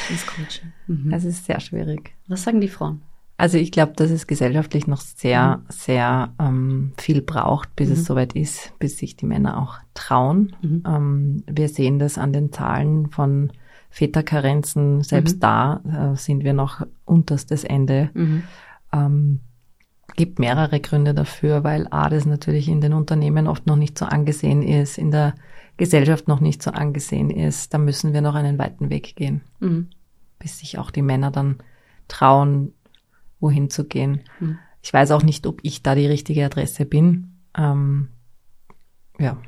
ins 0.10 0.26
Coaching. 0.26 0.74
Mhm. 0.88 1.14
Es 1.14 1.24
ist 1.24 1.46
sehr 1.46 1.60
schwierig. 1.60 2.14
Was 2.28 2.44
sagen 2.44 2.62
die 2.62 2.68
Frauen? 2.68 3.02
Also 3.38 3.58
ich 3.58 3.72
glaube, 3.72 3.94
dass 3.96 4.12
es 4.12 4.28
gesellschaftlich 4.28 4.88
noch 4.88 5.02
sehr, 5.02 5.58
mhm. 5.58 5.64
sehr 5.70 6.34
ähm, 6.40 6.94
viel 6.98 7.22
braucht, 7.22 7.76
bis 7.76 7.90
mhm. 7.90 7.94
es 7.94 8.06
soweit 8.06 8.34
ist, 8.34 8.74
bis 8.80 8.98
sich 8.98 9.16
die 9.16 9.26
Männer 9.26 9.62
auch 9.62 9.78
trauen. 9.94 10.56
Mhm. 10.62 10.84
Ähm, 10.88 11.44
wir 11.48 11.70
sehen 11.70 12.00
das 12.00 12.18
an 12.18 12.34
den 12.34 12.52
Zahlen 12.52 13.12
von 13.12 13.52
Väterkarenzen. 13.90 15.04
Selbst 15.04 15.38
mhm. 15.38 15.40
da 15.42 15.82
äh, 16.14 16.18
sind 16.18 16.44
wir 16.44 16.54
noch 16.54 16.86
unterstes 17.06 17.64
Ende. 17.64 18.10
Mhm. 18.14 18.44
Ähm, 18.92 19.40
gibt 20.16 20.40
mehrere 20.40 20.80
Gründe 20.80 21.14
dafür, 21.14 21.64
weil 21.64 21.88
A, 21.92 22.10
das 22.10 22.26
natürlich 22.26 22.68
in 22.70 22.82
den 22.82 22.94
Unternehmen 22.94 23.48
oft 23.48 23.68
noch 23.68 23.76
nicht 23.76 23.98
so 23.98 24.06
angesehen 24.06 24.64
ist, 24.64 24.98
in 24.98 25.12
der 25.12 25.36
Gesellschaft 25.78 26.28
noch 26.28 26.40
nicht 26.40 26.64
so 26.64 26.72
angesehen 26.72 27.30
ist. 27.30 27.74
Da 27.74 27.78
müssen 27.78 28.14
wir 28.14 28.22
noch 28.22 28.36
einen 28.36 28.58
weiten 28.58 28.90
Weg 28.90 29.16
gehen, 29.16 29.42
mhm. 29.60 29.90
bis 30.40 30.60
sich 30.60 30.78
auch 30.78 30.92
die 30.92 31.02
Männer 31.02 31.32
dann 31.32 31.58
trauen, 32.08 32.74
wohin 33.40 33.70
zu 33.70 33.86
gehen. 33.86 34.22
Mhm. 34.40 34.60
Ich 34.82 34.94
weiß 34.94 35.12
auch 35.12 35.24
nicht, 35.24 35.48
ob 35.48 35.60
ich 35.64 35.84
da 35.84 35.96
die 35.96 36.06
richtige 36.06 36.46
Adresse 36.46 36.86
bin. 36.86 37.40
Ähm, 37.58 38.10
ja. 39.20 39.42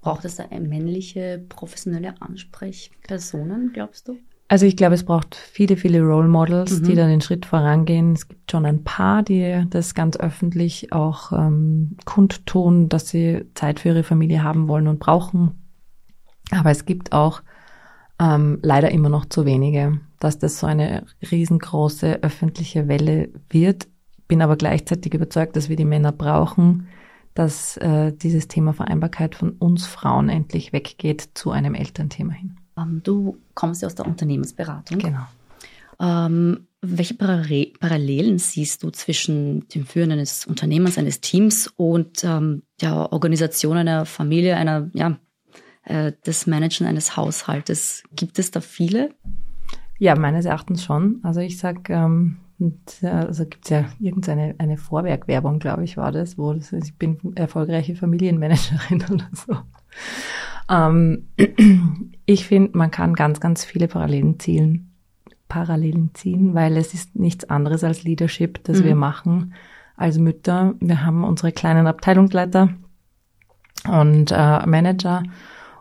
Braucht 0.00 0.24
es 0.24 0.36
da 0.36 0.46
männliche 0.48 1.42
professionelle 1.48 2.20
Ansprechpersonen, 2.20 3.72
glaubst 3.72 4.08
du? 4.08 4.18
Also 4.54 4.66
ich 4.66 4.76
glaube, 4.76 4.94
es 4.94 5.02
braucht 5.02 5.34
viele, 5.34 5.76
viele 5.76 6.00
Role 6.00 6.28
Models, 6.28 6.78
mhm. 6.78 6.84
die 6.84 6.94
dann 6.94 7.08
den 7.08 7.20
Schritt 7.20 7.44
vorangehen. 7.44 8.12
Es 8.12 8.28
gibt 8.28 8.52
schon 8.52 8.64
ein 8.64 8.84
paar, 8.84 9.24
die 9.24 9.66
das 9.68 9.96
ganz 9.96 10.16
öffentlich 10.16 10.92
auch 10.92 11.32
ähm, 11.32 11.96
kundtun, 12.04 12.88
dass 12.88 13.08
sie 13.08 13.46
Zeit 13.54 13.80
für 13.80 13.88
ihre 13.88 14.04
Familie 14.04 14.44
haben 14.44 14.68
wollen 14.68 14.86
und 14.86 15.00
brauchen. 15.00 15.60
Aber 16.52 16.70
es 16.70 16.84
gibt 16.84 17.10
auch 17.10 17.42
ähm, 18.20 18.60
leider 18.62 18.92
immer 18.92 19.08
noch 19.08 19.24
zu 19.24 19.44
wenige, 19.44 19.98
dass 20.20 20.38
das 20.38 20.60
so 20.60 20.68
eine 20.68 21.04
riesengroße 21.32 22.22
öffentliche 22.22 22.86
Welle 22.86 23.30
wird. 23.50 23.88
Bin 24.28 24.40
aber 24.40 24.54
gleichzeitig 24.54 25.14
überzeugt, 25.14 25.56
dass 25.56 25.68
wir 25.68 25.74
die 25.74 25.84
Männer 25.84 26.12
brauchen, 26.12 26.86
dass 27.34 27.76
äh, 27.78 28.12
dieses 28.12 28.46
Thema 28.46 28.72
Vereinbarkeit 28.72 29.34
von 29.34 29.50
uns 29.50 29.84
Frauen 29.84 30.28
endlich 30.28 30.72
weggeht 30.72 31.30
zu 31.34 31.50
einem 31.50 31.74
Elternthema 31.74 32.34
hin. 32.34 32.60
Ähm, 32.76 33.00
du 33.02 33.38
kommst 33.54 33.82
ja 33.82 33.86
aus 33.86 33.94
der 33.94 34.06
Unternehmensberatung. 34.06 34.98
Genau. 34.98 35.26
Ähm, 36.00 36.66
welche 36.80 37.14
Parallelen 37.14 38.38
siehst 38.38 38.82
du 38.82 38.90
zwischen 38.90 39.68
dem 39.68 39.86
Führen 39.86 40.12
eines 40.12 40.46
Unternehmens, 40.46 40.98
eines 40.98 41.20
Teams 41.20 41.72
und 41.76 42.24
ähm, 42.24 42.62
der 42.80 43.12
Organisation 43.12 43.76
einer 43.76 44.04
Familie, 44.04 44.56
einer, 44.56 44.90
ja, 44.92 45.18
äh, 45.84 46.12
des 46.26 46.46
Managen 46.46 46.86
eines 46.86 47.16
Haushaltes? 47.16 48.02
Gibt 48.14 48.38
es 48.38 48.50
da 48.50 48.60
viele? 48.60 49.10
Ja, 49.98 50.16
meines 50.16 50.44
Erachtens 50.44 50.84
schon. 50.84 51.20
Also 51.22 51.40
ich 51.40 51.58
sag, 51.58 51.88
ähm, 51.88 52.38
also 53.02 53.44
gibt 53.44 53.64
es 53.64 53.70
ja 53.70 53.84
irgendeine 54.00 54.54
eine 54.58 54.76
Vorwerkwerbung, 54.76 55.60
glaube 55.60 55.84
ich, 55.84 55.96
war 55.96 56.12
das, 56.12 56.36
wo 56.36 56.52
das, 56.52 56.72
ich 56.72 56.96
bin 56.96 57.18
erfolgreiche 57.36 57.94
Familienmanagerin 57.94 59.04
oder 59.10 59.28
so. 59.32 59.56
Ähm, 60.68 61.28
ich 62.26 62.46
finde, 62.46 62.76
man 62.76 62.90
kann 62.90 63.14
ganz, 63.14 63.40
ganz 63.40 63.64
viele 63.64 63.88
Parallelen 63.88 64.38
ziehen, 64.38 64.92
Parallelen 65.48 66.10
ziehen, 66.14 66.54
weil 66.54 66.76
es 66.76 66.94
ist 66.94 67.16
nichts 67.16 67.48
anderes 67.48 67.84
als 67.84 68.02
Leadership, 68.02 68.62
das 68.64 68.80
mhm. 68.80 68.84
wir 68.84 68.94
machen 68.94 69.54
als 69.96 70.18
Mütter. 70.18 70.74
Wir 70.80 71.04
haben 71.04 71.24
unsere 71.24 71.52
kleinen 71.52 71.86
Abteilungsleiter 71.86 72.70
und 73.88 74.32
äh, 74.32 74.66
Manager 74.66 75.22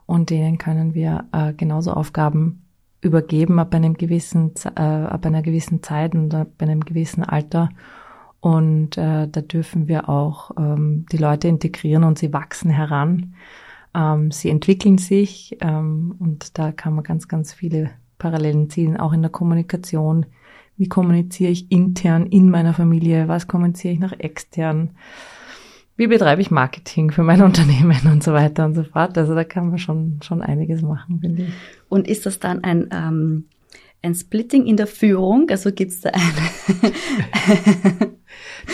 und 0.06 0.30
denen 0.30 0.58
können 0.58 0.94
wir 0.94 1.26
äh, 1.32 1.54
genauso 1.54 1.92
Aufgaben 1.94 2.64
übergeben 3.02 3.60
ab 3.60 3.74
einem 3.74 3.96
gewissen, 3.96 4.54
äh, 4.76 4.82
ab 4.82 5.26
einer 5.26 5.42
gewissen 5.42 5.84
Zeit 5.84 6.16
und 6.16 6.34
ab 6.34 6.50
einem 6.60 6.82
gewissen 6.82 7.24
Alter. 7.24 7.70
Und 8.40 8.98
äh, 8.98 9.28
da 9.28 9.42
dürfen 9.42 9.88
wir 9.88 10.10
auch 10.10 10.52
ähm, 10.58 11.06
die 11.12 11.18
Leute 11.18 11.48
integrieren 11.48 12.04
und 12.04 12.18
sie 12.18 12.34
wachsen 12.34 12.70
heran. 12.70 13.36
Ähm, 13.96 14.32
sie 14.32 14.50
entwickeln 14.50 14.98
sich 14.98 15.58
ähm, 15.62 16.16
und 16.20 16.58
da 16.58 16.72
kann 16.72 16.96
man 16.96 17.04
ganz, 17.04 17.28
ganz 17.28 17.54
viele 17.54 17.92
Parallelen 18.18 18.70
ziehen, 18.70 18.98
auch 18.98 19.14
in 19.14 19.22
der 19.22 19.32
Kommunikation. 19.32 20.26
Wie 20.78 20.90
kommuniziere 20.90 21.52
ich 21.52 21.72
intern 21.72 22.26
in 22.26 22.50
meiner 22.50 22.74
Familie? 22.74 23.28
Was 23.28 23.48
kommuniziere 23.48 23.94
ich 23.94 24.00
nach 24.00 24.14
extern? 24.18 24.92
Wie 25.96 26.08
betreibe 26.08 26.42
ich 26.42 26.50
Marketing 26.50 27.12
für 27.12 27.24
mein 27.24 27.42
Unternehmen 27.44 28.00
und 28.12 28.24
so 28.24 28.34
weiter 28.34 28.66
und 28.66 28.74
so 28.74 28.84
fort? 28.84 29.18
Also 29.18 29.36
da 29.36 29.44
kann 29.44 29.70
man 29.70 29.78
schon, 29.78 30.20
schon 30.24 30.42
einiges 30.42 30.82
machen, 30.82 31.20
finde 31.20 31.44
ich. 31.44 31.54
Und 31.90 32.08
ist 32.08 32.26
das 32.26 32.40
dann 32.40 32.64
ein, 32.64 32.90
ähm, 32.92 33.46
ein 34.04 34.14
Splitting 34.14 34.68
in 34.68 34.78
der 34.78 34.88
Führung? 34.88 35.50
Also 35.50 35.72
gibt 35.72 35.92
es 35.92 36.02
da 36.02 36.12
eine 36.12 36.94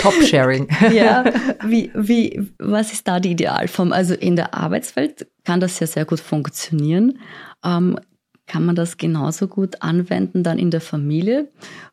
Top-Sharing. 0.02 0.68
ja, 0.92 1.24
wie, 1.66 1.92
wie, 1.94 2.52
was 2.58 2.92
ist 2.92 3.08
da 3.08 3.20
die 3.20 3.32
Idealform? 3.32 3.94
Also 3.94 4.16
in 4.16 4.36
der 4.36 4.54
Arbeitswelt 4.54 5.28
kann 5.46 5.60
das 5.60 5.80
ja 5.80 5.88
sehr 5.88 6.06
gut 6.06 6.20
funktionieren. 6.20 7.20
Ähm, 7.64 7.98
kann 8.48 8.66
man 8.66 8.76
das 8.76 8.98
genauso 8.98 9.48
gut 9.48 9.82
anwenden 9.82 10.44
dann 10.44 10.58
in 10.58 10.72
der 10.72 10.82
Familie? 10.82 11.48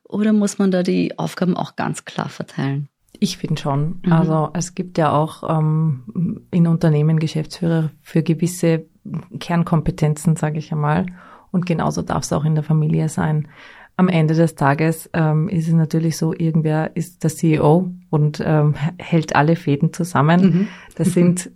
Oder 0.04 0.32
muss 0.32 0.58
man 0.58 0.70
da 0.70 0.82
die 0.82 1.18
Aufgaben 1.18 1.56
auch 1.56 1.76
ganz 1.76 2.04
klar 2.04 2.30
verteilen? 2.30 2.88
Ich 3.18 3.36
finde 3.36 3.60
schon. 3.60 4.00
Mhm. 4.04 4.12
Also 4.12 4.50
es 4.54 4.74
gibt 4.74 4.98
ja 4.98 5.12
auch 5.12 5.42
ähm, 5.58 6.46
in 6.50 6.66
Unternehmen 6.66 7.18
Geschäftsführer 7.18 7.90
für 8.00 8.22
gewisse 8.22 8.86
Kernkompetenzen, 9.38 10.36
sage 10.36 10.58
ich 10.58 10.72
einmal. 10.72 11.06
Und 11.56 11.66
genauso 11.66 12.02
darf 12.02 12.22
es 12.22 12.32
auch 12.32 12.44
in 12.44 12.54
der 12.54 12.62
Familie 12.62 13.08
sein 13.08 13.48
am 13.96 14.08
Ende 14.08 14.34
des 14.34 14.54
Tages 14.54 15.08
ähm, 15.14 15.48
ist 15.48 15.68
es 15.68 15.74
natürlich 15.74 16.16
so, 16.16 16.34
irgendwer 16.34 16.94
ist 16.96 17.24
der 17.24 17.30
CEO 17.30 17.90
und 18.10 18.42
ähm, 18.44 18.74
hält 18.98 19.34
alle 19.34 19.56
Fäden 19.56 19.92
zusammen. 19.92 20.42
Mhm. 20.42 20.68
Das 20.96 21.14
sind 21.14 21.50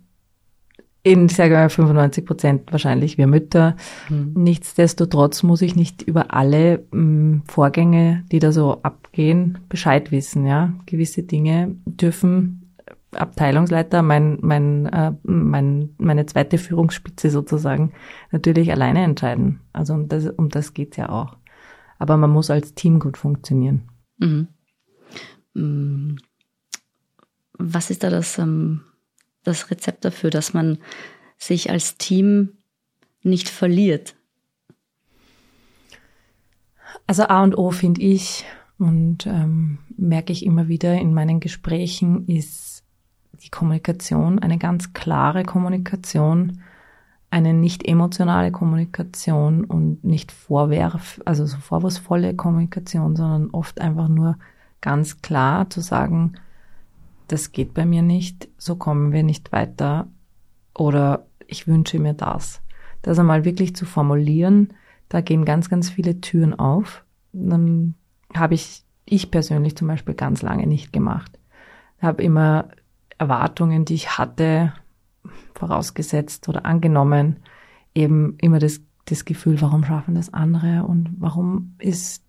in, 1.03 1.29
sage 1.29 1.53
mal, 1.53 1.69
95 1.69 2.25
Prozent 2.25 2.71
wahrscheinlich 2.71 3.17
wir 3.17 3.27
Mütter. 3.27 3.75
Mhm. 4.09 4.33
Nichtsdestotrotz 4.35 5.43
muss 5.43 5.61
ich 5.61 5.75
nicht 5.75 6.01
über 6.01 6.33
alle 6.33 6.83
ähm, 6.93 7.43
Vorgänge, 7.47 8.23
die 8.31 8.39
da 8.39 8.51
so 8.51 8.81
abgehen, 8.81 9.59
Bescheid 9.69 10.11
wissen. 10.11 10.45
Ja, 10.45 10.73
gewisse 10.87 11.23
Dinge 11.23 11.75
dürfen 11.85 12.60
Abteilungsleiter, 13.13 14.01
mein, 14.01 14.37
mein, 14.41 14.85
äh, 14.87 15.13
mein, 15.23 15.95
meine 15.97 16.25
zweite 16.25 16.57
Führungsspitze 16.57 17.29
sozusagen, 17.29 17.91
natürlich 18.31 18.71
alleine 18.71 19.03
entscheiden. 19.03 19.59
Also 19.73 19.93
um 19.93 20.07
das, 20.07 20.27
um 20.27 20.49
das 20.49 20.73
geht's 20.73 20.97
ja 20.97 21.09
auch 21.09 21.35
aber 22.01 22.17
man 22.17 22.31
muss 22.31 22.49
als 22.49 22.73
Team 22.73 22.99
gut 22.99 23.15
funktionieren. 23.15 23.87
Mhm. 24.17 24.47
Mm. 25.53 26.15
Was 27.53 27.91
ist 27.91 28.01
da 28.01 28.09
das, 28.09 28.39
ähm, 28.39 28.81
das 29.43 29.69
Rezept 29.69 30.03
dafür, 30.03 30.31
dass 30.31 30.55
man 30.55 30.79
sich 31.37 31.69
als 31.69 31.99
Team 31.99 32.57
nicht 33.21 33.49
verliert? 33.49 34.15
Also 37.05 37.27
A 37.27 37.43
und 37.43 37.55
O 37.55 37.69
finde 37.69 38.01
ich 38.01 38.45
und 38.79 39.27
ähm, 39.27 39.77
merke 39.95 40.31
ich 40.31 40.43
immer 40.43 40.67
wieder 40.67 40.99
in 40.99 41.13
meinen 41.13 41.39
Gesprächen 41.39 42.27
ist 42.27 42.70
die 43.33 43.49
Kommunikation, 43.49 44.39
eine 44.39 44.57
ganz 44.57 44.93
klare 44.93 45.43
Kommunikation 45.43 46.61
eine 47.31 47.53
nicht 47.53 47.87
emotionale 47.87 48.51
Kommunikation 48.51 49.63
und 49.63 50.03
nicht 50.03 50.33
vorwerf, 50.33 51.21
also 51.25 51.45
so 51.45 51.57
vorwurfsvolle 51.57 52.35
Kommunikation, 52.35 53.15
sondern 53.15 53.49
oft 53.51 53.79
einfach 53.79 54.09
nur 54.09 54.37
ganz 54.81 55.21
klar 55.21 55.69
zu 55.69 55.79
sagen, 55.79 56.33
das 57.29 57.53
geht 57.53 57.73
bei 57.73 57.85
mir 57.85 58.01
nicht, 58.01 58.49
so 58.57 58.75
kommen 58.75 59.13
wir 59.13 59.23
nicht 59.23 59.53
weiter 59.53 60.07
oder 60.77 61.25
ich 61.47 61.67
wünsche 61.67 61.99
mir 61.99 62.13
das. 62.13 62.61
Das 63.01 63.17
einmal 63.17 63.45
wirklich 63.45 63.77
zu 63.77 63.85
formulieren, 63.85 64.73
da 65.07 65.21
gehen 65.21 65.45
ganz, 65.45 65.69
ganz 65.69 65.89
viele 65.89 66.19
Türen 66.19 66.53
auf. 66.53 67.05
Dann 67.31 67.95
habe 68.35 68.55
ich, 68.55 68.83
ich 69.05 69.31
persönlich 69.31 69.77
zum 69.77 69.87
Beispiel 69.87 70.15
ganz 70.15 70.41
lange 70.41 70.67
nicht 70.67 70.91
gemacht. 70.91 71.39
Habe 72.01 72.23
immer 72.23 72.67
Erwartungen, 73.21 73.85
die 73.85 73.93
ich 73.93 74.17
hatte, 74.17 74.73
vorausgesetzt 75.53 76.49
oder 76.49 76.65
angenommen, 76.65 77.37
eben 77.93 78.35
immer 78.41 78.57
das, 78.57 78.81
das 79.05 79.25
Gefühl, 79.25 79.61
warum 79.61 79.83
schaffen 79.83 80.15
das 80.15 80.33
andere 80.33 80.83
und 80.83 81.11
warum 81.19 81.75
ist 81.77 82.23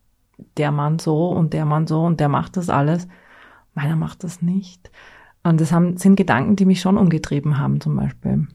der 0.59 0.71
Mann 0.71 0.99
so 0.99 1.31
und 1.31 1.55
der 1.55 1.65
Mann 1.65 1.87
so 1.87 2.05
und 2.05 2.21
der 2.21 2.29
macht 2.29 2.59
das 2.59 2.69
alles. 2.69 3.09
Meiner 3.75 3.97
macht 3.97 4.23
das 4.23 4.43
nicht. 4.43 4.91
Und 5.43 5.63
das 5.63 5.73
haben, 5.73 5.97
sind 5.97 6.17
Gedanken, 6.17 6.57
die 6.57 6.67
mich 6.67 6.83
schon 6.83 6.99
umgetrieben 6.99 7.59
haben, 7.59 7.81
zum 7.81 7.97
Beispiel. 7.97 8.47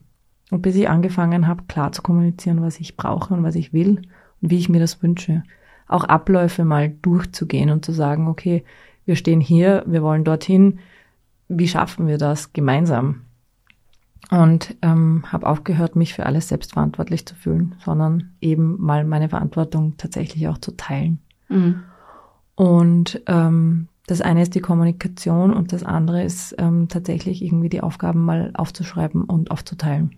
Und 0.52 0.62
bis 0.62 0.76
ich 0.76 0.88
angefangen 0.88 1.48
habe, 1.48 1.64
klar 1.64 1.90
zu 1.90 2.02
kommunizieren, 2.02 2.62
was 2.62 2.78
ich 2.78 2.96
brauche 2.96 3.34
und 3.34 3.42
was 3.42 3.56
ich 3.56 3.72
will 3.72 4.02
und 4.40 4.50
wie 4.50 4.58
ich 4.58 4.68
mir 4.68 4.80
das 4.80 5.02
wünsche. 5.02 5.42
Auch 5.88 6.04
Abläufe 6.04 6.64
mal 6.64 6.88
durchzugehen 7.02 7.70
und 7.70 7.84
zu 7.84 7.90
sagen, 7.90 8.28
okay, 8.28 8.62
wir 9.06 9.16
stehen 9.16 9.40
hier, 9.40 9.82
wir 9.86 10.02
wollen 10.04 10.22
dorthin. 10.22 10.78
Wie 11.48 11.68
schaffen 11.68 12.06
wir 12.06 12.18
das 12.18 12.52
gemeinsam? 12.52 13.22
und 14.30 14.76
ähm, 14.82 15.24
habe 15.26 15.46
aufgehört, 15.46 15.96
mich 15.96 16.14
für 16.14 16.26
alles 16.26 16.48
selbst 16.48 16.74
verantwortlich 16.74 17.24
zu 17.26 17.34
fühlen, 17.34 17.76
sondern 17.84 18.34
eben 18.40 18.80
mal 18.80 19.04
meine 19.04 19.28
Verantwortung 19.28 19.96
tatsächlich 19.96 20.48
auch 20.48 20.58
zu 20.58 20.72
teilen. 20.72 21.20
Mhm. 21.48 21.82
Und 22.54 23.22
ähm, 23.26 23.88
das 24.06 24.20
eine 24.20 24.42
ist 24.42 24.54
die 24.54 24.60
Kommunikation 24.60 25.54
und 25.54 25.72
das 25.72 25.84
andere 25.84 26.22
ist 26.24 26.54
ähm, 26.58 26.88
tatsächlich 26.88 27.42
irgendwie 27.42 27.68
die 27.68 27.80
Aufgaben 27.80 28.24
mal 28.24 28.50
aufzuschreiben 28.54 29.24
und 29.24 29.50
aufzuteilen. 29.50 30.16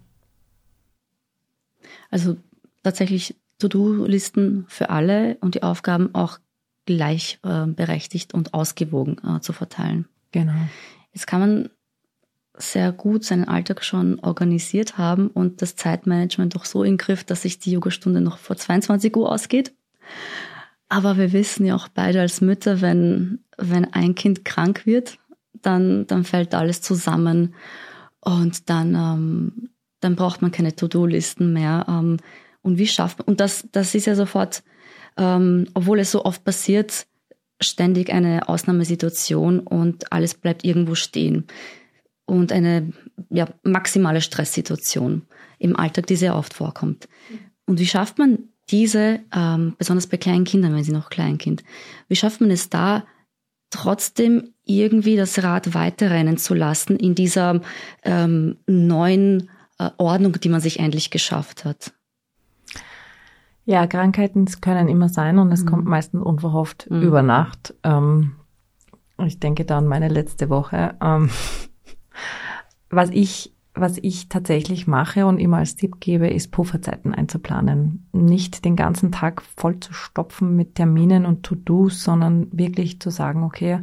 Also 2.11 2.37
tatsächlich 2.83 3.37
To-Do-Listen 3.59 4.65
für 4.69 4.91
alle 4.91 5.37
und 5.41 5.55
die 5.55 5.63
Aufgaben 5.63 6.15
auch 6.15 6.39
gleichberechtigt 6.87 8.33
äh, 8.33 8.37
und 8.37 8.55
ausgewogen 8.55 9.19
äh, 9.25 9.41
zu 9.41 9.53
verteilen. 9.53 10.07
Genau. 10.33 10.55
Jetzt 11.13 11.27
kann 11.27 11.41
man 11.41 11.71
sehr 12.57 12.93
gut 12.93 13.25
seinen 13.25 13.49
Alltag 13.49 13.85
schon 13.85 14.21
organisiert 14.21 14.99
haben 14.99 15.29
und 15.29 15.63
das 15.63 15.77
Zeitmanagement 15.77 16.55
doch 16.55 16.65
so 16.65 16.85
in 16.85 16.99
Griff, 16.99 17.25
dass 17.25 17.43
sich 17.43 17.59
die 17.59 17.73
Yogastunde 17.73 18.21
noch 18.21 18.39
vor 18.39 18.57
22 18.57 19.17
Uhr 19.17 19.31
ausgeht. 19.31 19.73
Aber 20.89 21.17
wir 21.17 21.33
wissen 21.33 21.65
ja 21.65 21.77
auch 21.77 21.89
beide 21.89 22.21
als 22.21 22.41
Mütter, 22.41 22.81
wenn, 22.81 23.45
wenn 23.57 23.93
ein 23.93 24.15
Kind 24.15 24.45
krank 24.45 24.87
wird, 24.87 25.19
dann, 25.63 26.07
dann 26.07 26.25
fällt 26.25 26.55
alles 26.55 26.83
zusammen 26.83 27.55
und 28.21 28.69
dann, 28.69 28.95
ähm, 28.95 29.71
dann 30.01 30.17
braucht 30.17 30.43
man 30.43 30.51
keine 30.51 30.75
To-Do-Listen 30.75 31.53
mehr. 31.53 31.87
Ähm, 31.89 32.17
und 32.63 32.79
wie 32.79 32.87
schafft 32.87 33.19
man, 33.19 33.29
und 33.29 33.41
das, 33.41 33.69
das 33.73 33.95
ist 33.95 34.07
ja 34.07 34.15
sofort, 34.15 34.63
ähm, 35.17 35.69
obwohl 35.75 36.01
es 36.01 36.11
so 36.11 36.25
oft 36.25 36.45
passiert, 36.45 37.07
ständig 37.61 38.13
eine 38.13 38.49
Ausnahmesituation 38.49 39.61
und 39.61 40.13
alles 40.13 40.35
bleibt 40.35 40.65
irgendwo 40.65 40.95
stehen. 40.95 41.47
Und 42.25 42.53
eine 42.53 42.93
ja, 43.29 43.49
maximale 43.63 44.21
Stresssituation 44.21 45.23
im 45.59 45.77
Alltag, 45.77 46.07
die 46.07 46.17
sehr 46.17 46.37
oft 46.37 46.55
vorkommt. 46.55 47.09
Und 47.67 47.81
wie 47.81 47.87
schafft 47.87 48.19
man 48.19 48.51
diese, 48.71 49.21
ähm, 49.35 49.75
besonders 49.79 50.07
bei 50.07 50.17
kleinen 50.17 50.45
Kindern, 50.45 50.75
wenn 50.75 50.85
sie 50.85 50.93
noch 50.93 51.11
Kleinkind, 51.11 51.65
wie 52.09 52.17
schafft 52.17 52.41
man 52.41 52.51
es 52.51 52.71
da, 52.71 53.05
trotzdem 53.71 54.55
irgendwie 54.65 55.17
das 55.17 55.43
Rad 55.43 55.75
weiterrennen 55.75 56.37
zu 56.37 56.55
lassen 56.55 56.97
in 56.97 57.15
dieser 57.15 57.61
ähm, 58.05 58.59
neuen 58.67 59.51
äh, 59.79 59.91
Ordnung, 59.99 60.41
die 60.41 60.49
man 60.49 60.61
sich 60.61 60.79
endlich 60.79 61.11
geschafft 61.11 61.65
hat? 61.65 61.93
Ja, 63.71 63.87
Krankheiten 63.87 64.47
können 64.61 64.89
immer 64.89 65.09
sein 65.09 65.39
und 65.39 65.53
es 65.53 65.63
mhm. 65.63 65.69
kommt 65.69 65.85
meistens 65.87 66.25
unverhofft 66.25 66.91
mhm. 66.91 67.03
über 67.03 67.23
Nacht. 67.23 67.73
Ähm, 67.85 68.33
ich 69.25 69.39
denke 69.39 69.65
da 69.65 69.79
an 69.79 69.87
meine 69.87 70.09
letzte 70.09 70.51
Woche. 70.51 70.97
Ähm, 71.01 71.31
was 72.91 73.11
ich 73.11 73.55
was 73.73 73.97
ich 73.99 74.29
tatsächlich 74.29 74.89
mache 74.89 75.25
und 75.25 75.39
immer 75.39 75.59
als 75.59 75.77
Tipp 75.77 76.01
gebe, 76.01 76.27
ist 76.27 76.51
Pufferzeiten 76.51 77.15
einzuplanen. 77.15 78.09
Nicht 78.13 78.65
den 78.65 78.75
ganzen 78.75 79.13
Tag 79.13 79.41
voll 79.41 79.79
zu 79.79 79.93
stopfen 79.93 80.57
mit 80.57 80.75
Terminen 80.75 81.25
und 81.25 81.45
To-Dos, 81.45 82.03
sondern 82.03 82.49
wirklich 82.51 82.99
zu 82.99 83.11
sagen, 83.11 83.45
okay, 83.45 83.79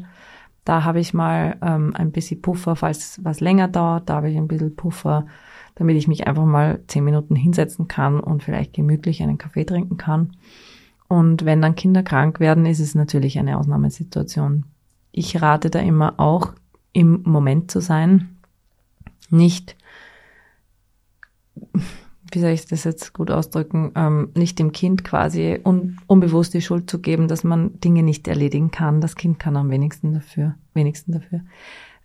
da 0.65 0.83
habe 0.83 0.99
ich 0.99 1.13
mal 1.13 1.55
ähm, 1.61 1.93
ein 1.95 2.11
bisschen 2.11 2.41
Puffer, 2.41 2.75
falls 2.75 3.23
was 3.23 3.39
länger 3.39 3.69
dauert, 3.69 4.09
da 4.09 4.15
habe 4.15 4.29
ich 4.29 4.35
ein 4.35 4.49
bisschen 4.49 4.75
Puffer, 4.75 5.27
damit 5.77 5.95
ich 5.95 6.07
mich 6.07 6.27
einfach 6.27 6.45
mal 6.45 6.81
zehn 6.87 7.03
Minuten 7.03 7.35
hinsetzen 7.35 7.87
kann 7.87 8.19
und 8.19 8.43
vielleicht 8.43 8.73
gemütlich 8.73 9.21
einen 9.21 9.37
Kaffee 9.37 9.63
trinken 9.63 9.97
kann. 9.97 10.35
Und 11.07 11.45
wenn 11.45 11.61
dann 11.61 11.75
Kinder 11.75 12.03
krank 12.03 12.39
werden, 12.39 12.65
ist 12.65 12.79
es 12.79 12.95
natürlich 12.95 13.37
eine 13.39 13.57
Ausnahmesituation. 13.57 14.65
Ich 15.11 15.41
rate 15.41 15.69
da 15.69 15.79
immer 15.79 16.19
auch, 16.19 16.53
im 16.93 17.21
Moment 17.23 17.69
zu 17.69 17.79
sein, 17.79 18.37
nicht, 19.29 19.77
wie 22.31 22.39
soll 22.39 22.49
ich 22.49 22.65
das 22.65 22.83
jetzt 22.83 23.13
gut 23.13 23.29
ausdrücken, 23.29 23.91
ähm, 23.95 24.31
nicht 24.35 24.57
dem 24.57 24.71
Kind 24.71 25.03
quasi 25.03 25.59
un, 25.63 25.97
unbewusst 26.07 26.55
die 26.55 26.61
Schuld 26.61 26.89
zu 26.89 26.99
geben, 26.99 27.27
dass 27.27 27.43
man 27.43 27.79
Dinge 27.81 28.01
nicht 28.01 28.27
erledigen 28.27 28.71
kann. 28.71 28.99
Das 28.99 29.15
Kind 29.15 29.37
kann 29.37 29.57
am 29.57 29.69
wenigsten 29.69 30.13
dafür, 30.13 30.55
wenigsten 30.73 31.11
dafür. 31.11 31.41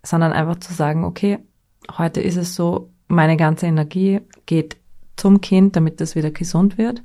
Sondern 0.03 0.31
einfach 0.31 0.57
zu 0.57 0.73
sagen, 0.73 1.05
okay, 1.05 1.39
heute 1.97 2.21
ist 2.21 2.37
es 2.37 2.53
so, 2.53 2.92
meine 3.07 3.37
ganze 3.37 3.65
Energie 3.65 4.21
geht 4.45 4.77
zum 5.15 5.41
Kind, 5.41 5.75
damit 5.75 6.01
das 6.01 6.15
wieder 6.15 6.31
gesund 6.31 6.77
wird. 6.77 7.03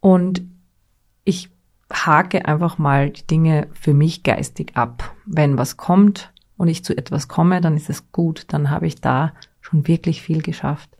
Und 0.00 0.42
ich 1.24 1.50
hake 1.92 2.46
einfach 2.46 2.78
mal 2.78 3.10
die 3.10 3.26
Dinge 3.26 3.68
für 3.72 3.94
mich 3.94 4.22
geistig 4.22 4.76
ab. 4.76 5.14
Wenn 5.26 5.58
was 5.58 5.76
kommt, 5.76 6.32
und 6.56 6.68
ich 6.68 6.84
zu 6.84 6.96
etwas 6.96 7.28
komme, 7.28 7.60
dann 7.60 7.76
ist 7.76 7.90
es 7.90 8.12
gut, 8.12 8.46
dann 8.48 8.70
habe 8.70 8.86
ich 8.86 9.00
da 9.00 9.32
schon 9.60 9.86
wirklich 9.88 10.22
viel 10.22 10.42
geschafft. 10.42 10.90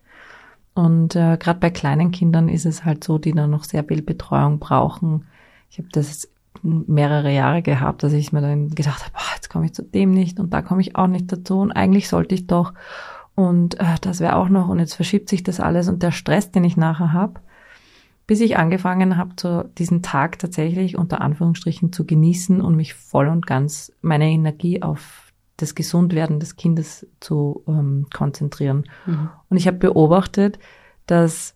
Und 0.74 1.14
äh, 1.14 1.36
gerade 1.38 1.60
bei 1.60 1.70
kleinen 1.70 2.10
Kindern 2.10 2.48
ist 2.48 2.66
es 2.66 2.84
halt 2.84 3.04
so, 3.04 3.18
die 3.18 3.32
dann 3.32 3.50
noch 3.50 3.64
sehr 3.64 3.84
viel 3.84 4.02
Betreuung 4.02 4.58
brauchen. 4.58 5.26
Ich 5.70 5.78
habe 5.78 5.88
das 5.92 6.28
mehrere 6.62 7.32
Jahre 7.32 7.62
gehabt, 7.62 8.02
dass 8.02 8.12
ich 8.12 8.32
mir 8.32 8.40
dann 8.40 8.70
gedacht 8.70 9.04
habe, 9.04 9.14
oh, 9.16 9.34
jetzt 9.36 9.50
komme 9.50 9.66
ich 9.66 9.74
zu 9.74 9.82
dem 9.82 10.12
nicht 10.12 10.40
und 10.40 10.52
da 10.52 10.62
komme 10.62 10.80
ich 10.80 10.96
auch 10.96 11.06
nicht 11.06 11.30
dazu 11.30 11.60
und 11.60 11.72
eigentlich 11.72 12.08
sollte 12.08 12.34
ich 12.34 12.46
doch 12.46 12.72
und 13.34 13.80
äh, 13.80 13.96
das 14.00 14.20
wäre 14.20 14.36
auch 14.36 14.48
noch 14.48 14.68
und 14.68 14.78
jetzt 14.78 14.94
verschiebt 14.94 15.28
sich 15.28 15.42
das 15.42 15.60
alles 15.60 15.88
und 15.88 16.02
der 16.02 16.12
Stress, 16.12 16.50
den 16.50 16.64
ich 16.64 16.76
nachher 16.76 17.12
habe, 17.12 17.40
bis 18.26 18.40
ich 18.40 18.56
angefangen 18.56 19.16
habe, 19.16 19.36
zu 19.36 19.70
diesen 19.76 20.02
Tag 20.02 20.38
tatsächlich 20.38 20.96
unter 20.96 21.20
Anführungsstrichen 21.20 21.92
zu 21.92 22.06
genießen 22.06 22.60
und 22.60 22.76
mich 22.76 22.94
voll 22.94 23.28
und 23.28 23.46
ganz 23.46 23.92
meine 24.00 24.30
Energie 24.30 24.82
auf 24.82 25.32
das 25.56 25.74
Gesundwerden 25.74 26.40
des 26.40 26.56
Kindes 26.56 27.06
zu 27.20 27.62
ähm, 27.68 28.06
konzentrieren. 28.12 28.84
Mhm. 29.06 29.30
Und 29.48 29.56
ich 29.56 29.66
habe 29.66 29.78
beobachtet, 29.78 30.58
dass 31.06 31.54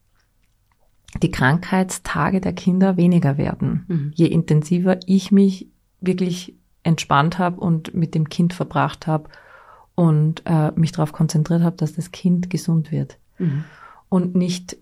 die 1.22 1.30
Krankheitstage 1.30 2.40
der 2.40 2.52
Kinder 2.52 2.96
weniger 2.96 3.38
werden, 3.38 3.84
mhm. 3.88 4.12
je 4.14 4.26
intensiver 4.26 4.98
ich 5.06 5.32
mich 5.32 5.68
wirklich 6.00 6.54
entspannt 6.82 7.38
habe 7.38 7.60
und 7.60 7.94
mit 7.94 8.14
dem 8.14 8.28
Kind 8.28 8.52
verbracht 8.52 9.06
habe 9.06 9.30
und 9.98 10.42
äh, 10.44 10.70
mich 10.76 10.92
darauf 10.92 11.12
konzentriert 11.12 11.62
habe, 11.62 11.74
dass 11.74 11.94
das 11.94 12.12
Kind 12.12 12.50
gesund 12.50 12.92
wird. 12.92 13.18
Mhm. 13.38 13.64
Und 14.08 14.36
nicht 14.36 14.76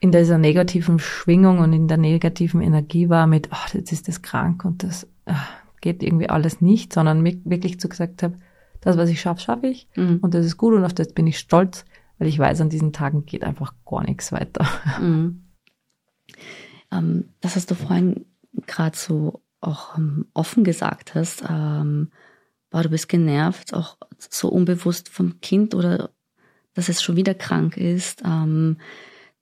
in 0.00 0.12
dieser 0.12 0.38
negativen 0.38 0.98
Schwingung 0.98 1.58
und 1.58 1.74
in 1.74 1.88
der 1.88 1.98
negativen 1.98 2.62
Energie 2.62 3.10
war 3.10 3.26
mit, 3.26 3.48
ach, 3.50 3.74
jetzt 3.74 3.92
ist 3.92 4.08
das 4.08 4.22
krank 4.22 4.64
und 4.64 4.82
das 4.82 5.06
äh, 5.26 5.34
geht 5.82 6.02
irgendwie 6.02 6.30
alles 6.30 6.62
nicht, 6.62 6.94
sondern 6.94 7.22
wirklich 7.22 7.80
zu 7.80 7.90
gesagt 7.90 8.22
habe, 8.22 8.38
das, 8.80 8.96
was 8.96 9.10
ich 9.10 9.20
schaffe, 9.20 9.42
schaffe 9.42 9.66
ich. 9.66 9.88
Mhm. 9.94 10.20
Und 10.22 10.32
das 10.32 10.46
ist 10.46 10.56
gut 10.56 10.72
und 10.72 10.86
auf 10.86 10.94
das 10.94 11.12
bin 11.12 11.26
ich 11.26 11.38
stolz, 11.38 11.84
weil 12.16 12.28
ich 12.28 12.38
weiß, 12.38 12.62
an 12.62 12.70
diesen 12.70 12.94
Tagen 12.94 13.26
geht 13.26 13.44
einfach 13.44 13.74
gar 13.84 14.04
nichts 14.04 14.32
weiter. 14.32 14.66
Mhm. 15.02 15.42
Ähm, 16.90 17.28
das, 17.42 17.56
was 17.56 17.66
du 17.66 17.74
vorhin 17.74 18.24
gerade 18.66 18.96
so 18.96 19.42
auch 19.60 19.98
ähm, 19.98 20.28
offen 20.32 20.64
gesagt 20.64 21.14
hast, 21.14 21.44
ähm, 21.46 22.08
boah, 22.72 22.82
du 22.82 22.88
bist 22.88 23.08
genervt, 23.08 23.74
auch 23.74 23.98
so 24.18 24.48
unbewusst 24.48 25.08
vom 25.08 25.40
Kind 25.40 25.74
oder 25.74 26.10
dass 26.74 26.88
es 26.88 27.02
schon 27.02 27.16
wieder 27.16 27.34
krank 27.34 27.76
ist. 27.76 28.22
Ähm, 28.24 28.78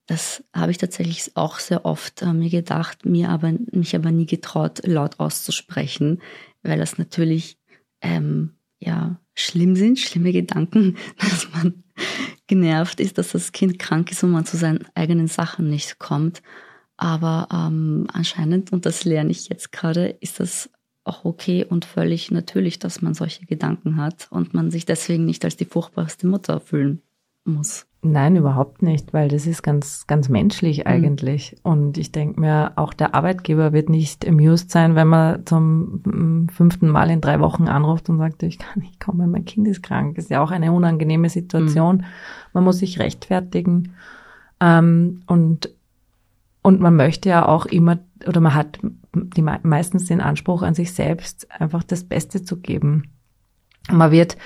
das 0.06 0.42
habe 0.52 0.72
ich 0.72 0.78
tatsächlich 0.78 1.36
auch 1.36 1.60
sehr 1.60 1.84
oft 1.84 2.22
äh, 2.22 2.32
mir 2.32 2.50
gedacht, 2.50 3.06
mir 3.06 3.28
aber, 3.28 3.52
mich 3.70 3.94
aber 3.94 4.10
nie 4.10 4.26
getraut, 4.26 4.80
laut 4.84 5.20
auszusprechen, 5.20 6.20
weil 6.64 6.78
das 6.78 6.98
natürlich 6.98 7.56
ähm, 8.02 8.56
ja 8.80 9.20
schlimm 9.34 9.76
sind, 9.76 10.00
schlimme 10.00 10.32
Gedanken, 10.32 10.96
dass 11.18 11.48
man 11.52 11.84
genervt 12.48 12.98
ist, 12.98 13.18
dass 13.18 13.30
das 13.30 13.52
Kind 13.52 13.78
krank 13.78 14.10
ist 14.10 14.24
und 14.24 14.32
man 14.32 14.44
zu 14.44 14.56
seinen 14.56 14.84
eigenen 14.96 15.28
Sachen 15.28 15.70
nicht 15.70 16.00
kommt. 16.00 16.42
Aber 16.96 17.46
ähm, 17.52 18.08
anscheinend, 18.12 18.72
und 18.72 18.84
das 18.84 19.04
lerne 19.04 19.30
ich 19.30 19.48
jetzt 19.48 19.70
gerade, 19.70 20.08
ist 20.20 20.40
das 20.40 20.68
auch 21.04 21.24
okay 21.24 21.64
und 21.64 21.84
völlig 21.84 22.30
natürlich, 22.30 22.78
dass 22.78 23.02
man 23.02 23.14
solche 23.14 23.46
Gedanken 23.46 23.96
hat 23.96 24.28
und 24.30 24.54
man 24.54 24.70
sich 24.70 24.84
deswegen 24.84 25.24
nicht 25.24 25.44
als 25.44 25.56
die 25.56 25.64
furchtbarste 25.64 26.26
Mutter 26.26 26.60
fühlen 26.60 27.02
muss. 27.44 27.86
Nein, 28.02 28.36
überhaupt 28.36 28.80
nicht, 28.80 29.12
weil 29.12 29.28
das 29.28 29.46
ist 29.46 29.62
ganz, 29.62 30.06
ganz 30.06 30.30
menschlich 30.30 30.78
mhm. 30.78 30.86
eigentlich. 30.86 31.52
Mhm. 31.52 31.70
Und 31.70 31.98
ich 31.98 32.12
denke 32.12 32.40
mir, 32.40 32.72
auch 32.76 32.94
der 32.94 33.14
Arbeitgeber 33.14 33.72
wird 33.72 33.90
nicht 33.90 34.26
amused 34.26 34.70
sein, 34.70 34.94
wenn 34.94 35.08
man 35.08 35.44
zum 35.44 36.00
mm, 36.04 36.48
fünften 36.48 36.88
Mal 36.88 37.10
in 37.10 37.20
drei 37.20 37.40
Wochen 37.40 37.68
anruft 37.68 38.08
und 38.08 38.16
sagt, 38.16 38.42
ich 38.42 38.58
kann 38.58 38.82
nicht 38.82 39.00
kommen, 39.00 39.30
mein 39.30 39.44
Kind 39.44 39.68
ist 39.68 39.82
krank. 39.82 40.14
Das 40.16 40.24
ist 40.24 40.30
ja 40.30 40.42
auch 40.42 40.50
eine 40.50 40.72
unangenehme 40.72 41.28
Situation. 41.28 41.96
Mhm. 41.96 42.04
Man 42.54 42.64
muss 42.64 42.78
sich 42.78 42.98
rechtfertigen. 42.98 43.92
Ähm, 44.60 45.22
und, 45.26 45.70
und 46.62 46.80
man 46.80 46.96
möchte 46.96 47.28
ja 47.28 47.46
auch 47.46 47.66
immer, 47.66 47.98
oder 48.26 48.40
man 48.40 48.54
hat 48.54 48.78
die, 49.12 49.42
meistens 49.42 50.06
den 50.06 50.20
Anspruch 50.20 50.62
an 50.62 50.74
sich 50.74 50.92
selbst, 50.92 51.50
einfach 51.50 51.82
das 51.82 52.04
Beste 52.04 52.42
zu 52.42 52.58
geben. 52.58 53.10
Man 53.90 54.10
wird 54.10 54.36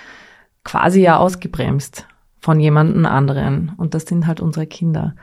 quasi 0.62 1.00
ja 1.00 1.18
ausgebremst 1.18 2.06
von 2.40 2.60
jemandem 2.60 3.06
anderen. 3.06 3.72
Und 3.76 3.94
das 3.94 4.04
sind 4.04 4.26
halt 4.26 4.40
unsere 4.40 4.66
Kinder. 4.66 5.14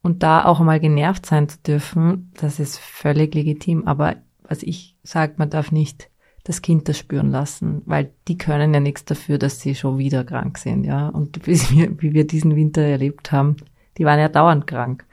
Und 0.00 0.22
da 0.22 0.44
auch 0.44 0.60
mal 0.60 0.80
genervt 0.80 1.26
sein 1.26 1.48
zu 1.48 1.58
dürfen, 1.58 2.32
das 2.40 2.60
ist 2.60 2.78
völlig 2.78 3.34
legitim. 3.34 3.86
Aber 3.86 4.16
was 4.42 4.62
ich 4.62 4.96
sage, 5.02 5.34
man 5.36 5.50
darf 5.50 5.72
nicht 5.72 6.08
das 6.44 6.62
Kind 6.62 6.88
das 6.88 6.96
spüren 6.96 7.30
lassen, 7.30 7.82
weil 7.84 8.12
die 8.26 8.38
können 8.38 8.72
ja 8.72 8.80
nichts 8.80 9.04
dafür, 9.04 9.38
dass 9.38 9.60
sie 9.60 9.74
schon 9.74 9.98
wieder 9.98 10.24
krank 10.24 10.56
sind, 10.56 10.84
ja. 10.84 11.08
Und 11.08 11.46
wie 11.46 11.58
wir, 11.76 12.00
wie 12.00 12.14
wir 12.14 12.26
diesen 12.26 12.56
Winter 12.56 12.82
erlebt 12.82 13.32
haben, 13.32 13.56
die 13.98 14.04
waren 14.04 14.20
ja 14.20 14.28
dauernd 14.28 14.66
krank. 14.66 15.04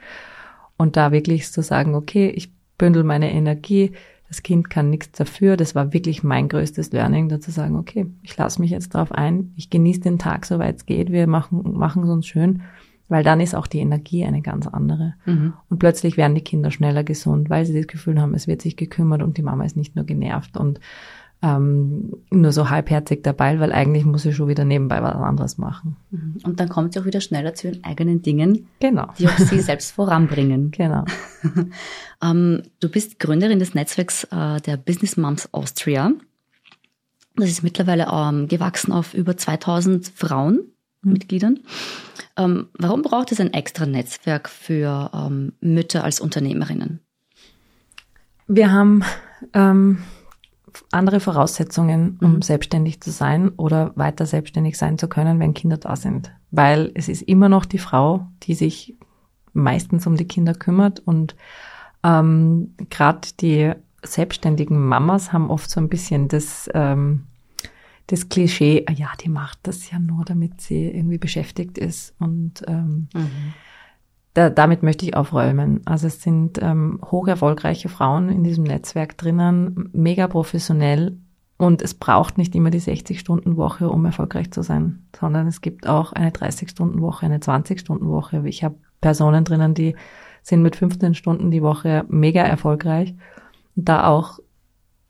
Und 0.76 0.96
da 0.96 1.12
wirklich 1.12 1.50
zu 1.50 1.62
sagen, 1.62 1.94
okay, 1.94 2.28
ich 2.28 2.50
bündel 2.76 3.04
meine 3.04 3.32
Energie, 3.32 3.92
Das 4.28 4.42
Kind 4.42 4.70
kann 4.70 4.90
nichts 4.90 5.12
dafür. 5.12 5.56
Das 5.56 5.74
war 5.74 5.92
wirklich 5.92 6.22
mein 6.22 6.48
größtes 6.48 6.92
Learning, 6.92 7.28
da 7.28 7.40
zu 7.40 7.50
sagen, 7.50 7.76
okay, 7.76 8.06
ich 8.22 8.36
lasse 8.36 8.60
mich 8.60 8.70
jetzt 8.70 8.94
drauf 8.94 9.12
ein, 9.12 9.52
ich 9.56 9.70
genieße 9.70 10.00
den 10.00 10.18
Tag, 10.18 10.46
soweit 10.46 10.76
es 10.76 10.86
geht, 10.86 11.12
wir 11.12 11.26
machen, 11.26 11.62
machen 11.76 12.02
es 12.02 12.10
uns 12.10 12.26
schön, 12.26 12.62
weil 13.08 13.22
dann 13.22 13.40
ist 13.40 13.54
auch 13.54 13.68
die 13.68 13.78
Energie 13.78 14.24
eine 14.24 14.42
ganz 14.42 14.66
andere. 14.66 15.14
Mhm. 15.26 15.52
Und 15.70 15.78
plötzlich 15.78 16.16
werden 16.16 16.34
die 16.34 16.40
Kinder 16.40 16.72
schneller 16.72 17.04
gesund, 17.04 17.50
weil 17.50 17.64
sie 17.64 17.76
das 17.76 17.86
Gefühl 17.86 18.20
haben, 18.20 18.34
es 18.34 18.48
wird 18.48 18.62
sich 18.62 18.76
gekümmert 18.76 19.22
und 19.22 19.36
die 19.36 19.42
Mama 19.42 19.64
ist 19.64 19.76
nicht 19.76 19.94
nur 19.94 20.04
genervt 20.04 20.56
und 20.56 20.80
ähm, 21.46 22.12
nur 22.30 22.50
so 22.52 22.70
halbherzig 22.70 23.22
dabei, 23.22 23.60
weil 23.60 23.72
eigentlich 23.72 24.04
muss 24.04 24.22
sie 24.22 24.32
schon 24.32 24.48
wieder 24.48 24.64
nebenbei 24.64 25.00
was 25.02 25.14
anderes 25.14 25.58
machen. 25.58 25.96
Mhm. 26.10 26.38
Und 26.44 26.58
dann 26.60 26.68
kommt 26.68 26.92
sie 26.92 27.00
auch 27.00 27.04
wieder 27.04 27.20
schneller 27.20 27.54
zu 27.54 27.68
ihren 27.68 27.84
eigenen 27.84 28.22
Dingen, 28.22 28.66
genau. 28.80 29.08
die 29.18 29.28
auch 29.28 29.38
sie 29.38 29.60
selbst 29.60 29.92
voranbringen. 29.92 30.72
Genau. 30.72 31.04
ähm, 32.22 32.62
du 32.80 32.88
bist 32.88 33.20
Gründerin 33.20 33.60
des 33.60 33.74
Netzwerks 33.74 34.24
äh, 34.24 34.60
der 34.60 34.76
Business 34.76 35.16
Moms 35.16 35.48
Austria. 35.52 36.12
Das 37.36 37.48
ist 37.48 37.62
mittlerweile 37.62 38.08
ähm, 38.10 38.48
gewachsen 38.48 38.92
auf 38.92 39.14
über 39.14 39.36
2000 39.36 40.08
Frauen, 40.08 40.72
mhm. 41.02 41.12
Mitgliedern. 41.12 41.60
Ähm, 42.36 42.68
warum 42.76 43.02
braucht 43.02 43.30
es 43.30 43.40
ein 43.40 43.52
extra 43.52 43.86
Netzwerk 43.86 44.48
für 44.48 45.10
ähm, 45.14 45.52
Mütter 45.60 46.02
als 46.02 46.20
Unternehmerinnen? 46.20 47.00
Wir 48.48 48.72
haben 48.72 49.04
ähm, 49.52 49.98
andere 50.90 51.20
Voraussetzungen, 51.20 52.18
um 52.22 52.36
mhm. 52.36 52.42
selbstständig 52.42 53.00
zu 53.00 53.10
sein 53.10 53.50
oder 53.50 53.92
weiter 53.96 54.26
selbstständig 54.26 54.78
sein 54.78 54.98
zu 54.98 55.08
können, 55.08 55.40
wenn 55.40 55.54
Kinder 55.54 55.76
da 55.76 55.96
sind. 55.96 56.32
Weil 56.50 56.90
es 56.94 57.08
ist 57.08 57.22
immer 57.22 57.48
noch 57.48 57.64
die 57.64 57.78
Frau, 57.78 58.26
die 58.42 58.54
sich 58.54 58.96
meistens 59.52 60.06
um 60.06 60.16
die 60.16 60.26
Kinder 60.26 60.54
kümmert 60.54 61.00
und 61.00 61.34
ähm, 62.02 62.74
gerade 62.90 63.28
die 63.40 63.72
selbstständigen 64.02 64.78
Mamas 64.78 65.32
haben 65.32 65.50
oft 65.50 65.70
so 65.70 65.80
ein 65.80 65.88
bisschen 65.88 66.28
das, 66.28 66.70
ähm, 66.74 67.24
das 68.06 68.28
Klischee, 68.28 68.84
ah 68.86 68.92
ja, 68.92 69.08
die 69.20 69.28
macht 69.28 69.58
das 69.64 69.90
ja 69.90 69.98
nur, 69.98 70.24
damit 70.24 70.60
sie 70.60 70.86
irgendwie 70.86 71.18
beschäftigt 71.18 71.78
ist 71.78 72.14
und 72.18 72.62
ähm, 72.68 73.08
mhm 73.14 73.54
da, 74.36 74.50
damit 74.50 74.82
möchte 74.82 75.06
ich 75.06 75.16
aufräumen. 75.16 75.80
Also 75.86 76.08
es 76.08 76.20
sind 76.20 76.60
ähm, 76.60 77.00
hoch 77.10 77.26
erfolgreiche 77.26 77.88
Frauen 77.88 78.28
in 78.28 78.44
diesem 78.44 78.64
Netzwerk 78.64 79.16
drinnen, 79.16 79.88
mega 79.94 80.28
professionell 80.28 81.16
und 81.56 81.80
es 81.80 81.94
braucht 81.94 82.36
nicht 82.36 82.54
immer 82.54 82.68
die 82.68 82.82
60-Stunden-Woche, 82.82 83.88
um 83.88 84.04
erfolgreich 84.04 84.50
zu 84.50 84.62
sein, 84.62 85.06
sondern 85.18 85.46
es 85.46 85.62
gibt 85.62 85.86
auch 85.86 86.12
eine 86.12 86.30
30-Stunden-Woche, 86.30 87.24
eine 87.24 87.38
20-Stunden-Woche. 87.38 88.42
Ich 88.46 88.62
habe 88.62 88.74
Personen 89.00 89.44
drinnen, 89.44 89.72
die 89.72 89.96
sind 90.42 90.60
mit 90.60 90.76
15 90.76 91.14
Stunden 91.14 91.50
die 91.50 91.62
Woche 91.62 92.04
mega 92.08 92.42
erfolgreich 92.42 93.14
und 93.74 93.88
da 93.88 94.06
auch 94.06 94.38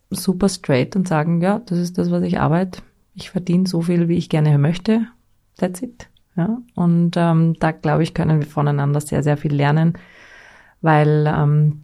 super 0.08 0.48
straight 0.48 0.94
und 0.94 1.08
sagen, 1.08 1.40
ja, 1.40 1.58
das 1.66 1.78
ist 1.78 1.98
das, 1.98 2.12
was 2.12 2.22
ich 2.22 2.38
arbeite. 2.38 2.80
Ich 3.12 3.30
verdiene 3.30 3.66
so 3.66 3.82
viel, 3.82 4.06
wie 4.06 4.18
ich 4.18 4.28
gerne 4.28 4.56
möchte. 4.56 5.08
That's 5.56 5.82
it. 5.82 6.08
Ja? 6.36 6.58
Und 6.74 7.12
ähm, 7.16 7.54
da, 7.58 7.72
glaube 7.72 8.02
ich, 8.02 8.14
können 8.14 8.40
wir 8.40 8.46
voneinander 8.46 9.00
sehr, 9.00 9.22
sehr 9.22 9.36
viel 9.36 9.54
lernen, 9.54 9.94
weil 10.80 11.26
ähm, 11.26 11.82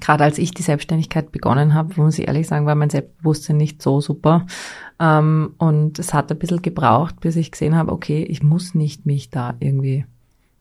gerade 0.00 0.24
als 0.24 0.38
ich 0.38 0.52
die 0.52 0.62
Selbstständigkeit 0.62 1.32
begonnen 1.32 1.74
habe, 1.74 2.00
muss 2.00 2.18
ich 2.18 2.28
ehrlich 2.28 2.46
sagen, 2.46 2.66
war 2.66 2.74
mein 2.74 2.90
Selbstbewusstsein 2.90 3.56
nicht 3.56 3.82
so 3.82 4.00
super. 4.00 4.46
Ähm, 5.00 5.54
und 5.58 5.98
es 5.98 6.14
hat 6.14 6.30
ein 6.30 6.38
bisschen 6.38 6.62
gebraucht, 6.62 7.20
bis 7.20 7.36
ich 7.36 7.50
gesehen 7.50 7.76
habe, 7.76 7.92
okay, 7.92 8.22
ich 8.22 8.42
muss 8.42 8.74
nicht 8.74 9.06
mich 9.06 9.30
da 9.30 9.54
irgendwie 9.60 10.06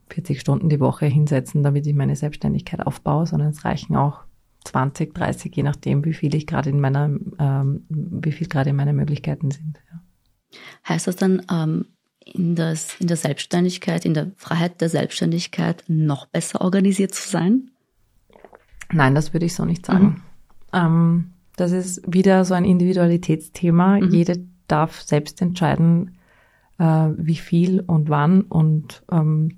40 0.10 0.40
Stunden 0.40 0.70
die 0.70 0.80
Woche 0.80 1.06
hinsetzen, 1.06 1.64
damit 1.64 1.86
ich 1.86 1.94
meine 1.94 2.16
Selbstständigkeit 2.16 2.86
aufbaue, 2.86 3.26
sondern 3.26 3.50
es 3.50 3.66
reichen 3.66 3.96
auch 3.96 4.22
20, 4.66 5.14
30, 5.14 5.56
je 5.56 5.64
nachdem, 5.64 6.06
wie 6.06 6.14
viel 6.14 6.36
ich 6.36 6.48
gerade 6.48 6.70
in 6.70 6.80
meiner, 6.80 7.10
ähm, 7.40 7.86
wie 7.90 8.32
viel 8.32 8.48
gerade 8.48 8.70
in 8.70 8.76
meine 8.76 8.94
Möglichkeiten 8.94 9.52
sind. 9.52 9.80
Ja. 9.92 10.60
Heißt 10.88 11.08
das 11.08 11.16
dann, 11.16 11.42
ähm, 11.52 11.86
in, 12.34 12.56
das, 12.56 12.96
in 13.00 13.08
der 13.08 13.18
Selbstständigkeit, 13.18 14.06
in 14.06 14.14
der 14.14 14.32
Freiheit 14.36 14.82
der 14.82 14.90
Selbstständigkeit 14.90 15.84
noch 15.88 16.26
besser 16.26 16.62
organisiert 16.62 17.14
zu 17.14 17.28
sein? 17.28 17.72
Nein, 18.92 19.16
das 19.16 19.34
würde 19.34 19.46
ich 19.46 19.56
so 19.56 19.66
nicht 19.66 19.86
sagen. 19.86 20.06
Mhm. 20.06 20.22
Ähm, 20.74 21.34
das 21.56 21.72
ist 21.72 22.02
wieder 22.12 22.46
so 22.46 22.54
ein 22.54 22.66
Individualitätsthema. 22.66 24.00
Mhm. 24.00 24.12
Jede 24.12 24.46
darf 24.68 25.02
selbst 25.02 25.42
entscheiden, 25.42 26.18
äh, 26.78 27.10
wie 27.18 27.36
viel 27.36 27.82
und 27.82 28.10
wann 28.10 28.42
und 28.42 29.04
ähm, 29.12 29.58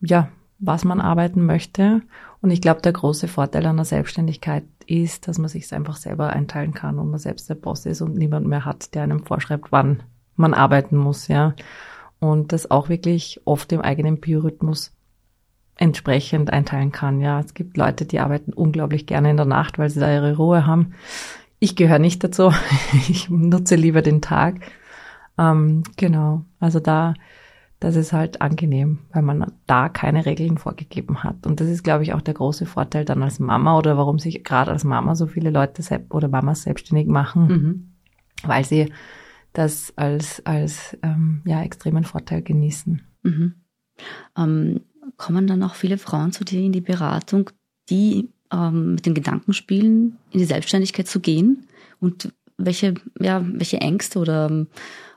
ja, 0.00 0.28
was 0.58 0.84
man 0.84 1.00
arbeiten 1.00 1.44
möchte. 1.44 2.02
Und 2.40 2.50
ich 2.50 2.60
glaube, 2.60 2.82
der 2.82 2.92
große 2.92 3.28
Vorteil 3.28 3.66
an 3.66 3.76
der 3.76 3.84
Selbstständigkeit 3.84 4.64
ist, 4.86 5.26
dass 5.26 5.38
man 5.38 5.48
sich 5.48 5.72
einfach 5.74 5.96
selber 5.96 6.30
einteilen 6.30 6.74
kann 6.74 6.98
und 6.98 7.10
man 7.10 7.18
selbst 7.18 7.48
der 7.48 7.54
Boss 7.56 7.86
ist 7.86 8.00
und 8.00 8.16
niemand 8.16 8.46
mehr 8.46 8.64
hat, 8.64 8.94
der 8.94 9.02
einem 9.02 9.24
vorschreibt, 9.24 9.72
wann 9.72 10.02
man 10.36 10.54
arbeiten 10.54 10.96
muss, 10.96 11.28
ja. 11.28 11.54
Und 12.18 12.52
das 12.52 12.70
auch 12.70 12.88
wirklich 12.88 13.40
oft 13.44 13.72
im 13.72 13.80
eigenen 13.80 14.20
Biorhythmus 14.20 14.96
entsprechend 15.76 16.52
einteilen 16.52 16.92
kann. 16.92 17.20
Ja, 17.20 17.40
es 17.40 17.54
gibt 17.54 17.76
Leute, 17.76 18.06
die 18.06 18.20
arbeiten 18.20 18.52
unglaublich 18.52 19.06
gerne 19.06 19.30
in 19.30 19.36
der 19.36 19.46
Nacht, 19.46 19.78
weil 19.78 19.90
sie 19.90 20.00
da 20.00 20.12
ihre 20.12 20.36
Ruhe 20.36 20.66
haben. 20.66 20.94
Ich 21.58 21.76
gehöre 21.76 21.98
nicht 21.98 22.24
dazu. 22.24 22.52
Ich 23.08 23.28
nutze 23.28 23.76
lieber 23.76 24.02
den 24.02 24.22
Tag. 24.22 24.56
Ähm, 25.38 25.82
genau. 25.96 26.44
Also 26.60 26.80
da, 26.80 27.14
das 27.78 27.96
ist 27.96 28.14
halt 28.14 28.40
angenehm, 28.40 29.00
weil 29.12 29.22
man 29.22 29.52
da 29.66 29.90
keine 29.90 30.24
Regeln 30.24 30.56
vorgegeben 30.56 31.22
hat. 31.22 31.46
Und 31.46 31.60
das 31.60 31.68
ist, 31.68 31.84
glaube 31.84 32.02
ich, 32.02 32.14
auch 32.14 32.22
der 32.22 32.34
große 32.34 32.64
Vorteil 32.64 33.04
dann 33.04 33.22
als 33.22 33.38
Mama 33.38 33.76
oder 33.76 33.98
warum 33.98 34.18
sich 34.18 34.44
gerade 34.44 34.70
als 34.70 34.84
Mama 34.84 35.14
so 35.14 35.26
viele 35.26 35.50
Leute 35.50 35.82
oder 36.10 36.28
Mamas 36.28 36.62
selbstständig 36.62 37.06
machen, 37.06 37.46
mhm. 37.46 37.92
weil 38.44 38.64
sie 38.64 38.92
das 39.56 39.92
als, 39.96 40.44
als 40.44 40.96
ähm, 41.02 41.42
ja, 41.44 41.62
extremen 41.62 42.04
Vorteil 42.04 42.42
genießen. 42.42 43.02
Mhm. 43.22 43.54
Ähm, 44.36 44.80
kommen 45.16 45.46
dann 45.46 45.62
auch 45.62 45.74
viele 45.74 45.98
Frauen 45.98 46.32
zu 46.32 46.44
dir 46.44 46.60
in 46.60 46.72
die 46.72 46.80
Beratung, 46.80 47.50
die 47.88 48.30
ähm, 48.52 48.94
mit 48.94 49.06
dem 49.06 49.14
Gedanken 49.14 49.52
spielen, 49.52 50.18
in 50.30 50.40
die 50.40 50.44
Selbstständigkeit 50.44 51.08
zu 51.08 51.20
gehen? 51.20 51.66
Und 52.00 52.32
welche, 52.58 52.94
ja, 53.18 53.44
welche 53.44 53.80
Ängste 53.80 54.18
oder 54.18 54.50
äh, 54.50 54.66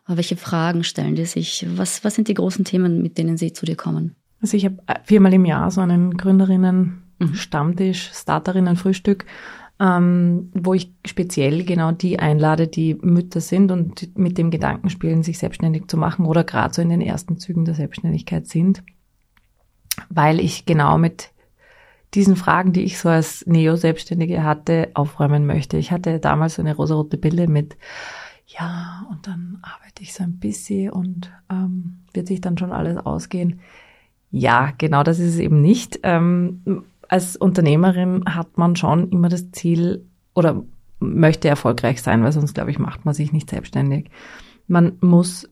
welche 0.07 0.37
Fragen 0.37 0.83
stellen 0.83 1.15
die 1.15 1.25
sich? 1.25 1.65
Was, 1.75 2.03
was 2.03 2.15
sind 2.15 2.27
die 2.27 2.33
großen 2.33 2.65
Themen, 2.65 3.01
mit 3.01 3.17
denen 3.17 3.37
sie 3.37 3.53
zu 3.53 3.65
dir 3.65 3.75
kommen? 3.75 4.15
Also 4.41 4.55
ich 4.55 4.65
habe 4.65 4.77
viermal 5.03 5.33
im 5.33 5.45
Jahr 5.45 5.69
so 5.69 5.81
einen 5.81 6.15
Gründerinnen-Stammtisch, 6.15 8.11
Starterinnen-Frühstück 8.13 9.25
ähm, 9.79 10.51
wo 10.53 10.73
ich 10.73 10.93
speziell 11.05 11.63
genau 11.63 11.91
die 11.91 12.19
einlade, 12.19 12.67
die 12.67 12.95
Mütter 12.95 13.39
sind 13.39 13.71
und 13.71 14.17
mit 14.17 14.37
dem 14.37 14.51
Gedanken 14.51 14.89
spielen, 14.89 15.23
sich 15.23 15.39
selbstständig 15.39 15.87
zu 15.87 15.97
machen 15.97 16.25
oder 16.25 16.43
gerade 16.43 16.73
so 16.73 16.81
in 16.81 16.89
den 16.89 17.01
ersten 17.01 17.37
Zügen 17.37 17.65
der 17.65 17.75
Selbstständigkeit 17.75 18.47
sind, 18.47 18.83
weil 20.09 20.39
ich 20.39 20.65
genau 20.65 20.97
mit 20.97 21.31
diesen 22.13 22.35
Fragen, 22.35 22.73
die 22.73 22.81
ich 22.81 22.97
so 22.97 23.07
als 23.07 23.45
Neo-Selbstständige 23.45 24.43
hatte, 24.43 24.89
aufräumen 24.95 25.45
möchte. 25.45 25.77
Ich 25.77 25.91
hatte 25.91 26.19
damals 26.19 26.55
so 26.55 26.61
eine 26.61 26.75
rosarote 26.75 27.17
Bille 27.17 27.47
mit, 27.47 27.77
ja, 28.47 29.05
und 29.11 29.27
dann 29.27 29.59
arbeite 29.61 30.01
ich 30.01 30.13
so 30.13 30.23
ein 30.23 30.39
bisschen 30.39 30.89
und 30.89 31.31
ähm, 31.49 31.99
wird 32.13 32.27
sich 32.27 32.41
dann 32.41 32.57
schon 32.57 32.71
alles 32.71 32.97
ausgehen. 32.97 33.59
Ja, 34.31 34.73
genau 34.77 35.03
das 35.03 35.19
ist 35.19 35.35
es 35.35 35.39
eben 35.39 35.61
nicht. 35.61 35.99
Ähm, 36.03 36.83
als 37.09 37.35
Unternehmerin 37.35 38.23
hat 38.25 38.57
man 38.57 38.75
schon 38.75 39.09
immer 39.09 39.29
das 39.29 39.51
Ziel 39.51 40.05
oder 40.33 40.63
möchte 40.99 41.47
erfolgreich 41.47 42.01
sein, 42.01 42.23
weil 42.23 42.31
sonst, 42.31 42.53
glaube 42.53 42.71
ich, 42.71 42.79
macht 42.79 43.03
man 43.03 43.13
sich 43.13 43.33
nicht 43.33 43.49
selbstständig. 43.49 44.09
Man 44.67 44.93
muss 45.01 45.49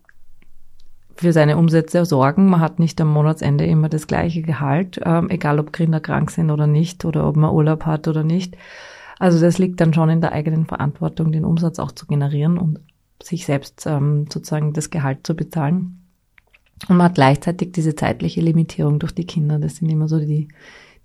für 1.16 1.34
seine 1.34 1.58
Umsätze 1.58 2.06
sorgen. 2.06 2.48
Man 2.48 2.60
hat 2.60 2.80
nicht 2.80 3.02
am 3.02 3.12
Monatsende 3.12 3.66
immer 3.66 3.90
das 3.90 4.08
gleiche 4.08 4.44
Gehalt, 4.44 5.00
ähm, 5.04 5.30
egal 5.30 5.60
ob 5.60 5.74
Kinder 5.74 6.00
krank 6.00 6.30
sind 6.30 6.52
oder 6.52 6.68
nicht 6.68 7.06
oder 7.06 7.28
ob 7.28 7.36
man 7.36 7.52
Urlaub 7.52 7.86
hat 7.86 8.08
oder 8.08 8.24
nicht. 8.24 8.56
Also 9.18 9.40
das 9.40 9.58
liegt 9.58 9.82
dann 9.82 9.96
schon 9.96 10.10
in 10.10 10.22
der 10.22 10.34
eigenen 10.34 10.66
Verantwortung, 10.66 11.32
den 11.32 11.44
Umsatz 11.44 11.80
auch 11.80 11.92
zu 11.92 12.06
generieren 12.06 12.60
und 12.60 12.80
sich 13.22 13.48
selbst 13.48 13.88
ähm, 13.88 14.28
sozusagen 14.32 14.74
das 14.74 14.92
Gehalt 14.92 15.26
zu 15.26 15.36
bezahlen. 15.36 16.04
Und 16.88 16.98
man 16.98 17.06
hat 17.06 17.16
gleichzeitig 17.16 17.72
diese 17.72 17.96
zeitliche 17.96 18.42
Limitierung 18.42 19.00
durch 19.00 19.14
die 19.14 19.26
Kinder. 19.26 19.58
Das 19.58 19.78
sind 19.78 19.90
immer 19.90 20.08
so 20.08 20.20
die, 20.20 20.50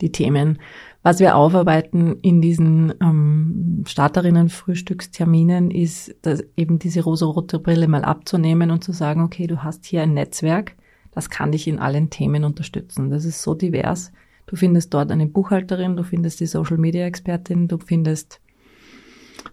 die 0.01 0.13
Themen. 0.13 0.59
Was 1.03 1.19
wir 1.19 1.37
aufarbeiten 1.37 2.19
in 2.23 2.41
diesen 2.41 2.95
ähm, 3.01 3.85
Starterinnen-Frühstücksterminen 3.87 5.71
ist, 5.71 6.15
dass 6.23 6.45
eben 6.57 6.79
diese 6.79 7.03
rosa-rote 7.03 7.59
Brille 7.59 7.89
mal 7.89 8.05
abzunehmen 8.05 8.71
und 8.71 8.85
zu 8.85 8.93
sagen, 8.93 9.23
okay, 9.23 9.47
du 9.47 9.63
hast 9.63 9.85
hier 9.85 10.03
ein 10.03 10.15
Netzwerk, 10.15 10.77
das 11.13 11.29
kann 11.29 11.53
dich 11.53 11.67
in 11.67 11.79
allen 11.79 12.11
Themen 12.11 12.45
unterstützen. 12.45 13.11
Das 13.11 13.25
ist 13.25 13.43
so 13.43 13.55
divers. 13.55 14.13
Du 14.47 14.57
findest 14.57 14.95
dort 14.95 15.11
eine 15.11 15.27
Buchhalterin, 15.27 15.97
du 15.97 16.05
findest 16.05 16.41
die 16.41 16.47
Social-Media-Expertin, 16.47 17.69
du 17.69 17.79
findest 17.79 18.41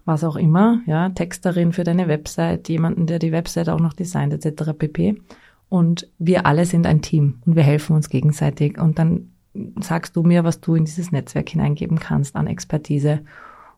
was 0.05 0.23
auch 0.23 0.35
immer, 0.35 0.81
ja, 0.85 1.09
Texterin 1.09 1.73
für 1.73 1.83
deine 1.83 2.07
Website, 2.07 2.69
jemanden, 2.69 3.07
der 3.07 3.19
die 3.19 3.31
Website 3.31 3.69
auch 3.69 3.79
noch 3.79 3.93
designt, 3.93 4.33
etc. 4.33 4.71
pp. 4.77 5.21
Und 5.67 6.09
wir 6.17 6.45
alle 6.45 6.65
sind 6.65 6.85
ein 6.85 7.01
Team 7.01 7.41
und 7.45 7.55
wir 7.55 7.63
helfen 7.63 7.95
uns 7.95 8.09
gegenseitig. 8.09 8.79
Und 8.79 8.99
dann 8.99 9.31
sagst 9.79 10.15
du 10.15 10.23
mir, 10.23 10.43
was 10.43 10.61
du 10.61 10.75
in 10.75 10.85
dieses 10.85 11.11
Netzwerk 11.11 11.49
hineingeben 11.49 11.99
kannst 11.99 12.35
an 12.35 12.47
Expertise. 12.47 13.21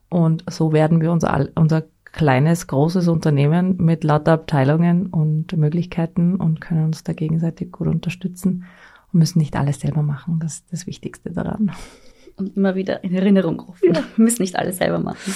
Und 0.08 0.44
so 0.50 0.72
werden 0.72 1.00
wir 1.00 1.12
unser, 1.12 1.48
unser 1.54 1.84
kleines, 2.04 2.66
großes 2.66 3.08
Unternehmen 3.08 3.76
mit 3.78 4.04
lauter 4.04 4.32
Abteilungen 4.32 5.06
und 5.06 5.56
Möglichkeiten 5.56 6.36
und 6.36 6.60
können 6.60 6.84
uns 6.84 7.02
da 7.02 7.12
gegenseitig 7.14 7.72
gut 7.72 7.88
unterstützen 7.88 8.64
und 9.12 9.18
müssen 9.18 9.38
nicht 9.38 9.56
alles 9.56 9.80
selber 9.80 10.02
machen. 10.02 10.38
Das 10.40 10.54
ist 10.54 10.72
das 10.72 10.86
Wichtigste 10.86 11.30
daran. 11.30 11.72
Und 12.36 12.56
immer 12.56 12.74
wieder 12.74 13.02
in 13.04 13.14
Erinnerung 13.14 13.60
rufen. 13.60 13.94
Ja. 13.94 14.02
Wir 14.16 14.24
müssen 14.24 14.42
nicht 14.42 14.56
alles 14.56 14.78
selber 14.78 14.98
machen. 14.98 15.34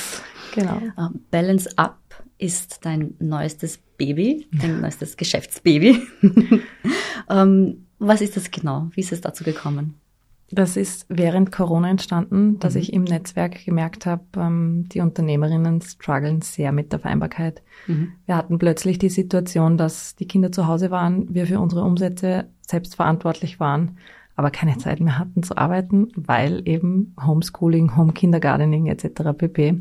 Genau. 0.55 0.81
Uh, 0.97 1.11
Balance 1.31 1.71
Up 1.77 1.99
ist 2.39 2.85
dein 2.85 3.15
neuestes 3.19 3.79
Baby, 3.97 4.47
dein 4.53 4.81
neuestes 4.81 5.17
Geschäftsbaby. 5.17 6.03
um, 6.23 6.61
ähm, 7.31 7.87
was 7.99 8.21
ist 8.21 8.37
das 8.37 8.51
genau? 8.51 8.89
Wie 8.93 9.01
ist 9.01 9.13
es 9.13 9.23
dazu 9.23 9.45
gekommen? 9.45 9.95
Das 10.51 10.77
ist 10.77 11.07
während 11.09 11.51
Corona 11.51 11.91
entstanden, 11.91 12.61
dass 12.61 12.75
mhm. 12.75 12.81
ich 12.81 12.93
im 12.93 13.05
Netzwerk 13.05 13.65
gemerkt 13.65 14.07
habe, 14.07 14.23
ähm, 14.37 14.89
die 14.89 15.01
Unternehmerinnen 15.01 15.81
strugglen 15.81 16.41
sehr 16.41 16.71
mit 16.71 16.93
der 16.93 17.01
Vereinbarkeit. 17.01 17.63
Mhm. 17.89 18.13
Wir 18.27 18.37
hatten 18.37 18.59
plötzlich 18.59 18.99
die 18.99 19.09
Situation, 19.09 19.77
dass 19.77 20.15
die 20.15 20.29
Kinder 20.29 20.53
zu 20.53 20.69
Hause 20.69 20.91
waren, 20.91 21.35
wir 21.35 21.47
für 21.47 21.59
unsere 21.59 21.83
Umsätze 21.83 22.47
selbst 22.61 22.95
verantwortlich 22.95 23.59
waren, 23.59 23.99
aber 24.37 24.51
keine 24.51 24.79
Zeit 24.79 25.01
mehr 25.01 25.19
hatten 25.19 25.43
zu 25.43 25.57
arbeiten, 25.57 26.09
weil 26.15 26.63
eben 26.69 27.17
Homeschooling, 27.25 27.97
Home 27.97 28.13
Kindergartening 28.13 28.87
etc. 28.87 29.37
pp. 29.37 29.81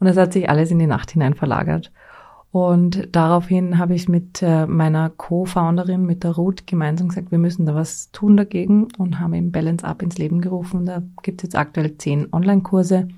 Und 0.00 0.06
es 0.08 0.16
hat 0.16 0.32
sich 0.32 0.48
alles 0.50 0.72
in 0.72 0.80
die 0.80 0.86
Nacht 0.86 1.12
hinein 1.12 1.34
verlagert. 1.34 1.92
Und 2.52 3.08
daraufhin 3.12 3.78
habe 3.78 3.94
ich 3.94 4.10
mit 4.10 4.42
äh, 4.42 4.66
meiner 4.66 5.08
Co-Founderin, 5.08 6.04
mit 6.04 6.22
der 6.22 6.32
Ruth, 6.32 6.66
gemeinsam 6.66 7.08
gesagt, 7.08 7.30
wir 7.30 7.38
müssen 7.38 7.64
da 7.64 7.74
was 7.74 8.10
tun 8.12 8.36
dagegen 8.36 8.88
und 8.98 9.18
haben 9.18 9.32
eben 9.32 9.52
Balance 9.52 9.86
Up 9.86 10.02
ins 10.02 10.18
Leben 10.18 10.42
gerufen. 10.42 10.84
Da 10.84 11.02
gibt 11.22 11.40
es 11.40 11.44
jetzt 11.44 11.56
aktuell 11.56 11.96
zehn 11.96 12.30
Online-Kurse, 12.30 13.08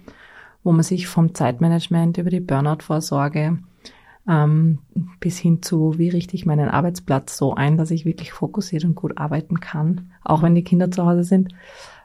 wo 0.62 0.70
man 0.70 0.84
sich 0.84 1.08
vom 1.08 1.34
Zeitmanagement 1.34 2.16
über 2.16 2.30
die 2.30 2.38
Burnout-Vorsorge 2.38 3.58
ähm, 4.28 4.78
bis 5.18 5.36
hin 5.38 5.62
zu, 5.62 5.98
wie 5.98 6.10
richte 6.10 6.36
ich 6.36 6.46
meinen 6.46 6.68
Arbeitsplatz 6.68 7.36
so 7.36 7.56
ein, 7.56 7.76
dass 7.76 7.90
ich 7.90 8.04
wirklich 8.04 8.32
fokussiert 8.32 8.84
und 8.84 8.94
gut 8.94 9.18
arbeiten 9.18 9.58
kann, 9.58 10.12
auch 10.22 10.42
wenn 10.42 10.54
die 10.54 10.64
Kinder 10.64 10.92
zu 10.92 11.04
Hause 11.06 11.24
sind, 11.24 11.52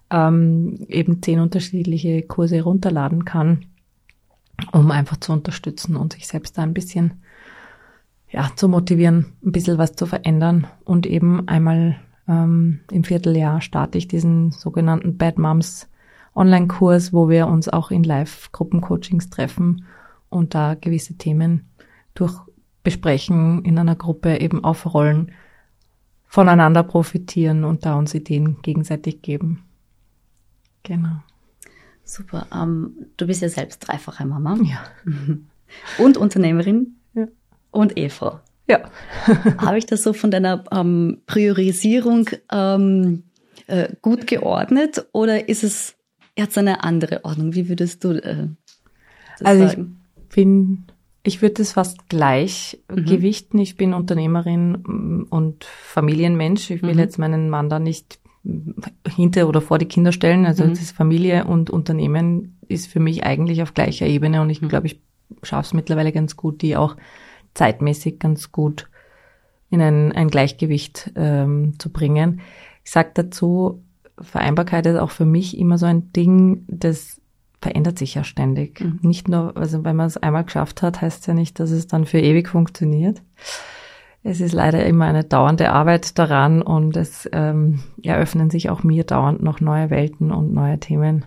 ähm, 0.10 0.84
eben 0.88 1.22
zehn 1.22 1.40
unterschiedliche 1.40 2.24
Kurse 2.24 2.64
runterladen 2.64 3.24
kann 3.24 3.66
um 4.72 4.92
einfach 4.92 5.18
zu 5.18 5.32
unterstützen 5.34 5.96
und 5.96 6.14
sich 6.14 6.28
selbst 6.28 6.58
da 6.58 6.64
ein 6.64 6.74
bisschen 6.74 7.24
ja, 8.30 8.50
zu 8.56 8.70
motivieren, 8.70 9.34
ein 9.44 9.52
bisschen 9.52 9.78
was 9.78 9.96
zu 9.96 10.06
verändern. 10.06 10.68
Und 10.86 11.06
eben 11.06 11.48
einmal 11.48 12.00
ähm, 12.28 12.82
im 12.92 13.04
Vierteljahr 13.04 13.62
starte 13.62 13.98
ich 13.98 14.08
diesen 14.08 14.52
sogenannten 14.52 15.18
Bad 15.18 15.38
Moms 15.38 15.90
Online-Kurs, 16.36 17.12
wo 17.12 17.28
wir 17.28 17.48
uns 17.48 17.70
auch 17.70 17.92
in 17.92 18.04
Live-Gruppencoachings 18.04 19.30
treffen 19.30 19.86
und 20.30 20.54
da 20.54 20.76
gewisse 20.76 21.16
Themen 21.16 21.70
durch 22.14 22.40
besprechen, 22.84 23.66
in 23.66 23.78
einer 23.78 23.96
Gruppe 23.96 24.40
eben 24.40 24.64
aufrollen, 24.64 25.32
voneinander 26.26 26.84
profitieren 26.84 27.64
und 27.64 27.86
da 27.86 27.96
uns 27.96 28.14
Ideen 28.14 28.62
gegenseitig 28.62 29.22
geben. 29.22 29.66
Genau. 30.84 31.22
Super. 32.10 32.48
Ähm, 32.52 33.06
du 33.18 33.28
bist 33.28 33.44
ja 33.44 33.50
selbst 33.50 33.88
dreifache 33.88 34.26
Mama. 34.26 34.58
Ja. 34.64 34.84
Und 36.04 36.18
Unternehmerin. 36.18 36.96
Ja. 37.14 37.28
Und 37.70 37.98
Ehefrau. 37.98 38.40
Ja. 38.68 38.90
Habe 39.60 39.78
ich 39.78 39.86
das 39.86 40.02
so 40.02 40.14
von 40.14 40.32
deiner 40.32 40.64
ähm, 40.72 41.22
Priorisierung 41.28 42.28
ähm, 42.52 43.26
äh, 43.68 43.90
gut 44.02 44.26
geordnet 44.26 45.06
oder 45.12 45.50
ist 45.50 45.64
es 45.64 45.98
jetzt 46.36 46.58
eine 46.58 46.84
andere 46.84 47.26
Ordnung? 47.26 47.54
Wie 47.54 47.70
würdest 47.70 48.04
du 48.04 48.14
äh, 48.14 48.48
das 49.38 49.48
also 49.48 49.68
sagen? 49.68 50.02
ich 50.18 50.36
bin, 50.36 50.86
ich 51.22 51.44
würde 51.44 51.62
es 51.62 51.74
fast 51.74 52.10
gleich 52.10 52.80
mhm. 52.90 53.06
gewichten. 53.06 53.60
Ich 53.60 53.78
bin 53.78 53.94
Unternehmerin 53.94 55.28
und 55.30 55.64
Familienmensch. 55.64 56.72
Ich 56.72 56.82
will 56.82 56.94
mhm. 56.94 57.00
jetzt 57.00 57.20
meinen 57.20 57.52
Mann 57.52 57.70
da 57.70 57.78
nicht 57.78 58.20
hinter 59.08 59.48
oder 59.48 59.62
vor 59.62 59.78
die 59.78 59.86
Kinder 59.86 60.12
stellen. 60.12 60.46
Also 60.46 60.64
mhm. 60.64 60.70
das 60.70 60.92
Familie 60.92 61.46
und 61.46 61.70
Unternehmen 61.70 62.58
ist 62.68 62.88
für 62.88 63.00
mich 63.00 63.24
eigentlich 63.24 63.62
auf 63.62 63.74
gleicher 63.74 64.06
Ebene 64.06 64.42
und 64.42 64.50
ich 64.50 64.62
mhm. 64.62 64.70
glaube, 64.70 64.88
ich 64.88 65.02
schaffe 65.44 65.68
es 65.68 65.74
mittlerweile 65.74 66.12
ganz 66.12 66.36
gut, 66.36 66.62
die 66.62 66.76
auch 66.76 66.96
zeitmäßig 67.54 68.20
ganz 68.20 68.52
gut 68.52 68.90
in 69.70 69.82
ein, 69.82 70.12
ein 70.12 70.30
Gleichgewicht 70.30 71.12
ähm, 71.16 71.76
zu 71.78 71.92
bringen. 71.92 72.42
Ich 72.84 72.92
sage 72.92 73.12
dazu, 73.14 73.84
Vereinbarkeit 74.20 74.86
ist 74.86 74.98
auch 74.98 75.12
für 75.12 75.26
mich 75.26 75.58
immer 75.58 75.78
so 75.78 75.86
ein 75.86 76.12
Ding, 76.14 76.66
das 76.68 77.22
verändert 77.62 78.00
sich 78.00 78.16
ja 78.16 78.24
ständig. 78.24 78.80
Mhm. 78.82 79.00
Nicht 79.02 79.28
nur, 79.28 79.56
also 79.58 79.84
wenn 79.84 79.96
man 79.96 80.08
es 80.08 80.18
einmal 80.18 80.46
geschafft 80.46 80.82
hat, 80.82 81.02
heißt 81.02 81.22
es 81.22 81.26
ja 81.28 81.34
nicht, 81.34 81.60
dass 81.60 81.72
es 81.72 81.88
dann 81.88 82.06
für 82.06 82.20
ewig 82.20 82.48
funktioniert 82.48 83.22
es 84.24 84.42
ist 84.42 84.54
leider 84.54 84.86
immer 84.86 85.06
eine 85.06 85.24
dauernde 85.24 85.72
Arbeit 85.72 86.20
daran 86.20 86.62
und 86.62 86.98
es 86.98 87.30
ähm, 87.32 87.80
eröffnen 88.04 88.50
sich 88.50 88.70
auch 88.70 88.84
mir 88.84 89.04
dauernd 89.04 89.42
noch 89.42 89.62
neue 89.62 89.90
Welten 89.90 90.32
und 90.32 90.54
neue 90.54 90.80
Themen, 90.80 91.26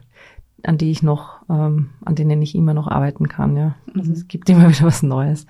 an 0.63 0.77
die 0.77 0.91
ich 0.91 1.03
noch, 1.03 1.41
ähm, 1.49 1.91
an 2.05 2.15
denen 2.15 2.43
ich 2.43 2.55
immer 2.55 2.75
noch 2.75 2.89
arbeiten 2.89 3.29
kann. 3.29 3.57
Ja, 3.57 3.77
also 3.95 4.11
mhm. 4.11 4.17
es 4.17 4.29
gibt 4.29 4.51
immer 4.51 4.69
wieder 4.69 4.87
was 4.87 5.03
Neues. 5.03 5.47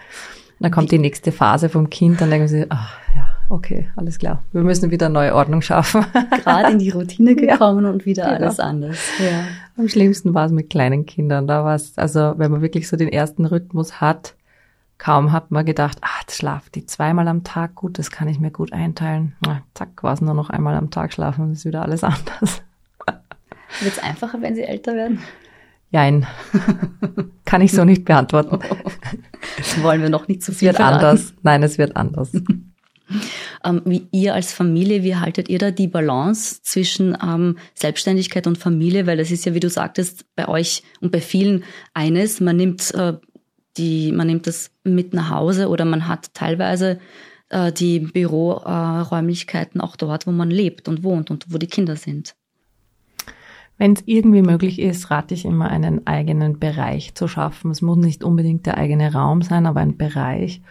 Dann 0.61 0.71
kommt 0.71 0.93
die 0.93 0.99
nächste 0.99 1.33
Phase 1.33 1.69
vom 1.69 1.91
Kind, 1.91 2.21
dann 2.21 2.31
denken 2.31 2.47
sie, 2.47 2.67
ach 2.69 2.97
ja, 3.17 3.27
okay, 3.49 3.89
alles 3.97 4.21
klar. 4.21 4.45
Wir 4.53 4.63
müssen 4.63 4.93
wieder 4.93 5.09
neue 5.09 5.35
Ordnung 5.35 5.61
schaffen. 5.61 6.07
Gerade 6.45 6.71
in 6.71 6.79
die 6.79 6.91
Routine 6.91 7.35
gekommen 7.35 7.85
ja, 7.85 7.91
und 7.91 8.07
wieder 8.07 8.27
genau. 8.27 8.37
alles 8.37 8.61
anders. 8.61 8.97
Ja. 9.19 9.45
Am 9.77 9.89
schlimmsten 9.89 10.35
war 10.35 10.47
es 10.47 10.53
mit 10.53 10.71
kleinen 10.71 11.05
Kindern. 11.05 11.49
Da 11.49 11.65
war 11.65 11.75
es, 11.75 11.99
also 11.99 12.35
wenn 12.37 12.53
man 12.53 12.63
wirklich 12.63 12.89
so 12.89 12.97
den 12.97 13.09
ersten 13.09 13.45
Rhythmus 13.45 14.01
hat, 14.01 14.37
Kaum 15.03 15.33
hat 15.33 15.51
man 15.51 15.67
gedacht, 15.67 15.99
ah, 16.03 16.21
jetzt 16.21 16.37
schlaft 16.37 16.77
die 16.77 16.87
zweimal 16.87 17.27
am 17.27 17.43
Tag 17.43 17.75
gut, 17.75 17.99
das 17.99 18.13
kann 18.13 18.29
ich 18.29 18.39
mir 18.39 18.53
gut 18.53 18.73
einteilen. 18.73 19.35
Na, 19.45 19.63
zack, 19.75 20.01
war 20.05 20.13
es 20.13 20.21
nur 20.21 20.33
noch 20.33 20.49
einmal 20.49 20.77
am 20.77 20.91
Tag 20.91 21.13
schlafen 21.13 21.43
und 21.43 21.53
ist 21.55 21.65
wieder 21.65 21.83
alles 21.83 22.05
anders. 22.05 22.63
Wird 23.81 23.97
es 23.97 23.99
einfacher, 23.99 24.41
wenn 24.41 24.55
sie 24.55 24.63
älter 24.63 24.95
werden? 24.95 25.19
Nein, 25.91 26.25
kann 27.45 27.63
ich 27.63 27.73
so 27.73 27.85
nicht 27.85 28.05
beantworten. 28.05 28.61
Das 29.59 29.83
wollen 29.83 30.01
wir 30.03 30.09
noch 30.09 30.29
nicht 30.29 30.41
zu 30.41 30.53
so 30.53 30.59
viel 30.59 30.69
Es 30.69 30.75
wird 30.75 30.77
verraten. 30.77 31.05
anders. 31.05 31.35
Nein, 31.43 31.63
es 31.65 31.79
wird 31.79 31.97
anders. 31.97 32.31
Ähm, 33.63 33.83
wie 33.85 34.09
ihr 34.11 34.33
als 34.33 34.55
Familie, 34.55 35.03
wie 35.03 35.17
haltet 35.17 35.51
ihr 35.51 35.59
da 35.59 35.71
die 35.71 35.87
Balance 35.87 36.63
zwischen 36.63 37.15
ähm, 37.23 37.59
Selbstständigkeit 37.75 38.47
und 38.47 38.57
Familie? 38.57 39.07
Weil 39.07 39.19
das 39.19 39.31
ist 39.31 39.45
ja, 39.45 39.53
wie 39.53 39.61
du 39.61 39.69
sagtest, 39.69 40.25
bei 40.35 40.49
euch 40.49 40.83
und 41.03 41.13
bei 41.13 41.21
vielen 41.21 41.63
eines. 41.93 42.41
Man 42.41 42.57
nimmt 42.57 42.95
äh, 42.95 43.19
die, 43.77 44.13
man 44.13 44.27
nimmt 44.27 44.47
das 44.47 44.71
mit 44.85 45.15
nach 45.15 45.31
Hause 45.31 45.69
oder 45.69 45.85
man 45.85 46.09
hat 46.09 46.35
teilweise 46.35 46.99
äh, 47.49 47.73
die 47.73 48.01
Büroräumlichkeiten 48.01 49.81
äh, 49.81 49.85
auch 49.85 49.97
dort, 49.97 50.27
wo 50.27 50.33
man 50.33 50.51
lebt 50.51 50.89
und 50.89 51.03
wohnt 51.03 51.31
und 51.31 51.53
wo 51.53 51.59
die 51.59 51.67
Kinder 51.67 51.97
sind. 51.97 52.35
Wenn 53.79 53.95
es 53.95 54.03
irgendwie 54.07 54.43
möglich 54.43 54.79
ist, 54.79 55.11
rate 55.11 55.35
ich 55.35 55.45
immer, 55.45 55.71
einen 55.71 56.07
eigenen 56.07 56.59
Bereich 56.59 57.15
zu 57.15 57.27
schaffen. 57.27 57.71
Es 57.71 57.83
muss 57.83 57.97
nicht 57.97 58.23
unbedingt 58.23 58.67
der 58.67 58.79
eigene 58.79 59.13
Raum 59.13 59.43
sein, 59.43 59.67
aber 59.67 59.81
ein 59.81 59.97
Bereich 59.97 60.63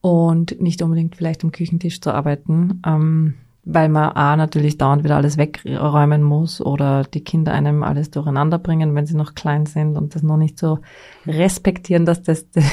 und 0.00 0.60
nicht 0.60 0.82
unbedingt 0.82 1.16
vielleicht 1.16 1.44
am 1.44 1.52
Küchentisch 1.52 2.00
zu 2.00 2.12
arbeiten. 2.12 2.82
Ähm, 2.86 3.34
weil 3.70 3.90
man 3.90 4.12
A 4.12 4.34
natürlich 4.34 4.78
dauernd 4.78 5.04
wieder 5.04 5.16
alles 5.16 5.36
wegräumen 5.36 6.22
muss 6.22 6.62
oder 6.62 7.02
die 7.02 7.22
Kinder 7.22 7.52
einem 7.52 7.82
alles 7.82 8.10
durcheinander 8.10 8.58
bringen, 8.58 8.94
wenn 8.94 9.04
sie 9.04 9.14
noch 9.14 9.34
klein 9.34 9.66
sind 9.66 9.98
und 9.98 10.14
das 10.14 10.22
noch 10.22 10.38
nicht 10.38 10.58
so 10.58 10.78
respektieren, 11.26 12.06
dass 12.06 12.22
das, 12.22 12.48
das 12.52 12.64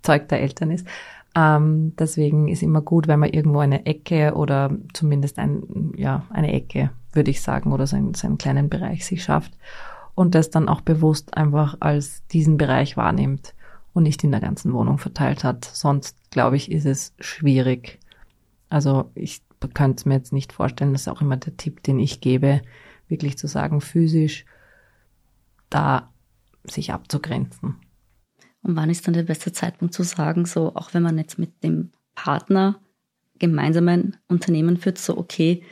Zeug 0.00 0.28
der 0.28 0.40
Eltern 0.40 0.70
ist. 0.70 0.86
Ähm, 1.34 1.92
deswegen 1.98 2.48
ist 2.48 2.62
immer 2.62 2.80
gut, 2.80 3.06
wenn 3.06 3.20
man 3.20 3.28
irgendwo 3.28 3.58
eine 3.58 3.84
Ecke 3.84 4.34
oder 4.34 4.70
zumindest 4.94 5.38
ein, 5.38 5.92
ja, 5.94 6.24
eine 6.30 6.54
Ecke, 6.54 6.90
würde 7.12 7.30
ich 7.30 7.42
sagen, 7.42 7.70
oder 7.70 7.86
so 7.86 7.96
einen, 7.96 8.14
so 8.14 8.26
einen 8.26 8.38
kleinen 8.38 8.70
Bereich 8.70 9.04
sich 9.04 9.22
schafft 9.22 9.52
und 10.14 10.34
das 10.34 10.48
dann 10.48 10.70
auch 10.70 10.80
bewusst 10.80 11.36
einfach 11.36 11.76
als 11.80 12.26
diesen 12.28 12.56
Bereich 12.56 12.96
wahrnimmt 12.96 13.52
und 13.92 14.04
nicht 14.04 14.24
in 14.24 14.30
der 14.30 14.40
ganzen 14.40 14.72
Wohnung 14.72 14.96
verteilt 14.96 15.44
hat. 15.44 15.66
Sonst, 15.66 16.16
glaube 16.30 16.56
ich, 16.56 16.72
ist 16.72 16.86
es 16.86 17.12
schwierig. 17.20 17.98
Also 18.70 19.10
ich 19.14 19.42
kann 19.68 19.92
es 19.92 20.04
mir 20.04 20.14
jetzt 20.14 20.32
nicht 20.32 20.52
vorstellen, 20.52 20.92
das 20.92 21.02
ist 21.02 21.08
auch 21.08 21.20
immer 21.20 21.36
der 21.36 21.56
Tipp, 21.56 21.82
den 21.82 21.98
ich 21.98 22.20
gebe, 22.20 22.62
wirklich 23.08 23.38
zu 23.38 23.46
sagen, 23.46 23.80
physisch 23.80 24.44
da 25.70 26.12
sich 26.64 26.92
abzugrenzen. 26.92 27.76
Und 28.62 28.76
wann 28.76 28.90
ist 28.90 29.06
dann 29.06 29.14
der 29.14 29.24
beste 29.24 29.52
Zeitpunkt 29.52 29.94
zu 29.94 30.02
sagen, 30.04 30.46
so 30.46 30.74
auch 30.76 30.94
wenn 30.94 31.02
man 31.02 31.18
jetzt 31.18 31.38
mit 31.38 31.62
dem 31.64 31.90
Partner 32.14 32.80
gemeinsam 33.38 33.88
ein 33.88 34.16
Unternehmen 34.28 34.76
führt, 34.76 34.98
so 34.98 35.16
okay, 35.16 35.64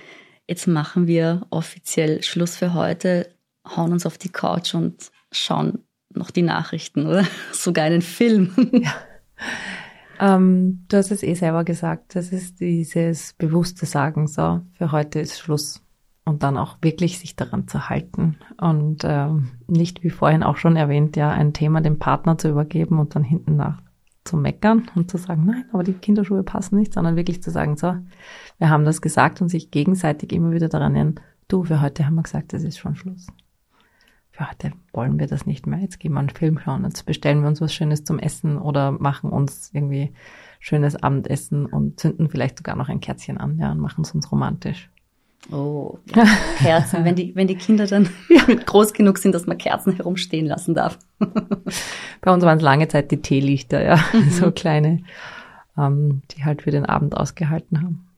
jetzt 0.48 0.66
machen 0.66 1.06
wir 1.06 1.46
offiziell 1.50 2.22
Schluss 2.22 2.56
für 2.56 2.74
heute, 2.74 3.32
hauen 3.64 3.92
uns 3.92 4.06
auf 4.06 4.18
die 4.18 4.30
Couch 4.30 4.74
und 4.74 5.10
schauen 5.30 5.84
noch 6.12 6.32
die 6.32 6.42
Nachrichten 6.42 7.06
oder 7.06 7.24
sogar 7.52 7.84
einen 7.84 8.02
Film. 8.02 8.52
Ja. 8.72 8.94
Ähm, 10.20 10.84
du 10.88 10.98
hast 10.98 11.10
es 11.10 11.22
eh 11.22 11.34
selber 11.34 11.64
gesagt, 11.64 12.14
das 12.14 12.30
ist 12.30 12.60
dieses 12.60 13.32
bewusste 13.32 13.86
Sagen, 13.86 14.26
so, 14.26 14.60
für 14.74 14.92
heute 14.92 15.18
ist 15.18 15.38
Schluss. 15.38 15.82
und 16.26 16.42
dann 16.42 16.58
auch 16.58 16.76
wirklich 16.82 17.18
sich 17.18 17.34
daran 17.34 17.66
zu 17.66 17.88
halten 17.88 18.36
und 18.60 19.02
äh, 19.04 19.28
nicht, 19.66 20.04
wie 20.04 20.10
vorhin 20.10 20.42
auch 20.42 20.58
schon 20.58 20.76
erwähnt, 20.76 21.16
ja, 21.16 21.30
ein 21.30 21.54
Thema 21.54 21.80
dem 21.80 21.98
Partner 21.98 22.38
zu 22.38 22.48
übergeben 22.50 22.98
und 22.98 23.16
dann 23.16 23.24
hinten 23.24 23.56
nach 23.56 23.80
zu 24.24 24.36
meckern 24.36 24.88
und 24.94 25.10
zu 25.10 25.16
sagen, 25.16 25.46
nein, 25.46 25.64
aber 25.72 25.82
die 25.82 25.94
Kinderschuhe 25.94 26.42
passen 26.42 26.78
nicht, 26.78 26.92
sondern 26.92 27.16
wirklich 27.16 27.42
zu 27.42 27.50
sagen, 27.50 27.76
so, 27.76 27.96
wir 28.58 28.68
haben 28.68 28.84
das 28.84 29.00
gesagt 29.00 29.40
und 29.40 29.48
sich 29.48 29.70
gegenseitig 29.70 30.32
immer 30.32 30.52
wieder 30.52 30.68
daran 30.68 30.94
erinnern, 30.94 31.20
du, 31.48 31.64
für 31.64 31.80
heute 31.80 32.06
haben 32.06 32.14
wir 32.16 32.22
gesagt, 32.22 32.52
es 32.52 32.62
ist 32.62 32.78
schon 32.78 32.94
Schluss. 32.94 33.26
Heute 34.40 34.72
wollen 34.94 35.18
wir 35.18 35.26
das 35.26 35.44
nicht 35.44 35.66
mehr, 35.66 35.80
jetzt 35.80 36.00
gehen 36.00 36.12
wir 36.12 36.20
einen 36.20 36.30
Film 36.30 36.58
schauen, 36.58 36.84
jetzt 36.84 37.04
bestellen 37.04 37.42
wir 37.42 37.48
uns 37.48 37.60
was 37.60 37.74
Schönes 37.74 38.04
zum 38.04 38.18
Essen 38.18 38.56
oder 38.56 38.90
machen 38.90 39.30
uns 39.30 39.70
irgendwie 39.74 40.12
schönes 40.60 40.96
Abendessen 41.02 41.66
und 41.66 42.00
zünden 42.00 42.30
vielleicht 42.30 42.58
sogar 42.58 42.74
noch 42.76 42.88
ein 42.88 43.00
Kerzchen 43.00 43.38
an, 43.38 43.58
ja, 43.58 43.70
und 43.72 43.80
machen 43.80 44.02
es 44.02 44.14
uns 44.14 44.32
romantisch. 44.32 44.88
Oh, 45.50 45.98
ja. 46.14 46.24
Kerzen, 46.58 47.04
wenn 47.04 47.14
die, 47.14 47.34
wenn 47.34 47.48
die 47.48 47.56
Kinder 47.56 47.86
dann 47.86 48.08
ja. 48.28 48.42
groß 48.66 48.92
genug 48.92 49.18
sind, 49.18 49.34
dass 49.34 49.46
man 49.46 49.58
Kerzen 49.58 49.94
herumstehen 49.94 50.46
lassen 50.46 50.74
darf. 50.74 50.98
Bei 52.20 52.32
uns 52.32 52.44
waren 52.44 52.58
es 52.58 52.62
lange 52.62 52.88
Zeit 52.88 53.10
die 53.10 53.22
Teelichter, 53.22 53.82
ja, 53.82 53.96
mhm. 54.12 54.30
so 54.30 54.50
kleine, 54.52 55.02
ähm, 55.76 56.22
die 56.30 56.44
halt 56.44 56.62
für 56.62 56.70
den 56.70 56.86
Abend 56.86 57.16
ausgehalten 57.16 57.82
haben. 57.82 58.09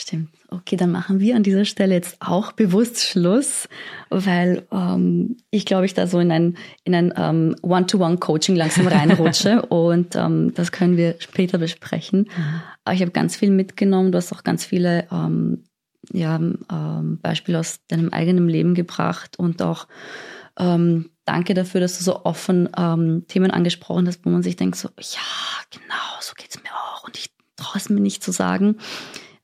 Stimmt. 0.00 0.28
Okay, 0.48 0.76
dann 0.76 0.92
machen 0.92 1.18
wir 1.18 1.34
an 1.34 1.42
dieser 1.42 1.64
Stelle 1.64 1.92
jetzt 1.92 2.18
auch 2.20 2.52
bewusst 2.52 3.02
Schluss, 3.02 3.68
weil 4.10 4.64
ähm, 4.70 5.38
ich 5.50 5.66
glaube, 5.66 5.86
ich 5.86 5.94
da 5.94 6.06
so 6.06 6.20
in 6.20 6.30
ein, 6.30 6.56
in 6.84 6.94
ein 6.94 7.12
ähm, 7.16 7.56
One-to-One-Coaching 7.62 8.54
langsam 8.54 8.86
reinrutsche 8.86 9.62
und 9.62 10.14
ähm, 10.14 10.54
das 10.54 10.70
können 10.70 10.96
wir 10.96 11.16
später 11.18 11.58
besprechen. 11.58 12.30
Aber 12.84 12.94
ich 12.94 13.00
habe 13.00 13.10
ganz 13.10 13.34
viel 13.34 13.50
mitgenommen. 13.50 14.12
Du 14.12 14.18
hast 14.18 14.32
auch 14.32 14.44
ganz 14.44 14.64
viele 14.64 15.08
ähm, 15.10 15.64
ja, 16.12 16.36
ähm, 16.36 17.18
Beispiele 17.20 17.58
aus 17.58 17.80
deinem 17.88 18.10
eigenen 18.10 18.48
Leben 18.48 18.76
gebracht 18.76 19.36
und 19.36 19.60
auch 19.62 19.88
ähm, 20.60 21.10
danke 21.24 21.54
dafür, 21.54 21.80
dass 21.80 21.98
du 21.98 22.04
so 22.04 22.24
offen 22.24 22.68
ähm, 22.76 23.24
Themen 23.26 23.50
angesprochen 23.50 24.06
hast, 24.06 24.24
wo 24.24 24.30
man 24.30 24.44
sich 24.44 24.54
denkt, 24.54 24.76
so, 24.76 24.90
ja, 24.96 25.20
genau, 25.72 26.20
so 26.20 26.34
geht's 26.36 26.62
mir 26.62 26.70
auch 26.70 27.02
und 27.02 27.18
ich 27.18 27.32
traue 27.56 27.78
es 27.78 27.90
mir 27.90 28.00
nicht 28.00 28.22
zu 28.22 28.30
sagen. 28.30 28.76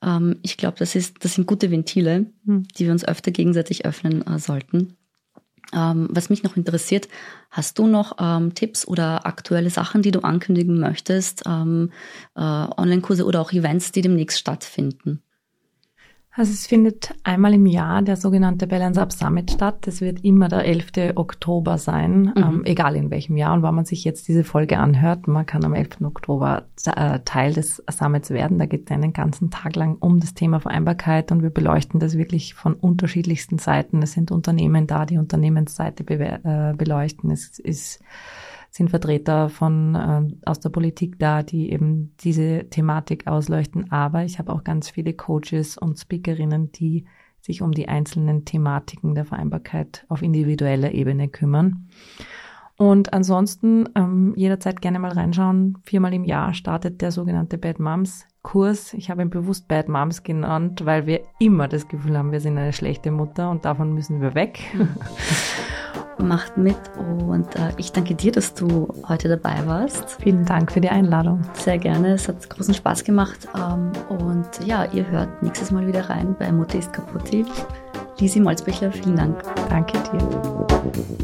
Ähm, 0.05 0.38
ich 0.42 0.57
glaube, 0.57 0.76
das, 0.78 0.92
das 0.92 1.34
sind 1.34 1.46
gute 1.46 1.70
Ventile, 1.70 2.26
hm. 2.46 2.68
die 2.76 2.84
wir 2.84 2.92
uns 2.92 3.05
öfter 3.05 3.30
gegenseitig 3.30 3.86
öffnen 3.86 4.26
äh, 4.26 4.38
sollten. 4.38 4.96
Ähm, 5.72 6.09
was 6.11 6.30
mich 6.30 6.42
noch 6.42 6.57
interessiert, 6.57 7.09
hast 7.50 7.78
du 7.78 7.86
noch 7.86 8.16
ähm, 8.20 8.55
Tipps 8.55 8.86
oder 8.86 9.26
aktuelle 9.26 9.70
Sachen, 9.70 10.02
die 10.02 10.11
du 10.11 10.20
ankündigen 10.20 10.78
möchtest, 10.78 11.42
ähm, 11.46 11.90
äh, 12.36 12.40
Online-Kurse 12.40 13.24
oder 13.24 13.40
auch 13.40 13.52
Events, 13.52 13.90
die 13.90 14.02
demnächst 14.02 14.38
stattfinden? 14.38 15.22
Also 16.37 16.51
es 16.51 16.66
findet 16.66 17.14
einmal 17.22 17.55
im 17.55 17.64
Jahr 17.64 18.03
der 18.03 18.16
sogenannte 18.16 18.66
Balance 18.66 19.01
Up 19.01 19.12
Summit 19.12 19.53
statt. 19.53 19.87
Das 19.87 20.01
wird 20.01 20.24
immer 20.24 20.49
der 20.49 20.64
11. 20.64 21.14
Oktober 21.14 21.78
sein, 21.78 22.22
mhm. 22.22 22.32
ähm, 22.37 22.62
egal 22.64 22.97
in 22.97 23.11
welchem 23.11 23.37
Jahr 23.37 23.55
und 23.55 23.62
wann 23.62 23.76
man 23.76 23.85
sich 23.85 24.03
jetzt 24.03 24.26
diese 24.26 24.43
Folge 24.43 24.78
anhört. 24.78 25.28
Man 25.28 25.47
kann 25.47 25.64
am 25.64 25.74
11. 25.74 26.01
Oktober 26.03 26.64
äh, 26.87 27.20
Teil 27.24 27.53
des 27.53 27.80
Summits 27.89 28.30
werden. 28.30 28.59
Da 28.59 28.66
geht 28.66 28.87
es 28.87 28.91
einen 28.91 29.12
ganzen 29.12 29.53
Tag 29.53 29.76
lang 29.76 29.97
um 30.01 30.18
das 30.18 30.35
Thema 30.35 30.59
Vereinbarkeit 30.59 31.30
und 31.30 31.45
wir 31.45 31.51
beleuchten 31.51 32.01
das 32.01 32.18
wirklich 32.18 32.55
von 32.55 32.74
unterschiedlichsten 32.74 33.59
Seiten. 33.59 34.03
Es 34.03 34.12
sind 34.12 34.32
Unternehmen 34.32 34.89
da, 34.89 35.07
die 35.07 35.18
Unternehmensseite 35.18 36.03
be 36.03 36.18
äh, 36.18 36.74
beleuchten. 36.76 37.30
Es 37.30 37.61
ist 37.61 38.01
sind 38.76 38.90
Vertreter 38.90 39.48
von 39.50 39.94
äh, 39.94 40.48
aus 40.48 40.58
der 40.58 40.70
Politik 40.70 41.20
da, 41.20 41.44
die 41.44 41.70
eben 41.70 42.12
diese 42.20 42.68
Thematik 42.70 43.28
ausleuchten. 43.28 43.92
Aber 43.92 44.24
ich 44.24 44.40
habe 44.40 44.52
auch 44.52 44.64
ganz 44.64 44.90
viele 44.90 45.12
Coaches 45.12 45.78
und 45.78 45.96
Speakerinnen, 45.96 46.72
die 46.72 47.04
sich 47.40 47.62
um 47.62 47.70
die 47.70 47.88
einzelnen 47.88 48.44
Thematiken 48.44 49.14
der 49.14 49.26
Vereinbarkeit 49.26 50.04
auf 50.08 50.22
individueller 50.22 50.90
Ebene 50.90 51.28
kümmern. 51.28 51.86
Und 52.76 53.12
ansonsten 53.12 53.88
ähm, 53.94 54.34
jederzeit 54.36 54.80
gerne 54.80 54.98
mal 54.98 55.12
reinschauen. 55.12 55.78
Viermal 55.84 56.12
im 56.12 56.24
Jahr 56.24 56.52
startet 56.52 57.00
der 57.00 57.12
sogenannte 57.12 57.58
Bad 57.58 57.78
Moms 57.78 58.26
Kurs. 58.45 58.95
Ich 58.95 59.11
habe 59.11 59.22
ihn 59.22 59.30
bewusst 59.30 59.66
Bad 59.66 59.88
Moms 59.88 60.22
genannt, 60.22 60.84
weil 60.84 61.07
wir 61.07 61.22
immer 61.40 61.66
das 61.66 61.88
Gefühl 61.88 62.16
haben, 62.16 62.30
wir 62.30 62.38
sind 62.38 62.57
eine 62.57 62.72
schlechte 62.72 63.11
Mutter 63.11 63.51
und 63.51 63.64
davon 63.64 63.92
müssen 63.92 64.20
wir 64.20 64.36
weg. 64.36 64.61
macht 66.18 66.57
mit 66.57 66.76
und 67.28 67.57
äh, 67.57 67.72
ich 67.76 67.90
danke 67.90 68.14
dir, 68.14 68.32
dass 68.32 68.55
du 68.55 68.88
heute 69.09 69.28
dabei 69.28 69.66
warst. 69.66 70.22
Vielen 70.22 70.45
Dank 70.45 70.70
für 70.70 70.80
die 70.80 70.88
Einladung. 70.88 71.42
Sehr 71.55 71.78
gerne, 71.78 72.14
es 72.14 72.28
hat 72.28 72.49
großen 72.49 72.74
Spaß 72.74 73.05
gemacht 73.05 73.49
ähm, 73.57 73.90
und 74.09 74.49
ja, 74.64 74.84
ihr 74.92 75.07
hört 75.11 75.42
nächstes 75.42 75.70
Mal 75.70 75.86
wieder 75.86 76.09
rein 76.09 76.36
bei 76.38 76.53
Mutti 76.53 76.78
ist 76.78 76.92
kaputti. 76.92 77.45
Lisi 78.20 78.38
Molzbüchler, 78.38 78.92
vielen 78.92 79.16
Dank. 79.16 79.42
Danke 79.68 79.99
dir. 80.12 80.66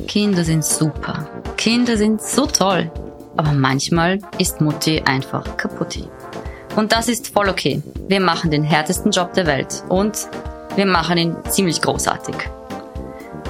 Kinder 0.09 0.43
sind 0.43 0.64
super. 0.64 1.29
Kinder 1.57 1.97
sind 1.97 2.21
so 2.21 2.47
toll. 2.47 2.91
Aber 3.37 3.53
manchmal 3.53 4.18
ist 4.39 4.61
Mutti 4.61 5.01
einfach 5.07 5.57
kaputti. 5.57 6.09
Und 6.77 6.93
das 6.93 7.09
ist 7.09 7.33
voll 7.33 7.49
okay. 7.49 7.83
Wir 8.09 8.21
machen 8.21 8.51
den 8.51 8.62
härtesten 8.62 9.11
Job 9.11 9.35
der 9.35 9.47
Welt 9.47 9.83
und 9.89 10.29
wir 10.77 10.87
machen 10.87 11.18
ihn 11.18 11.37
ziemlich 11.49 11.81
großartig. 11.81 12.37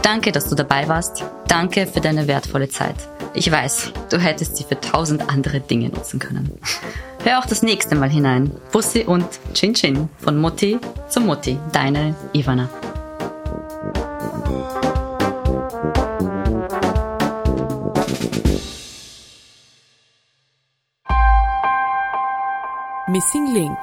Danke, 0.02 0.32
dass 0.32 0.48
du 0.48 0.54
dabei 0.54 0.88
warst. 0.88 1.24
Danke 1.46 1.86
für 1.86 2.00
deine 2.00 2.26
wertvolle 2.26 2.68
Zeit. 2.68 2.96
Ich 3.34 3.50
weiß, 3.50 3.92
du 4.10 4.18
hättest 4.18 4.56
sie 4.56 4.64
für 4.64 4.80
tausend 4.80 5.28
andere 5.30 5.60
Dinge 5.60 5.90
nutzen 5.90 6.18
können. 6.18 6.58
Hör 7.24 7.38
auch 7.38 7.46
das 7.46 7.62
nächste 7.62 7.94
Mal 7.96 8.08
hinein. 8.08 8.50
Bussi 8.72 9.04
und 9.04 9.26
Chin 9.52 9.74
Chin 9.74 10.08
von 10.18 10.38
Mutti 10.38 10.78
zu 11.08 11.20
Mutti. 11.20 11.58
Deine 11.72 12.14
Ivana. 12.32 12.70
Missing 23.10 23.52
Link 23.52 23.78